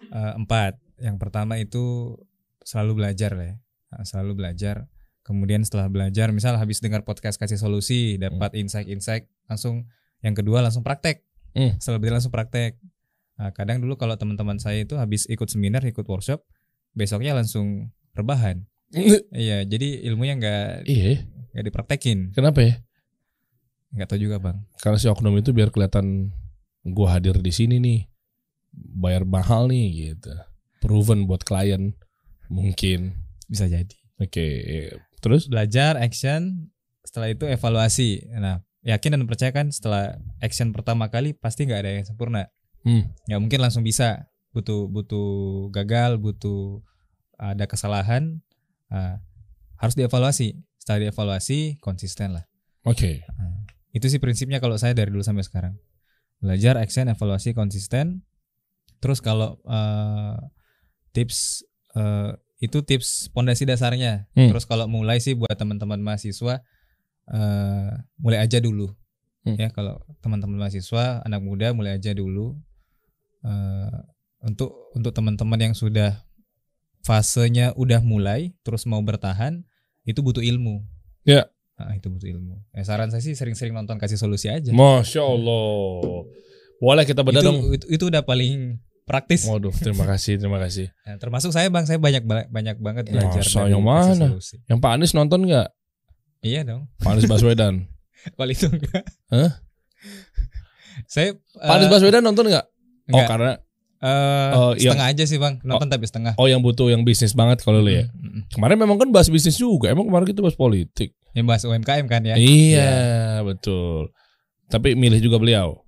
[0.04, 0.78] eh, empat.
[1.02, 2.14] Yang pertama itu
[2.62, 3.56] selalu belajar lah ya.
[3.90, 4.86] Nah, selalu belajar.
[5.24, 9.88] Kemudian setelah belajar, misal habis dengar podcast kasih solusi, dapat insight-insight, langsung
[10.20, 11.24] yang kedua langsung praktek.
[11.56, 11.80] Hmm.
[11.80, 12.78] Setelah belajar langsung praktek.
[13.34, 16.44] Nah, kadang dulu kalau teman-teman saya itu habis ikut seminar, ikut workshop,
[16.92, 18.68] besoknya langsung rebahan.
[19.34, 22.30] Iya, jadi ilmunya nggak Iya, nggak dipraktekin.
[22.30, 22.74] kenapa ya?
[23.90, 24.58] Nggak tahu juga bang.
[24.78, 26.30] Karena si oknum itu biar kelihatan
[26.84, 28.00] gua hadir di sini nih,
[28.76, 30.36] bayar mahal nih gitu.
[30.84, 31.96] Proven buat klien
[32.52, 33.16] mungkin.
[33.48, 33.98] Bisa jadi.
[34.20, 34.48] Oke,
[35.20, 35.48] terus?
[35.48, 36.70] Belajar, action,
[37.04, 38.30] setelah itu evaluasi.
[38.40, 42.48] Nah, yakin dan percaya kan setelah action pertama kali pasti nggak ada yang sempurna.
[42.84, 43.12] Hmm.
[43.28, 44.28] Nggak mungkin langsung bisa.
[44.54, 46.86] Butuh butuh gagal, butuh
[47.42, 48.44] ada kesalahan.
[48.92, 49.18] Nah,
[49.82, 50.62] harus dievaluasi.
[50.78, 52.46] Setelah dievaluasi konsisten lah.
[52.84, 53.24] Oke.
[53.96, 55.74] Itu sih prinsipnya kalau saya dari dulu sampai sekarang.
[56.44, 58.28] Belajar, action, evaluasi konsisten.
[59.00, 60.36] Terus kalau eh,
[61.16, 61.64] tips
[61.96, 64.28] eh, itu tips pondasi dasarnya.
[64.36, 64.52] Hmm.
[64.52, 66.60] Terus kalau mulai sih buat teman-teman mahasiswa
[67.32, 68.92] eh, mulai aja dulu.
[69.48, 69.56] Hmm.
[69.56, 72.60] Ya kalau teman-teman mahasiswa, anak muda mulai aja dulu.
[73.48, 74.00] Eh,
[74.44, 76.28] untuk untuk teman-teman yang sudah
[77.04, 79.64] fasenya udah mulai terus mau bertahan
[80.04, 80.84] itu butuh ilmu.
[81.24, 81.48] Ya.
[81.86, 82.56] Nah, itu butuh ilmu.
[82.72, 84.70] Eh, saran saya sih sering-sering nonton kasih solusi aja.
[84.70, 86.24] Masya Allah.
[86.78, 87.58] Boleh kita bedah itu, dong.
[87.72, 89.44] itu itu udah paling praktis.
[89.44, 90.88] Waduh, terima kasih, terima kasih.
[91.04, 94.28] Nah, termasuk saya bang, saya banyak ba- banyak banget belajar Masa, dari yang mana?
[94.32, 94.56] solusi.
[94.66, 95.68] Yang Pak Anies nonton nggak?
[96.42, 96.82] Iya dong.
[97.00, 97.88] Pak Anies Baswedan.
[98.36, 99.04] Kalau itu enggak.
[99.30, 99.52] Hah?
[101.06, 102.66] saya Pak Anies eh, Baswedan nonton nggak?
[102.66, 103.28] Oh, enggak.
[103.28, 103.54] karena
[104.04, 106.36] Eh, Oh, yang- setengah aja sih bang, nonton tapi setengah.
[106.36, 108.04] oh yang butuh yang bisnis banget kalau lu ya.
[108.04, 108.42] Mm, mm, mm.
[108.52, 109.88] Kemarin memang kan bahas bisnis juga.
[109.88, 111.16] Emang kemarin kita bahas politik.
[111.34, 112.38] Yang bahas UMKM kan ya.
[112.38, 114.14] Iya, betul.
[114.70, 115.82] Tapi milih juga beliau.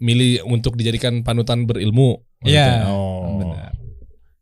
[0.00, 2.24] Milih untuk dijadikan panutan berilmu.
[2.44, 2.88] Iya.
[2.88, 3.40] Oh.
[3.44, 3.76] Benar.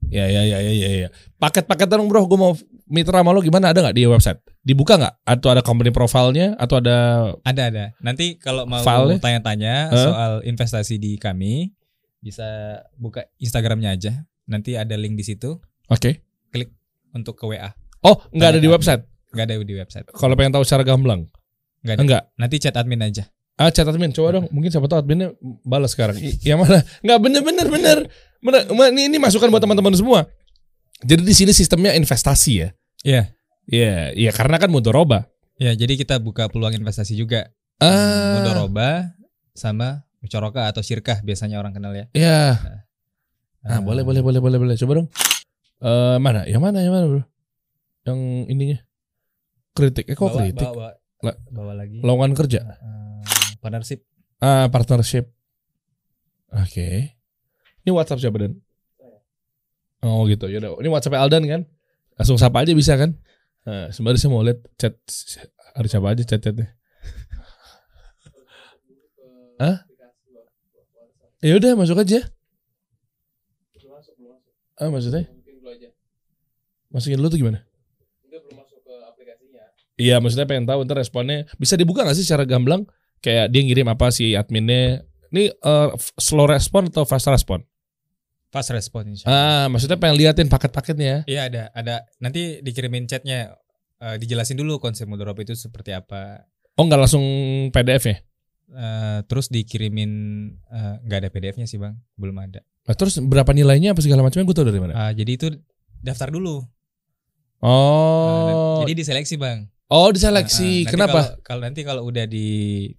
[0.08, 0.88] Ya ya ya ya ya.
[1.06, 1.08] ya.
[1.36, 2.56] Paket-paket dong bro, gue mau
[2.88, 4.40] mitra sama lo gimana ada nggak di website?
[4.64, 5.14] Dibuka nggak?
[5.26, 6.56] Atau ada company profile-nya?
[6.56, 7.30] Atau ada?
[7.44, 7.84] Ada ada.
[8.00, 8.80] Nanti kalau mau
[9.20, 9.98] tanya-tanya Hah?
[10.00, 11.74] soal investasi di kami
[12.24, 14.12] bisa buka Instagramnya aja.
[14.48, 15.60] Nanti ada link di situ
[15.92, 16.24] Oke.
[17.12, 17.76] untuk ke WA.
[18.02, 19.02] Oh nggak ada di website.
[19.34, 20.06] Nggak ada di website.
[20.10, 21.26] Kalau pengen tahu secara gamblang,
[21.82, 22.00] Nggak ada.
[22.02, 22.22] enggak.
[22.36, 23.26] Nanti chat admin aja.
[23.58, 24.46] Ah, chat admin, coba dong.
[24.54, 25.34] Mungkin siapa tahu adminnya
[25.66, 26.14] balas sekarang.
[26.22, 26.86] I- yang mana?
[27.02, 27.98] Enggak bener bener bener.
[28.38, 30.30] Ini, ini masukan buat teman-teman semua.
[31.02, 32.68] Jadi di sini sistemnya investasi ya.
[33.02, 33.22] Iya.
[33.68, 35.26] Iya, iya karena kan mudoroba.
[35.58, 37.50] Ya, jadi kita buka peluang investasi juga.
[37.82, 39.10] Ah, Mudoroba
[39.54, 42.06] sama mucoroka atau syirkah biasanya orang kenal ya.
[42.14, 42.62] Iya.
[43.66, 44.74] Ah, Eh, boleh boleh boleh boleh boleh.
[44.78, 45.08] Coba dong.
[45.78, 46.46] Eh mana?
[46.46, 46.78] Yang mana?
[46.78, 47.22] Yang mana, Bro?
[48.08, 48.78] Yang ininya.
[49.76, 50.08] Kritik.
[50.08, 50.64] Eh kok bawa, kritik?
[50.64, 50.88] Bawa,
[51.20, 52.00] La- bawa lagi.
[52.00, 52.64] Lowongan kerja.
[52.64, 53.20] Eh,
[53.60, 54.00] partnership.
[54.40, 55.28] Ah, partnership.
[56.56, 57.12] Oke.
[57.84, 58.56] Ini WhatsApp siapa Dan?
[60.00, 60.48] Oh gitu.
[60.48, 60.80] Yaudah.
[60.80, 61.60] Ini WhatsApp Aldan kan?
[62.16, 63.12] Langsung sapa aja bisa kan?
[63.68, 64.96] Nah, sembari saya mau lihat chat
[65.76, 66.72] hari siapa aja chat-chatnya.
[69.60, 69.84] Hah?
[71.44, 72.24] Ya udah masuk aja.
[74.78, 75.28] Ah maksudnya?
[76.88, 77.67] Masukin dulu tuh gimana?
[79.98, 82.86] Iya maksudnya pengen tahu ntar responnya bisa dibuka gak sih secara gamblang
[83.18, 85.50] kayak dia ngirim apa si adminnya ini
[85.92, 87.66] f- slow respon atau fast respon?
[88.48, 89.36] Fast respon insya Allah.
[89.36, 91.26] Ah maksudnya pengen liatin paket-paketnya.
[91.26, 92.06] Iya ada, ada.
[92.16, 93.52] Nanti dikirimin chatnya.
[93.98, 96.46] Eh, dijelasin dulu konsep mudoroba itu seperti apa.
[96.78, 97.24] Oh nggak langsung
[97.74, 98.16] PDF ya?
[98.68, 100.10] Eh, terus dikirimin
[100.54, 102.62] eh, nggak ada PDF-nya sih bang, belum ada.
[102.86, 104.94] Nah, terus berapa nilainya apa segala macamnya gue tau dari mana?
[104.96, 105.46] Ah, jadi itu
[106.00, 106.62] daftar dulu.
[107.58, 109.66] Oh, dan- jadi diseleksi bang.
[109.88, 110.84] Oh Ah, ah, diseleksi.
[110.84, 111.20] nanti Kenapa?
[111.20, 112.48] Kalau, kalau nanti kalau udah di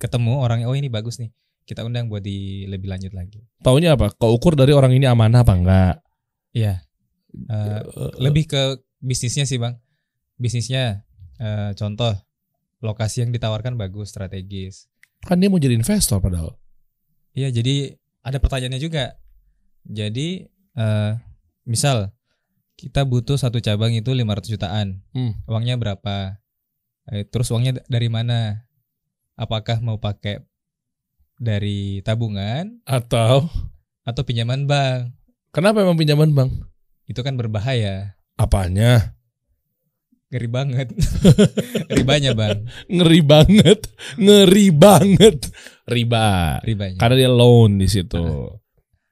[0.01, 1.29] ketemu orangnya, oh ini bagus nih,
[1.69, 3.45] kita undang buat di lebih lanjut lagi.
[3.61, 4.09] Taunya apa?
[4.17, 5.95] Keukur dari orang ini amanah apa enggak?
[6.53, 6.81] Iya.
[7.29, 7.81] Eh,
[8.17, 9.77] lebih ke bisnisnya sih bang.
[10.41, 11.05] Bisnisnya,
[11.37, 12.13] eh, contoh
[12.81, 14.89] lokasi yang ditawarkan bagus, strategis.
[15.21, 16.57] Kan dia mau jadi investor padahal.
[17.37, 17.93] Iya, jadi
[18.25, 19.13] ada pertanyaannya juga.
[19.85, 20.47] Jadi
[20.79, 21.11] eh
[21.69, 22.09] misal
[22.79, 24.87] kita butuh satu cabang itu 500 jutaan.
[25.11, 25.35] Hmm.
[25.45, 26.39] Uangnya berapa?
[27.09, 28.65] Eh, terus uangnya dari mana?
[29.33, 30.43] Apakah mau pakai
[31.39, 33.47] dari tabungan Atau
[34.03, 35.15] atau pinjaman bank?
[35.49, 36.51] kenapa emang pinjaman bank?
[37.09, 38.13] Itu kan berbahaya.
[38.37, 39.17] Apanya?
[40.29, 40.87] Ngeri banget.
[41.97, 42.69] Ribanya, Bang.
[42.85, 43.79] Ngeri banget,
[44.13, 45.49] ngeri banget.
[45.89, 46.61] Riba.
[46.61, 47.01] Ribanya.
[47.01, 48.21] Karena dia loan di situ.
[48.21, 48.53] Oh,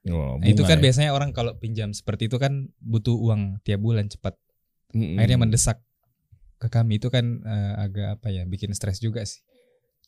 [0.08, 0.88] Nah, itu kan ya.
[0.88, 4.40] biasanya orang kalau pinjam seperti itu kan butuh uang tiap bulan cepat.
[4.96, 5.20] Mm-mm.
[5.20, 5.84] Akhirnya mendesak
[6.58, 9.42] ke kami itu kan eh, agak apa ya, bikin stres juga sih.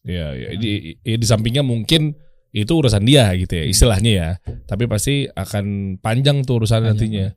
[0.01, 0.47] Iya, iya.
[0.55, 2.15] Di, di, di sampingnya mungkin
[2.49, 4.29] itu urusan dia gitu ya, istilahnya ya.
[4.65, 7.27] Tapi pasti akan panjang tuh urusan Panjang, nantinya.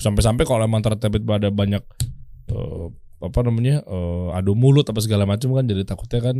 [0.00, 1.84] Sampai-sampai kalau emang tertebet pada banyak
[2.48, 2.86] eh,
[3.22, 6.36] apa namanya eh, adu mulut apa segala macam kan jadi takutnya kan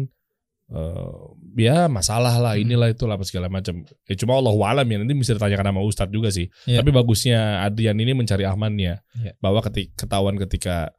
[0.73, 1.13] eh,
[1.61, 2.63] ya masalah lah Hmm.
[2.65, 3.85] inilah itulah apa segala macam.
[4.09, 6.49] Ya cuma Allah alam ya nanti bisa ditanyakan sama Ustadz juga sih.
[6.65, 6.81] Iya.
[6.81, 9.33] Tapi bagusnya Adrian ini mencari amannya Iya.
[9.39, 10.95] bahwa ketik ketahuan ketika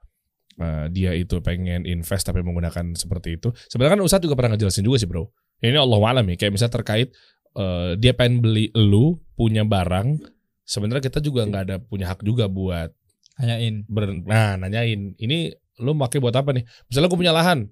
[0.59, 3.49] eh, dia itu pengen invest tapi menggunakan seperti itu.
[3.71, 5.29] Sebenarnya kan Ustadz juga pernah ngejelasin juga sih bro.
[5.63, 6.35] Ya, ini Allah alam ya.
[6.35, 7.09] Kayak misalnya terkait
[7.55, 10.19] eh, dia pengen beli lu punya barang.
[10.63, 12.93] Sebenarnya kita juga nggak ada punya hak juga buat
[13.33, 13.81] Hanyain.
[13.89, 15.49] ber, nah nanyain ini
[15.81, 16.63] lu pakai buat apa nih?
[16.85, 17.65] Misalnya gue punya lahan,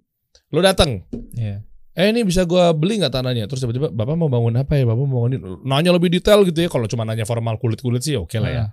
[0.49, 1.05] lu datang,
[1.37, 1.61] Iya.
[1.93, 3.45] eh ini bisa gua beli nggak tanahnya?
[3.45, 4.89] Terus tiba-tiba bapak mau bangun apa ya?
[4.89, 6.69] Bapak mau bangunin, nanya lebih detail gitu ya.
[6.71, 8.63] Kalau cuma nanya formal kulit-kulit sih oke lah ya.
[8.65, 8.69] Ah.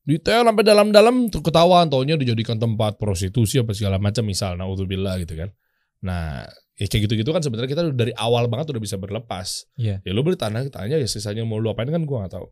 [0.00, 5.52] Detail sampai dalam-dalam ketahuan, taunya dijadikan tempat prostitusi apa segala macam misal, naudzubillah gitu kan.
[6.00, 6.48] Nah
[6.80, 9.68] ya kayak gitu-gitu kan sebenarnya kita dari awal banget udah bisa berlepas.
[9.76, 10.00] Iya.
[10.00, 12.46] Ya lu beli tanah, tanya ya sisanya mau lu apain kan gua nggak tahu.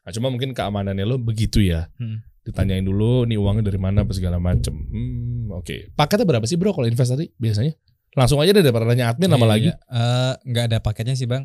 [0.00, 1.92] Nah, cuma mungkin keamanannya lo begitu ya.
[2.00, 2.24] Hmm.
[2.40, 4.72] Ditanyain dulu nih uangnya dari mana apa segala macem.
[4.72, 5.92] Hmm, oke.
[5.92, 7.76] Paketnya berapa sih bro kalau investasi biasanya?
[8.16, 9.68] Langsung aja deh daripada nanya admin nama Iya, lagi.
[9.68, 9.76] iya.
[9.76, 11.44] Eh, nggak ada paketnya sih bang.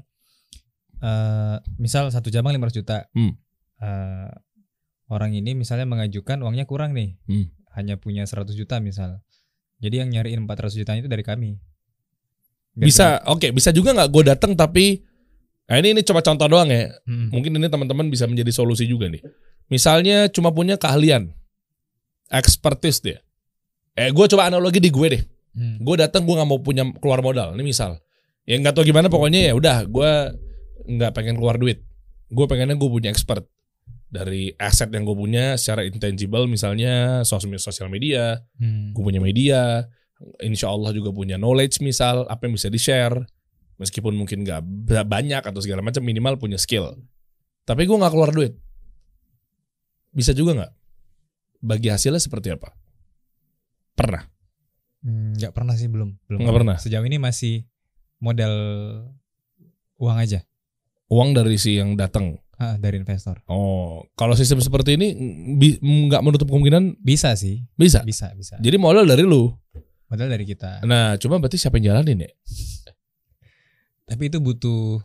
[1.03, 2.97] Eh, misal satu jabang 500 juta.
[3.11, 3.35] Hmm.
[3.83, 4.31] Eh,
[5.11, 7.51] orang ini misalnya mengajukan uangnya kurang nih, Hmm.
[7.77, 9.21] hanya punya 100 juta misal.
[9.83, 11.59] Jadi yang nyariin 400 juta itu dari kami.
[12.75, 15.03] Biar Bisa, oke, bisa juga nggak gue datang tapi
[15.65, 16.93] Nah ini ini coba contoh doang ya.
[17.09, 17.33] Hmm.
[17.33, 19.21] Mungkin ini teman-teman bisa menjadi solusi juga nih.
[19.65, 21.33] Misalnya cuma punya keahlian,
[22.29, 23.17] expertise dia.
[23.97, 25.23] Eh gue coba analogi di gue deh.
[25.57, 25.81] Hmm.
[25.81, 27.57] Gue datang gue nggak mau punya keluar modal.
[27.57, 27.97] Ini misal.
[28.45, 30.11] Ya nggak tahu gimana pokoknya ya udah gue
[30.85, 31.81] nggak pengen keluar duit.
[32.29, 33.49] Gue pengennya gue punya expert
[34.15, 38.95] dari aset yang gue punya secara intangible misalnya sosial sosial media, Hmm.
[38.95, 39.83] gue punya media,
[40.39, 43.19] insya Allah juga punya knowledge misal apa yang bisa di share,
[43.75, 46.95] meskipun mungkin nggak ba- banyak atau segala macam minimal punya skill.
[47.67, 48.55] Tapi gue nggak keluar duit,
[50.15, 50.73] bisa juga nggak?
[51.59, 52.71] Bagi hasilnya seperti apa?
[53.97, 54.23] Pernah?
[55.03, 56.15] Hmm, nggak pernah sih belum.
[56.25, 56.39] Belum.
[56.45, 56.75] Nggak pernah?
[56.79, 57.67] Sejauh ini masih
[58.23, 58.53] modal
[59.99, 60.43] uang aja
[61.05, 62.41] Uang dari si yang datang.
[62.57, 63.41] Ah, dari investor.
[63.47, 68.01] Oh, kalau sistem seperti ini mm, bi- nggak menutup kemungkinan Bisa sih, bisa.
[68.03, 68.55] bisa, bisa.
[68.59, 69.51] Jadi modal dari lu.
[70.07, 70.85] Modal dari kita.
[70.85, 72.31] Nah, cuma berarti siapa yang jalanin ya?
[74.09, 75.01] Tapi itu butuh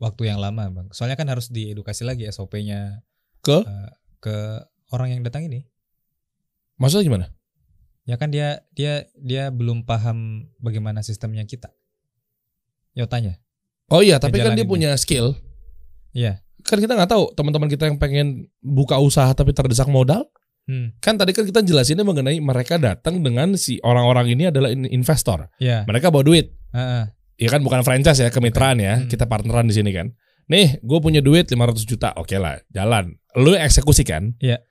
[0.00, 0.88] waktu yang lama, Bang.
[0.90, 3.04] Soalnya kan harus diedukasi lagi SOP-nya
[3.44, 3.62] Ke?
[3.62, 4.36] eh, ke
[4.90, 5.68] orang yang datang ini.
[6.80, 7.26] Maksudnya gimana?
[8.02, 11.70] Ya kan dia dia dia belum paham bagaimana sistemnya kita.
[12.98, 13.38] Yo tanya.
[13.92, 15.36] Oh iya, tapi kan dia punya skill.
[16.14, 16.40] Iya.
[16.62, 20.28] Kan kita nggak tahu teman-teman kita yang pengen buka usaha tapi terdesak modal.
[20.62, 20.94] Hmm.
[21.02, 25.50] Kan tadi kan kita jelasinnya mengenai mereka datang dengan si orang-orang ini adalah in- investor.
[25.58, 25.82] Iya.
[25.90, 26.54] Mereka bawa duit.
[26.70, 27.04] Heeh.
[27.42, 29.02] Ya kan bukan franchise ya, kemitraan ya.
[29.02, 29.10] Hmm.
[29.10, 30.14] Kita partneran di sini kan.
[30.46, 32.14] Nih, gue punya duit 500 juta.
[32.14, 33.18] Oke lah, jalan.
[33.34, 34.38] Lu eksekusi kan?
[34.38, 34.62] Iya.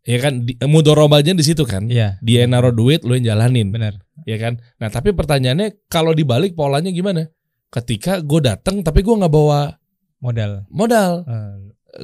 [0.00, 1.86] Iya kan, di, mudorobahnya di situ kan.
[1.86, 2.16] Iya.
[2.24, 3.68] Dia yang naruh duit, lu yang jalanin.
[3.70, 4.00] Benar.
[4.24, 4.58] Ya kan?
[4.80, 7.28] Nah, tapi pertanyaannya kalau dibalik polanya gimana?
[7.70, 9.78] Ketika gue datang tapi gue nggak bawa
[10.20, 10.68] Modal.
[10.68, 11.56] modal, Eh,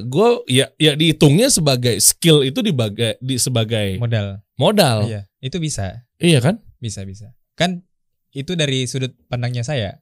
[0.03, 4.41] gue ya ya dihitungnya sebagai skill itu dibagai di sebagai modal.
[4.57, 5.05] modal.
[5.05, 5.21] Iya.
[5.37, 6.03] Itu bisa.
[6.17, 6.59] Iya kan?
[6.77, 7.31] Bisa, bisa.
[7.53, 7.85] Kan
[8.31, 10.01] itu dari sudut pandangnya saya.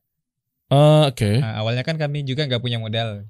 [0.67, 1.37] Eh, Oke.
[1.37, 3.27] Nah, awalnya kan kami juga nggak punya modal.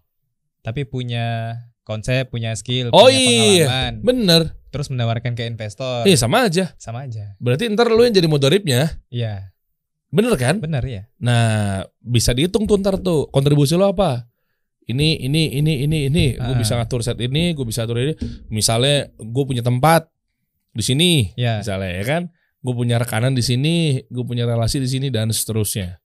[0.61, 3.93] Tapi punya konsep, punya skill, Oh punya iya, pengalaman.
[4.01, 4.41] bener.
[4.73, 6.05] Terus menawarkan ke investor.
[6.05, 6.73] Iya sama aja.
[6.77, 7.33] Sama aja.
[7.37, 9.53] Berarti ntar lu yang jadi modoripnya, Iya,
[10.09, 10.57] bener kan?
[10.57, 11.05] benar ya.
[11.17, 14.25] Nah, bisa dihitung tuh ntar tuh kontribusi lo apa?
[14.85, 16.25] Ini, ini, ini, ini, ini.
[16.37, 16.57] Gue Ah.
[16.57, 18.13] bisa ngatur set ini, gue bisa atur ini.
[18.47, 20.05] Misalnya gue punya tempat
[20.71, 21.57] di sini, Ya.
[21.57, 22.23] misalnya ya kan.
[22.61, 25.97] Gue punya rekanan di sini, gue punya relasi di sini dan seterusnya.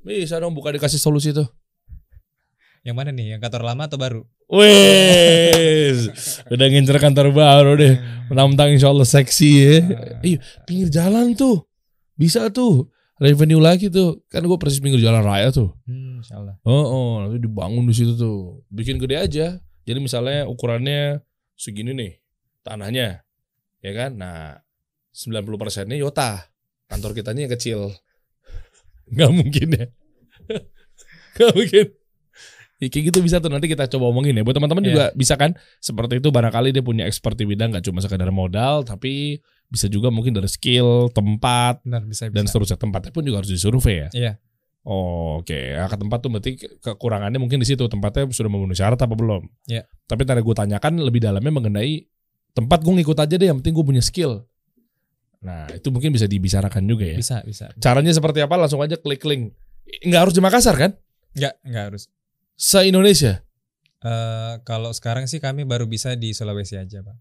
[0.00, 1.48] Bisa dong buka dikasih solusi tuh.
[2.84, 3.36] Yang mana nih?
[3.36, 4.20] Yang kantor lama atau baru?
[4.44, 6.12] Wes,
[6.52, 7.96] udah ngincer kantor baru deh.
[8.28, 9.76] Mentang-mentang insya Allah seksi ya.
[10.20, 11.64] Iya, pinggir jalan tuh.
[12.14, 12.88] Bisa tuh.
[13.22, 14.22] Revenue lagi tuh.
[14.26, 15.70] Kan gue persis pinggir jalan raya tuh.
[15.86, 16.18] Hmm.
[16.66, 18.64] Oh, oh, nanti dibangun di situ tuh.
[18.72, 19.46] Bikin gede aja.
[19.84, 21.20] Jadi misalnya ukurannya
[21.54, 22.12] segini nih
[22.64, 23.22] tanahnya.
[23.84, 24.16] Ya kan?
[24.18, 24.58] Nah,
[25.14, 26.48] 90 persennya Yota.
[26.90, 27.80] Kantor kitanya yang kecil.
[29.14, 29.86] Nggak mungkin ya.
[31.38, 31.86] Nggak mungkin.
[32.82, 34.42] Ya, kayak gitu bisa tuh nanti kita coba omongin ya.
[34.42, 34.90] Buat teman-teman Iya.
[34.90, 38.82] juga bisa kan seperti itu barangkali dia punya expert di bidang nggak cuma sekedar modal
[38.82, 39.38] tapi
[39.74, 42.36] bisa juga mungkin dari skill, tempat Benar, bisa bisa.
[42.38, 42.78] dan seterusnya.
[42.78, 44.08] Tempatnya pun juga harus disurvei ya.
[44.14, 44.32] Iya.
[44.86, 45.56] Oh, oke.
[45.74, 47.82] Ya, ke tempat tuh berarti ke- kekurangannya mungkin di situ.
[47.90, 49.42] Tempatnya sudah memenuhi syarat apa belum?
[49.66, 49.82] Iya.
[50.06, 52.04] Tapi tadi gue tanyakan lebih dalamnya mengenai
[52.54, 53.48] tempat gue ngikut aja deh.
[53.50, 54.44] Yang penting gue punya skill.
[55.44, 57.16] Nah, itu mungkin bisa dibicarakan juga ya.
[57.16, 57.72] Bisa, bisa.
[57.80, 58.56] Caranya seperti apa?
[58.60, 59.52] Langsung aja klik link.
[60.04, 60.92] Nggak harus di Makassar kan?
[61.36, 62.02] Enggak, enggak harus.
[62.56, 63.40] Se Indonesia.
[64.04, 67.16] Eh kalau sekarang sih kami baru bisa di Sulawesi aja, Bang.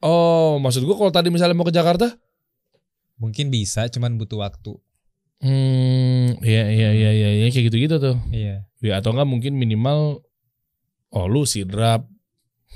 [0.00, 2.16] Oh, maksud gue kalau tadi misalnya mau ke Jakarta?
[3.20, 4.72] Mungkin bisa, cuman butuh waktu.
[5.40, 8.16] Hmm, iya iya iya iya iya, kayak gitu-gitu tuh.
[8.28, 8.68] Iya.
[8.80, 10.24] Ya atau enggak mungkin minimal
[11.12, 12.04] oh lu sidrap,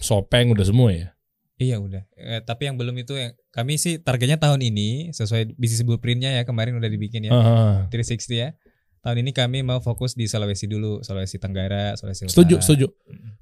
[0.00, 1.08] sopeng udah semua ya.
[1.60, 2.02] Iya udah.
[2.18, 6.42] Eh, tapi yang belum itu yang kami sih targetnya tahun ini sesuai bisnis blueprintnya ya
[6.44, 7.32] kemarin udah dibikin ya.
[7.32, 7.88] Heeh.
[7.88, 8.48] 360 ya.
[9.04, 12.32] Tahun ini kami mau fokus di Sulawesi dulu, Sulawesi Tenggara, Sulawesi Utara.
[12.32, 12.86] Setuju, setuju.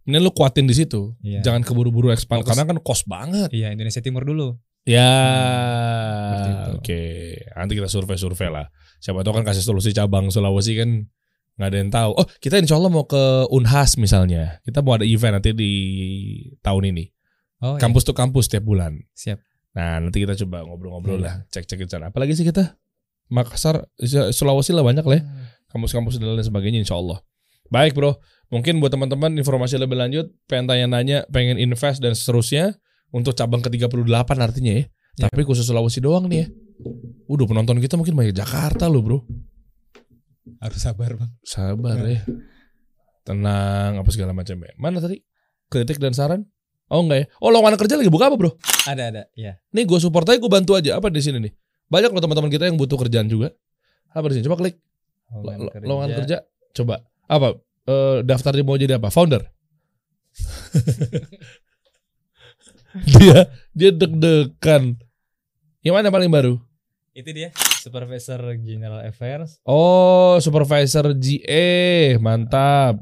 [0.02, 1.14] Mending lu kuatin di situ.
[1.22, 1.46] Iya.
[1.46, 2.50] Jangan keburu-buru expand Fokus.
[2.50, 3.46] karena kan cost banget.
[3.54, 4.58] Iya, Indonesia Timur dulu.
[4.82, 5.06] Ya,
[6.66, 6.70] itu.
[6.78, 7.02] oke.
[7.54, 8.66] Nanti kita survei-survei lah.
[8.98, 11.06] Siapa tahu kan kasih solusi cabang Sulawesi kan
[11.52, 12.10] nggak ada yang tahu.
[12.18, 14.58] Oh, kita insya Allah mau ke Unhas misalnya.
[14.66, 15.72] Kita mau ada event nanti di
[16.58, 17.04] tahun ini.
[17.62, 17.80] Oh, iya.
[17.80, 18.98] Kampus tuh kampus tiap bulan.
[19.14, 19.38] siap.
[19.72, 21.24] Nah, nanti kita coba ngobrol-ngobrol Iya.
[21.24, 22.10] lah, cek-cek di sana.
[22.12, 22.76] Apalagi sih kita?
[23.32, 23.88] Makassar,
[24.34, 25.22] Sulawesi lah banyak lah ya.
[25.72, 27.24] Kampus-kampus dan lain sebagainya insya Allah.
[27.72, 28.20] Baik bro,
[28.52, 32.76] mungkin buat teman-teman informasi lebih lanjut, pengen tanya-nanya, pengen invest dan seterusnya
[33.08, 34.84] untuk cabang ke-38 artinya ya.
[35.16, 35.28] Ya.
[35.28, 36.46] Tapi khusus Sulawesi doang nih ya.
[37.28, 39.18] Udah penonton kita mungkin banyak Jakarta loh bro.
[40.60, 41.30] Harus sabar bang.
[41.44, 42.24] Sabar ya.
[43.24, 44.72] Tenang apa segala macam ya.
[44.76, 45.20] Mana tadi?
[45.72, 46.44] Kritik dan saran?
[46.92, 47.26] Oh enggak ya?
[47.40, 48.52] Oh lowongan kerja lagi buka apa bro?
[48.84, 49.22] Ada ada.
[49.32, 49.56] Ya.
[49.72, 51.00] Nih gue support aja, gue bantu aja.
[51.00, 51.52] Apa di sini nih?
[51.88, 53.52] Banyak loh teman-teman kita yang butuh kerjaan juga.
[54.12, 54.44] Apa di sini?
[54.48, 54.76] Coba klik
[55.32, 56.36] Lo- lo- lowongan kerja.
[56.72, 57.00] Coba.
[57.26, 57.56] Apa?
[57.88, 59.08] Eh, daftar dia mau jadi apa?
[59.08, 59.42] Founder.
[63.16, 65.00] dia dia deg-degan.
[65.82, 66.60] Yang mana paling baru?
[67.12, 67.50] Itu dia.
[67.82, 69.58] Supervisor General Affairs.
[69.66, 73.00] Oh, supervisor GE, mantap.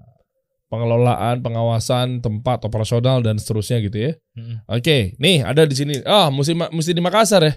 [0.71, 4.13] Pengelolaan, pengawasan tempat operasional dan seterusnya gitu ya.
[4.39, 4.63] Mm-mm.
[4.71, 5.99] Oke, nih ada di sini.
[6.07, 7.55] Ah, mesti mesti di Makassar ya?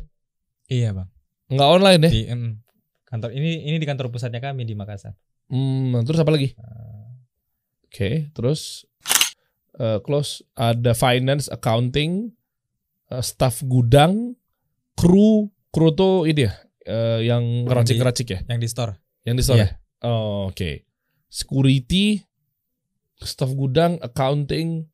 [0.65, 1.07] Iya bang.
[1.53, 2.09] Nggak online ya?
[2.09, 2.51] Di mm,
[3.13, 5.13] kantor ini ini di kantor pusatnya kami di Makassar.
[5.53, 6.57] Hmm, terus apa lagi?
[6.57, 7.05] Eh,
[7.85, 8.89] Oke, terus
[9.77, 12.33] eh, close ada finance, accounting,
[13.13, 14.33] eh, staff gudang,
[14.97, 16.53] kru, kru tuh ini ya,
[16.89, 18.97] eh, yang ngeracik-ngeracik ya, yang di store.
[19.29, 19.61] yang di store.
[19.61, 19.69] Iya.
[19.69, 20.09] ya?
[20.09, 20.89] Oh, Oke,
[21.29, 22.17] security,
[23.21, 24.89] staff gudang, accounting,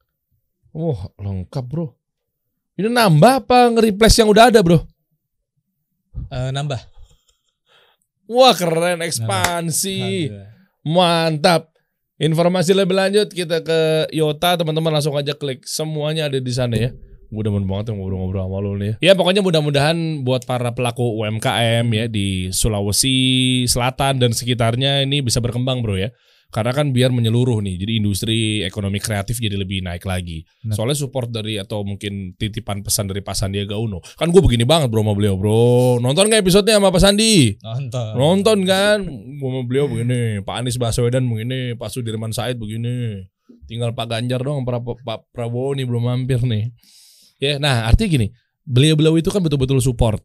[0.76, 1.96] wah lengkap bro.
[2.76, 4.84] Ini nambah apa nge-replace yang udah ada bro?
[6.36, 6.99] Eh, nambah.
[8.30, 10.30] Wah keren, ekspansi.
[10.30, 10.48] Alhamdulillah.
[10.86, 11.64] Mantap.
[12.20, 16.92] Informasi lebih lanjut kita ke Yota teman-teman langsung aja klik semuanya ada di sana ya.
[17.32, 18.94] Mudah banget yang ngobrol-ngobrol sama lu nih.
[19.00, 25.40] Ya pokoknya mudah-mudahan buat para pelaku UMKM ya di Sulawesi Selatan dan sekitarnya ini bisa
[25.40, 26.12] berkembang bro ya.
[26.50, 30.42] Karena kan biar menyeluruh nih, jadi industri ekonomi kreatif jadi lebih naik lagi.
[30.66, 30.74] Benar.
[30.82, 34.02] Soalnya support dari atau mungkin titipan pesan dari Pak Sandiaga Uno.
[34.18, 36.02] Kan gue begini banget bro sama beliau bro.
[36.02, 37.54] Nonton nggak episodenya sama Pak Sandi?
[37.62, 38.14] Nonton.
[38.18, 38.98] Nonton kan
[39.38, 43.30] Gua sama beliau begini Pak Anies Baswedan begini Pak Sudirman Said begini
[43.70, 46.74] Tinggal Pak Ganjar doang Pak, Prabowo nih belum mampir nih
[47.38, 48.28] Ya nah artinya gini
[48.66, 50.22] Beliau-beliau itu kan betul-betul support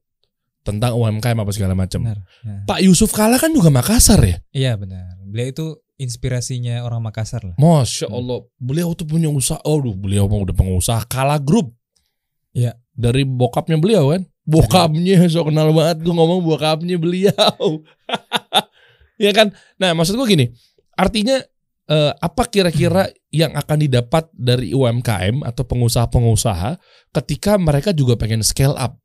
[0.64, 2.08] Tentang UMKM apa segala macam.
[2.08, 2.16] Ya.
[2.64, 5.20] Pak Yusuf Kala kan juga Makassar ya Iya benar.
[5.28, 5.66] Beliau itu
[6.00, 7.56] inspirasinya orang Makassar lah.
[7.58, 8.42] Masya Allah.
[8.58, 9.58] Beliau tuh punya usaha.
[9.62, 11.74] Aduh beliau mah udah pengusaha Kala Group
[12.54, 12.78] Iya.
[12.94, 14.22] Dari bokapnya beliau kan?
[14.46, 17.34] Bokapnya so kenal banget Gue ngomong bokapnya beliau.
[19.14, 19.54] Ya kan?
[19.78, 20.46] Nah maksud gue gini.
[20.98, 21.38] Artinya
[21.86, 26.78] eh, Apa kira-kira yang akan didapat dari UMKM Atau pengusaha-pengusaha
[27.14, 28.98] Ketika mereka juga pengen scale up?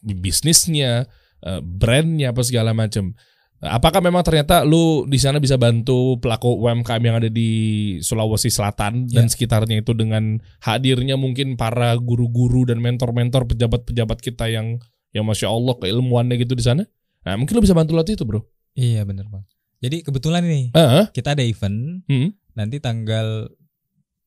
[0.00, 1.04] Bisnisnya
[1.44, 3.12] eh, Brandnya apa segala macam
[3.58, 7.50] Apakah memang ternyata lu di sana bisa bantu pelaku UMKM yang ada di
[7.98, 9.30] Sulawesi Selatan dan Ya.
[9.30, 14.78] sekitarnya itu dengan hadirnya mungkin para guru-guru dan mentor-mentor pejabat-pejabat kita yang
[15.10, 16.86] yang masya Allah keilmuannya gitu di sana?
[17.26, 18.46] Nah mungkin lu bisa bantu latih itu bro.
[18.78, 19.42] Iya benar bang.
[19.78, 22.30] Jadi kebetulan nih Ah, kita ada event hmm.
[22.54, 23.50] nanti tanggal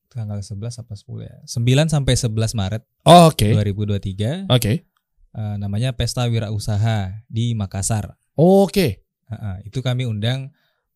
[0.08, 1.36] tanggal 11 apa 10 ya?
[1.48, 4.72] 9 sampai 11 Maret Oh, Oke, 2023 oke,
[5.32, 8.20] eh, namanya Pesta Wirausaha di Makassar.
[8.32, 9.01] oke,
[9.32, 10.52] Ha-ha, itu kami undang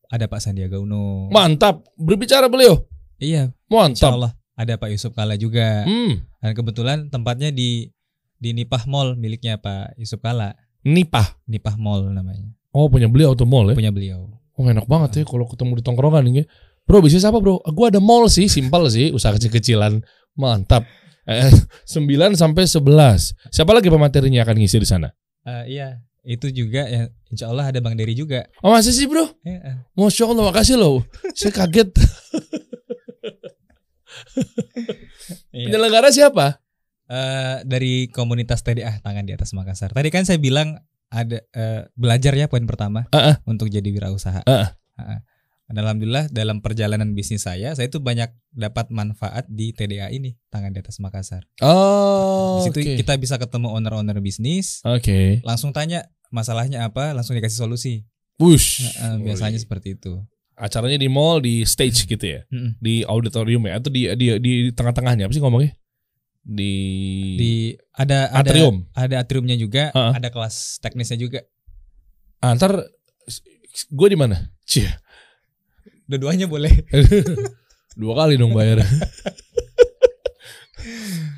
[0.06, 1.32] ada Pak Sandiaga Uno.
[1.32, 1.82] mantap.
[1.96, 2.84] Berbicara beliau,
[3.16, 4.12] Iya, mantap.
[4.12, 5.84] Allah ada Pak Yusuf Kala juga.
[5.84, 6.20] Hmm.
[6.40, 7.92] Dan kebetulan tempatnya di
[8.36, 10.56] di Nipah Mall miliknya Pak Yusuf Kala.
[10.84, 11.40] Nipah.
[11.48, 12.44] Nipah Mall namanya.
[12.76, 13.76] Oh punya beliau tuh mall ya?
[13.76, 14.28] Punya beliau.
[14.56, 16.44] Oh enak banget ya kalau ketemu di tongkrongan ini.
[16.84, 17.58] Bro bisnis apa bro?
[17.72, 20.04] Gue ada mall sih, simpel sih, usaha kecil-kecilan.
[20.36, 20.84] Mantap.
[21.26, 21.50] Eh,
[21.92, 23.32] 9 sampai 11.
[23.50, 25.08] Siapa lagi pematerinya akan ngisi di sana?
[25.42, 28.50] Eh, iya, itu juga ya Insya Allah ada Bang Dery juga.
[28.60, 29.26] Oh masih sih bro?
[29.42, 29.78] Eh.
[29.94, 31.06] Masya Allah, makasih loh.
[31.32, 31.90] Saya kaget.
[35.50, 35.72] Iya.
[35.72, 36.60] Penyelenggara siapa?
[37.06, 39.94] Eh, dari komunitas TDA Tangan di Atas Makassar.
[39.94, 40.76] Tadi kan saya bilang
[41.08, 43.36] ada eh, belajar ya poin pertama Ah, ah.
[43.46, 44.42] untuk jadi wirausaha.
[44.44, 45.20] Ah, Ah, ah.
[45.66, 50.70] Dan Alhamdulillah dalam perjalanan bisnis saya, saya itu banyak dapat manfaat di TDA ini Tangan
[50.70, 51.42] di Atas Makassar.
[51.58, 52.92] Oh, Di situ oke.
[53.02, 55.42] kita bisa ketemu owner-owner bisnis, Oke.
[55.42, 57.94] langsung tanya masalahnya apa, langsung dikasih solusi.
[58.36, 58.84] Wush.
[58.84, 60.20] Eh, biasanya seperti itu.
[60.56, 62.40] Acaranya di mall, di stage gitu ya?
[62.48, 62.76] Mm-mm.
[62.80, 63.76] Di auditorium ya?
[63.76, 65.28] Atau di di di tengah-tengahnya?
[65.28, 65.76] Apa sih ngomongnya?
[66.46, 66.72] Di,
[67.36, 67.52] Di
[67.92, 68.86] ada ada atrium.
[68.94, 70.12] ada atriumnya juga, Ah, ah.
[70.14, 71.42] ada kelas teknisnya juga.
[72.38, 72.86] Antar
[73.90, 74.48] gue di mana?
[74.62, 74.86] Cie.
[76.06, 76.70] Dua-duanya boleh.
[78.00, 78.78] Dua kali dong bayar.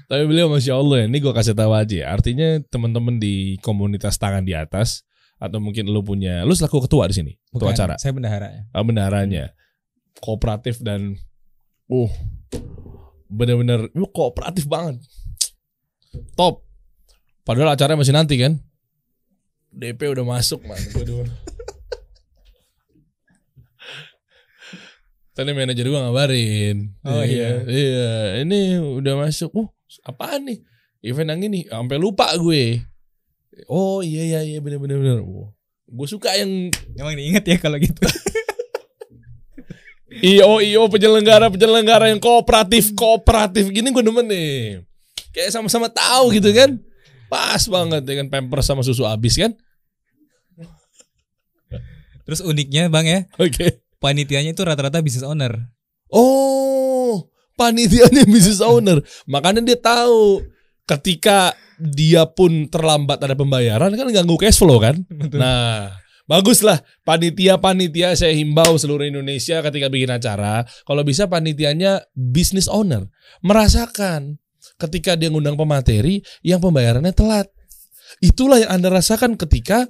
[0.09, 1.97] Tapi beliau masya Allah ya, ini gue kasih tahu aja.
[2.01, 2.07] ya.
[2.09, 5.05] Artinya teman-teman di komunitas tangan di atas
[5.37, 8.63] atau mungkin lu punya, lu selaku ketua di sini, ketua Bukan, acara, Saya bendahara ya.
[8.73, 9.45] ah, bendaharanya,
[10.19, 11.15] kooperatif dan,
[11.93, 12.11] uh,
[13.29, 14.99] bener-bener, lu kooperatif banget,
[16.35, 16.65] top.
[17.45, 18.59] Padahal acaranya masih nanti kan?
[19.71, 20.81] DP udah masuk man.
[25.37, 26.99] Tadi manajer gua ngabarin.
[27.07, 27.63] Oh, iya.
[27.63, 29.55] Iya, ini udah masuk.
[29.55, 29.69] Uh,
[30.05, 30.59] apaan nih?
[31.05, 32.83] Event yang ini sampai lupa gue.
[33.71, 35.19] Oh iya iya iya bener bener bener.
[35.89, 37.97] Gue suka yang Emang diinget ya kalau gitu.
[40.19, 44.83] IO IO penyelenggara penyelenggara yang kooperatif kooperatif gini gue demen nih.
[45.31, 46.81] Kayak sama-sama tahu gitu kan.
[47.29, 49.53] Pas banget dengan pampers sama susu habis kan.
[52.29, 53.81] Terus uniknya Bang ya, Oke.
[54.05, 55.73] panitianya itu rata-rata business owner.
[56.13, 56.88] Oh,
[57.59, 59.03] panitianya business owner.
[59.27, 60.47] Makanya dia tahu
[60.87, 65.03] ketika dia pun terlambat ada pembayaran kan ganggu cash flow kan.
[65.35, 65.95] Nah,
[66.31, 73.07] baguslah panitia-panitia saya himbau seluruh Indonesia ketika bikin acara, kalau bisa panitianya business owner
[73.43, 74.39] merasakan
[74.79, 77.51] ketika dia ngundang pemateri yang pembayarannya telat.
[78.19, 79.87] Itulah yang Anda rasakan ketika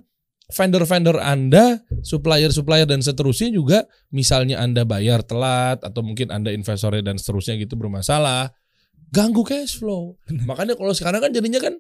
[0.49, 7.21] vendor-vendor Anda, supplier-supplier dan seterusnya juga misalnya Anda bayar telat atau mungkin Anda investornya dan
[7.21, 8.49] seterusnya gitu bermasalah,
[9.13, 10.17] ganggu cash flow.
[10.49, 11.77] Makanya kalau sekarang kan jadinya kan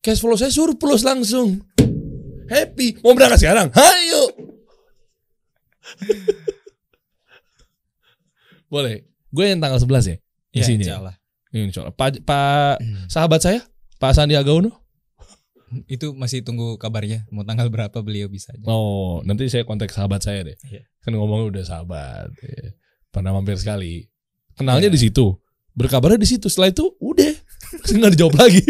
[0.00, 1.66] cash flow saya surplus langsung.
[2.50, 2.98] Happy.
[3.02, 3.70] Mau berangkat sekarang?
[3.74, 4.22] Hayo.
[8.72, 9.06] Boleh.
[9.30, 10.16] Gue yang tanggal 11 ya?
[10.50, 10.82] Ya, Isinya.
[10.82, 11.14] insya Allah.
[11.54, 11.94] Insya Allah.
[11.94, 13.60] Pak, Pak sahabat saya,
[14.02, 14.74] Pak Sandiaga Uno.
[15.86, 17.24] Itu masih tunggu kabarnya.
[17.30, 18.66] Mau tanggal berapa beliau bisa aja.
[18.66, 20.56] Oh, nanti saya kontak sahabat saya deh.
[20.66, 20.82] Iya.
[21.00, 22.28] Kan ngomongnya udah sahabat.
[22.42, 22.74] Iya.
[23.14, 24.06] Pernah mampir sekali.
[24.58, 24.94] Kenalnya Iya.
[24.94, 25.38] di situ.
[25.78, 26.50] Berkabarnya di situ.
[26.50, 27.32] Setelah itu udah.
[27.86, 28.62] Nggak dijawab lagi.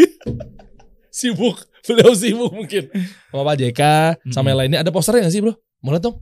[1.09, 1.57] sibuk.
[1.83, 2.87] Beliau sibuk mungkin.
[3.33, 3.81] Sama Pak JK.
[4.29, 4.79] Sama yang lainnya.
[4.85, 5.53] Ada posternya nggak sih bro?
[5.81, 6.21] Mau lihat dong?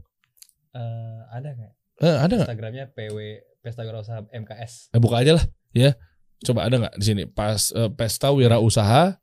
[0.72, 1.72] Eh, ada nggak?
[2.00, 2.48] Eh, ada nggak?
[2.48, 3.16] Instagramnya PW
[3.60, 4.88] Pesta Wirausaha MKS.
[4.96, 5.44] Eh, buka aja lah.
[5.76, 5.94] Ya.
[6.40, 7.22] Coba ada nggak di sini?
[7.28, 9.19] Pas eh, Pesta Wirausaha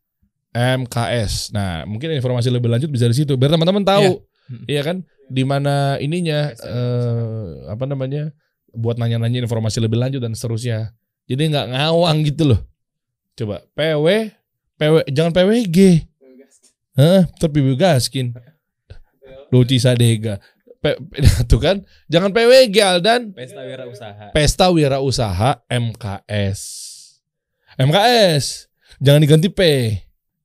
[0.57, 1.53] MKS.
[1.53, 3.37] Nah, mungkin informasi lebih lanjut bisa di situ.
[3.37, 4.25] Biar teman-teman tahu.
[4.49, 4.63] Hmm.
[4.65, 4.97] Iya kan?
[5.29, 8.33] Di mana ininya eh apa namanya?
[8.73, 10.97] Buat nanya-nanya informasi lebih lanjut dan seterusnya.
[11.29, 12.59] Jadi nggak ngawang gitu loh.
[13.37, 14.33] Coba PW
[14.77, 15.77] PW jangan PWG.
[16.97, 18.33] Hah, tapi Gaskin.
[19.53, 20.41] Luci Sadega.
[20.77, 20.93] P,
[21.49, 23.33] tuh kan, jangan PWG Aldan.
[23.33, 24.25] Pesta Wirausaha.
[24.33, 26.59] Pesta Wirausaha MKS.
[27.77, 28.45] MKS.
[29.01, 29.61] Jangan diganti P.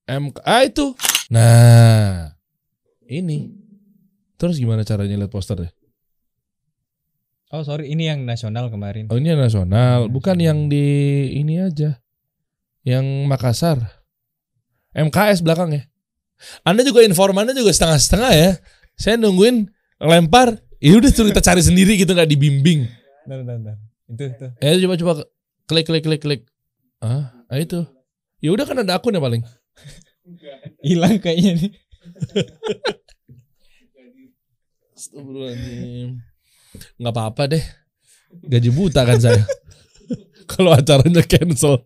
[0.07, 0.36] MK.
[0.42, 0.94] Ah itu.
[1.30, 2.34] Nah,
[3.07, 3.55] ini.
[4.36, 5.70] Terus gimana caranya lihat posternya?
[7.53, 9.12] Oh sorry, ini yang nasional kemarin.
[9.12, 12.00] Oh ini yang nasional, bukan yang di ini aja.
[12.82, 13.78] Yang Makassar.
[14.96, 15.86] MKS belakangnya.
[16.66, 18.50] Anda juga informannya juga setengah-setengah ya.
[18.96, 19.70] Saya nungguin
[20.03, 22.88] lempar, ya udah suruh kita cari sendiri gitu nggak dibimbing.
[23.28, 23.76] Bentar, bentar, bentar.
[24.11, 24.46] Itu, itu.
[24.59, 25.12] Eh coba coba
[25.70, 26.42] klik klik klik klik.
[26.98, 27.86] Ah, ah itu.
[28.42, 29.46] Ya udah kan ada akun ya paling.
[30.87, 31.73] Hilang kayaknya nih.
[34.97, 36.11] Astagfirullahaladzim.
[36.99, 37.64] Nggak apa-apa deh.
[38.49, 39.43] Gaji buta kan saya.
[40.51, 41.85] Kalau acaranya cancel.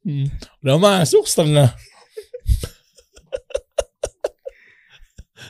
[0.00, 0.32] Hmm,
[0.64, 1.76] udah masuk setengah.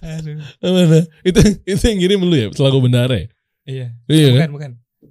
[0.01, 0.41] Aduh.
[0.65, 1.07] Mana?
[1.23, 3.29] Itu itu yang kirim lu ya, selaku benar ya?
[3.69, 3.87] Iya.
[4.09, 4.51] Iya bukan, kan?
[4.51, 4.71] bukan.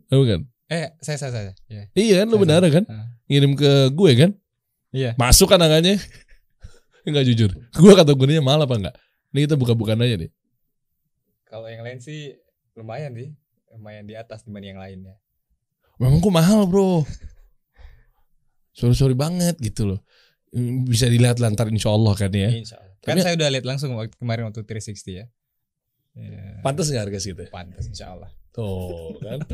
[0.09, 0.39] Oh, bukan.
[0.69, 1.53] Eh, saya, saya, saya.
[1.69, 1.83] Iya.
[1.93, 2.85] Iya kan lu benar kan?
[2.89, 3.07] Ah.
[3.29, 4.31] Ngirim ke gue kan?
[4.89, 5.13] Iya.
[5.15, 6.01] Masuk kan angkanya?
[7.07, 7.53] Enggak jujur.
[7.71, 8.95] Gue kategorinya mahal apa enggak?
[9.31, 10.31] Ini kita buka-bukaan aja deh.
[11.45, 12.33] Kalau yang lain sih
[12.73, 13.29] lumayan sih.
[13.69, 15.15] Lumayan di atas dibanding yang lainnya.
[16.01, 17.05] Memang kok mahal bro.
[18.73, 19.99] Sorry sorry banget gitu loh.
[20.85, 22.49] Bisa dilihat lantar insya Allah kan ya.
[22.49, 22.97] Insya Allah.
[22.99, 25.25] Kan Tapi- saya udah lihat langsung waktu kemarin waktu 360 ya.
[26.17, 27.45] Ya, Pantas nggak harga segitu?
[27.53, 28.33] pantas insya Allah.
[28.51, 29.39] Tuh kan.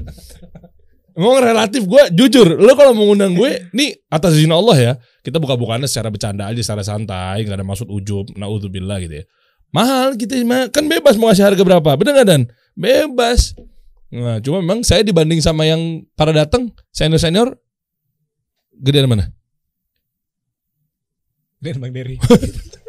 [1.15, 4.93] Emang relatif gue jujur, lo kalau mau ngundang gue, nih atas izin Allah ya,
[5.23, 9.25] kita buka-bukaannya secara bercanda aja, secara santai, nggak ada maksud ujub, naudzubillah gitu ya.
[9.71, 12.41] Mahal gitu, mah kan bebas mau ngasih harga berapa, bener nggak dan?
[12.75, 13.55] Bebas.
[14.11, 17.47] Nah, cuma memang saya dibanding sama yang para datang senior senior,
[18.75, 19.31] gedean mana?
[21.63, 22.19] Dan Bang Dery.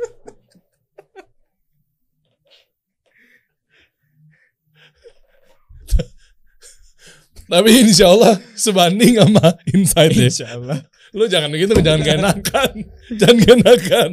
[7.47, 10.27] Tapi insya Allah sebanding sama insight ya.
[10.27, 10.83] insya Allah.
[11.15, 12.71] Lu jangan begitu, jangan keenakan,
[13.21, 14.11] jangan keenakan.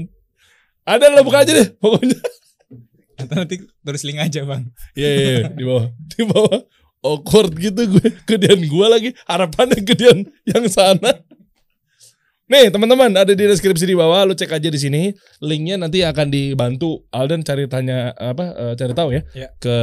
[0.86, 2.20] Ada lah buka aja deh, pokoknya.
[3.18, 4.64] Atau nanti terus link aja bang.
[4.94, 6.60] Iya, iya, iya, di bawah, di bawah.
[7.04, 9.10] Awkward gitu gue, gedean gue lagi.
[9.28, 11.20] Harapannya gedean yang sana.
[12.48, 15.12] Nih teman-teman ada di deskripsi di bawah, lu cek aja di sini.
[15.40, 19.50] Linknya nanti akan dibantu Alden cari tanya apa, eh, cari tahu ya, Ya.
[19.60, 19.76] ke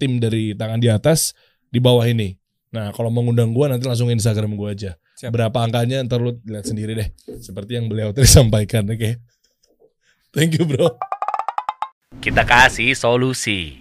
[0.00, 1.32] tim dari tangan di atas
[1.68, 2.36] di bawah ini.
[2.74, 4.90] Nah kalau mau ngundang gue nanti langsung Instagram gue aja.
[5.14, 5.30] Siap.
[5.30, 7.08] Berapa angkanya ntar lu lihat sendiri deh.
[7.38, 9.14] Seperti yang beliau tadi sampaikan, oke?
[10.34, 10.90] Thank you bro.
[12.18, 13.78] Kita kasih solusi.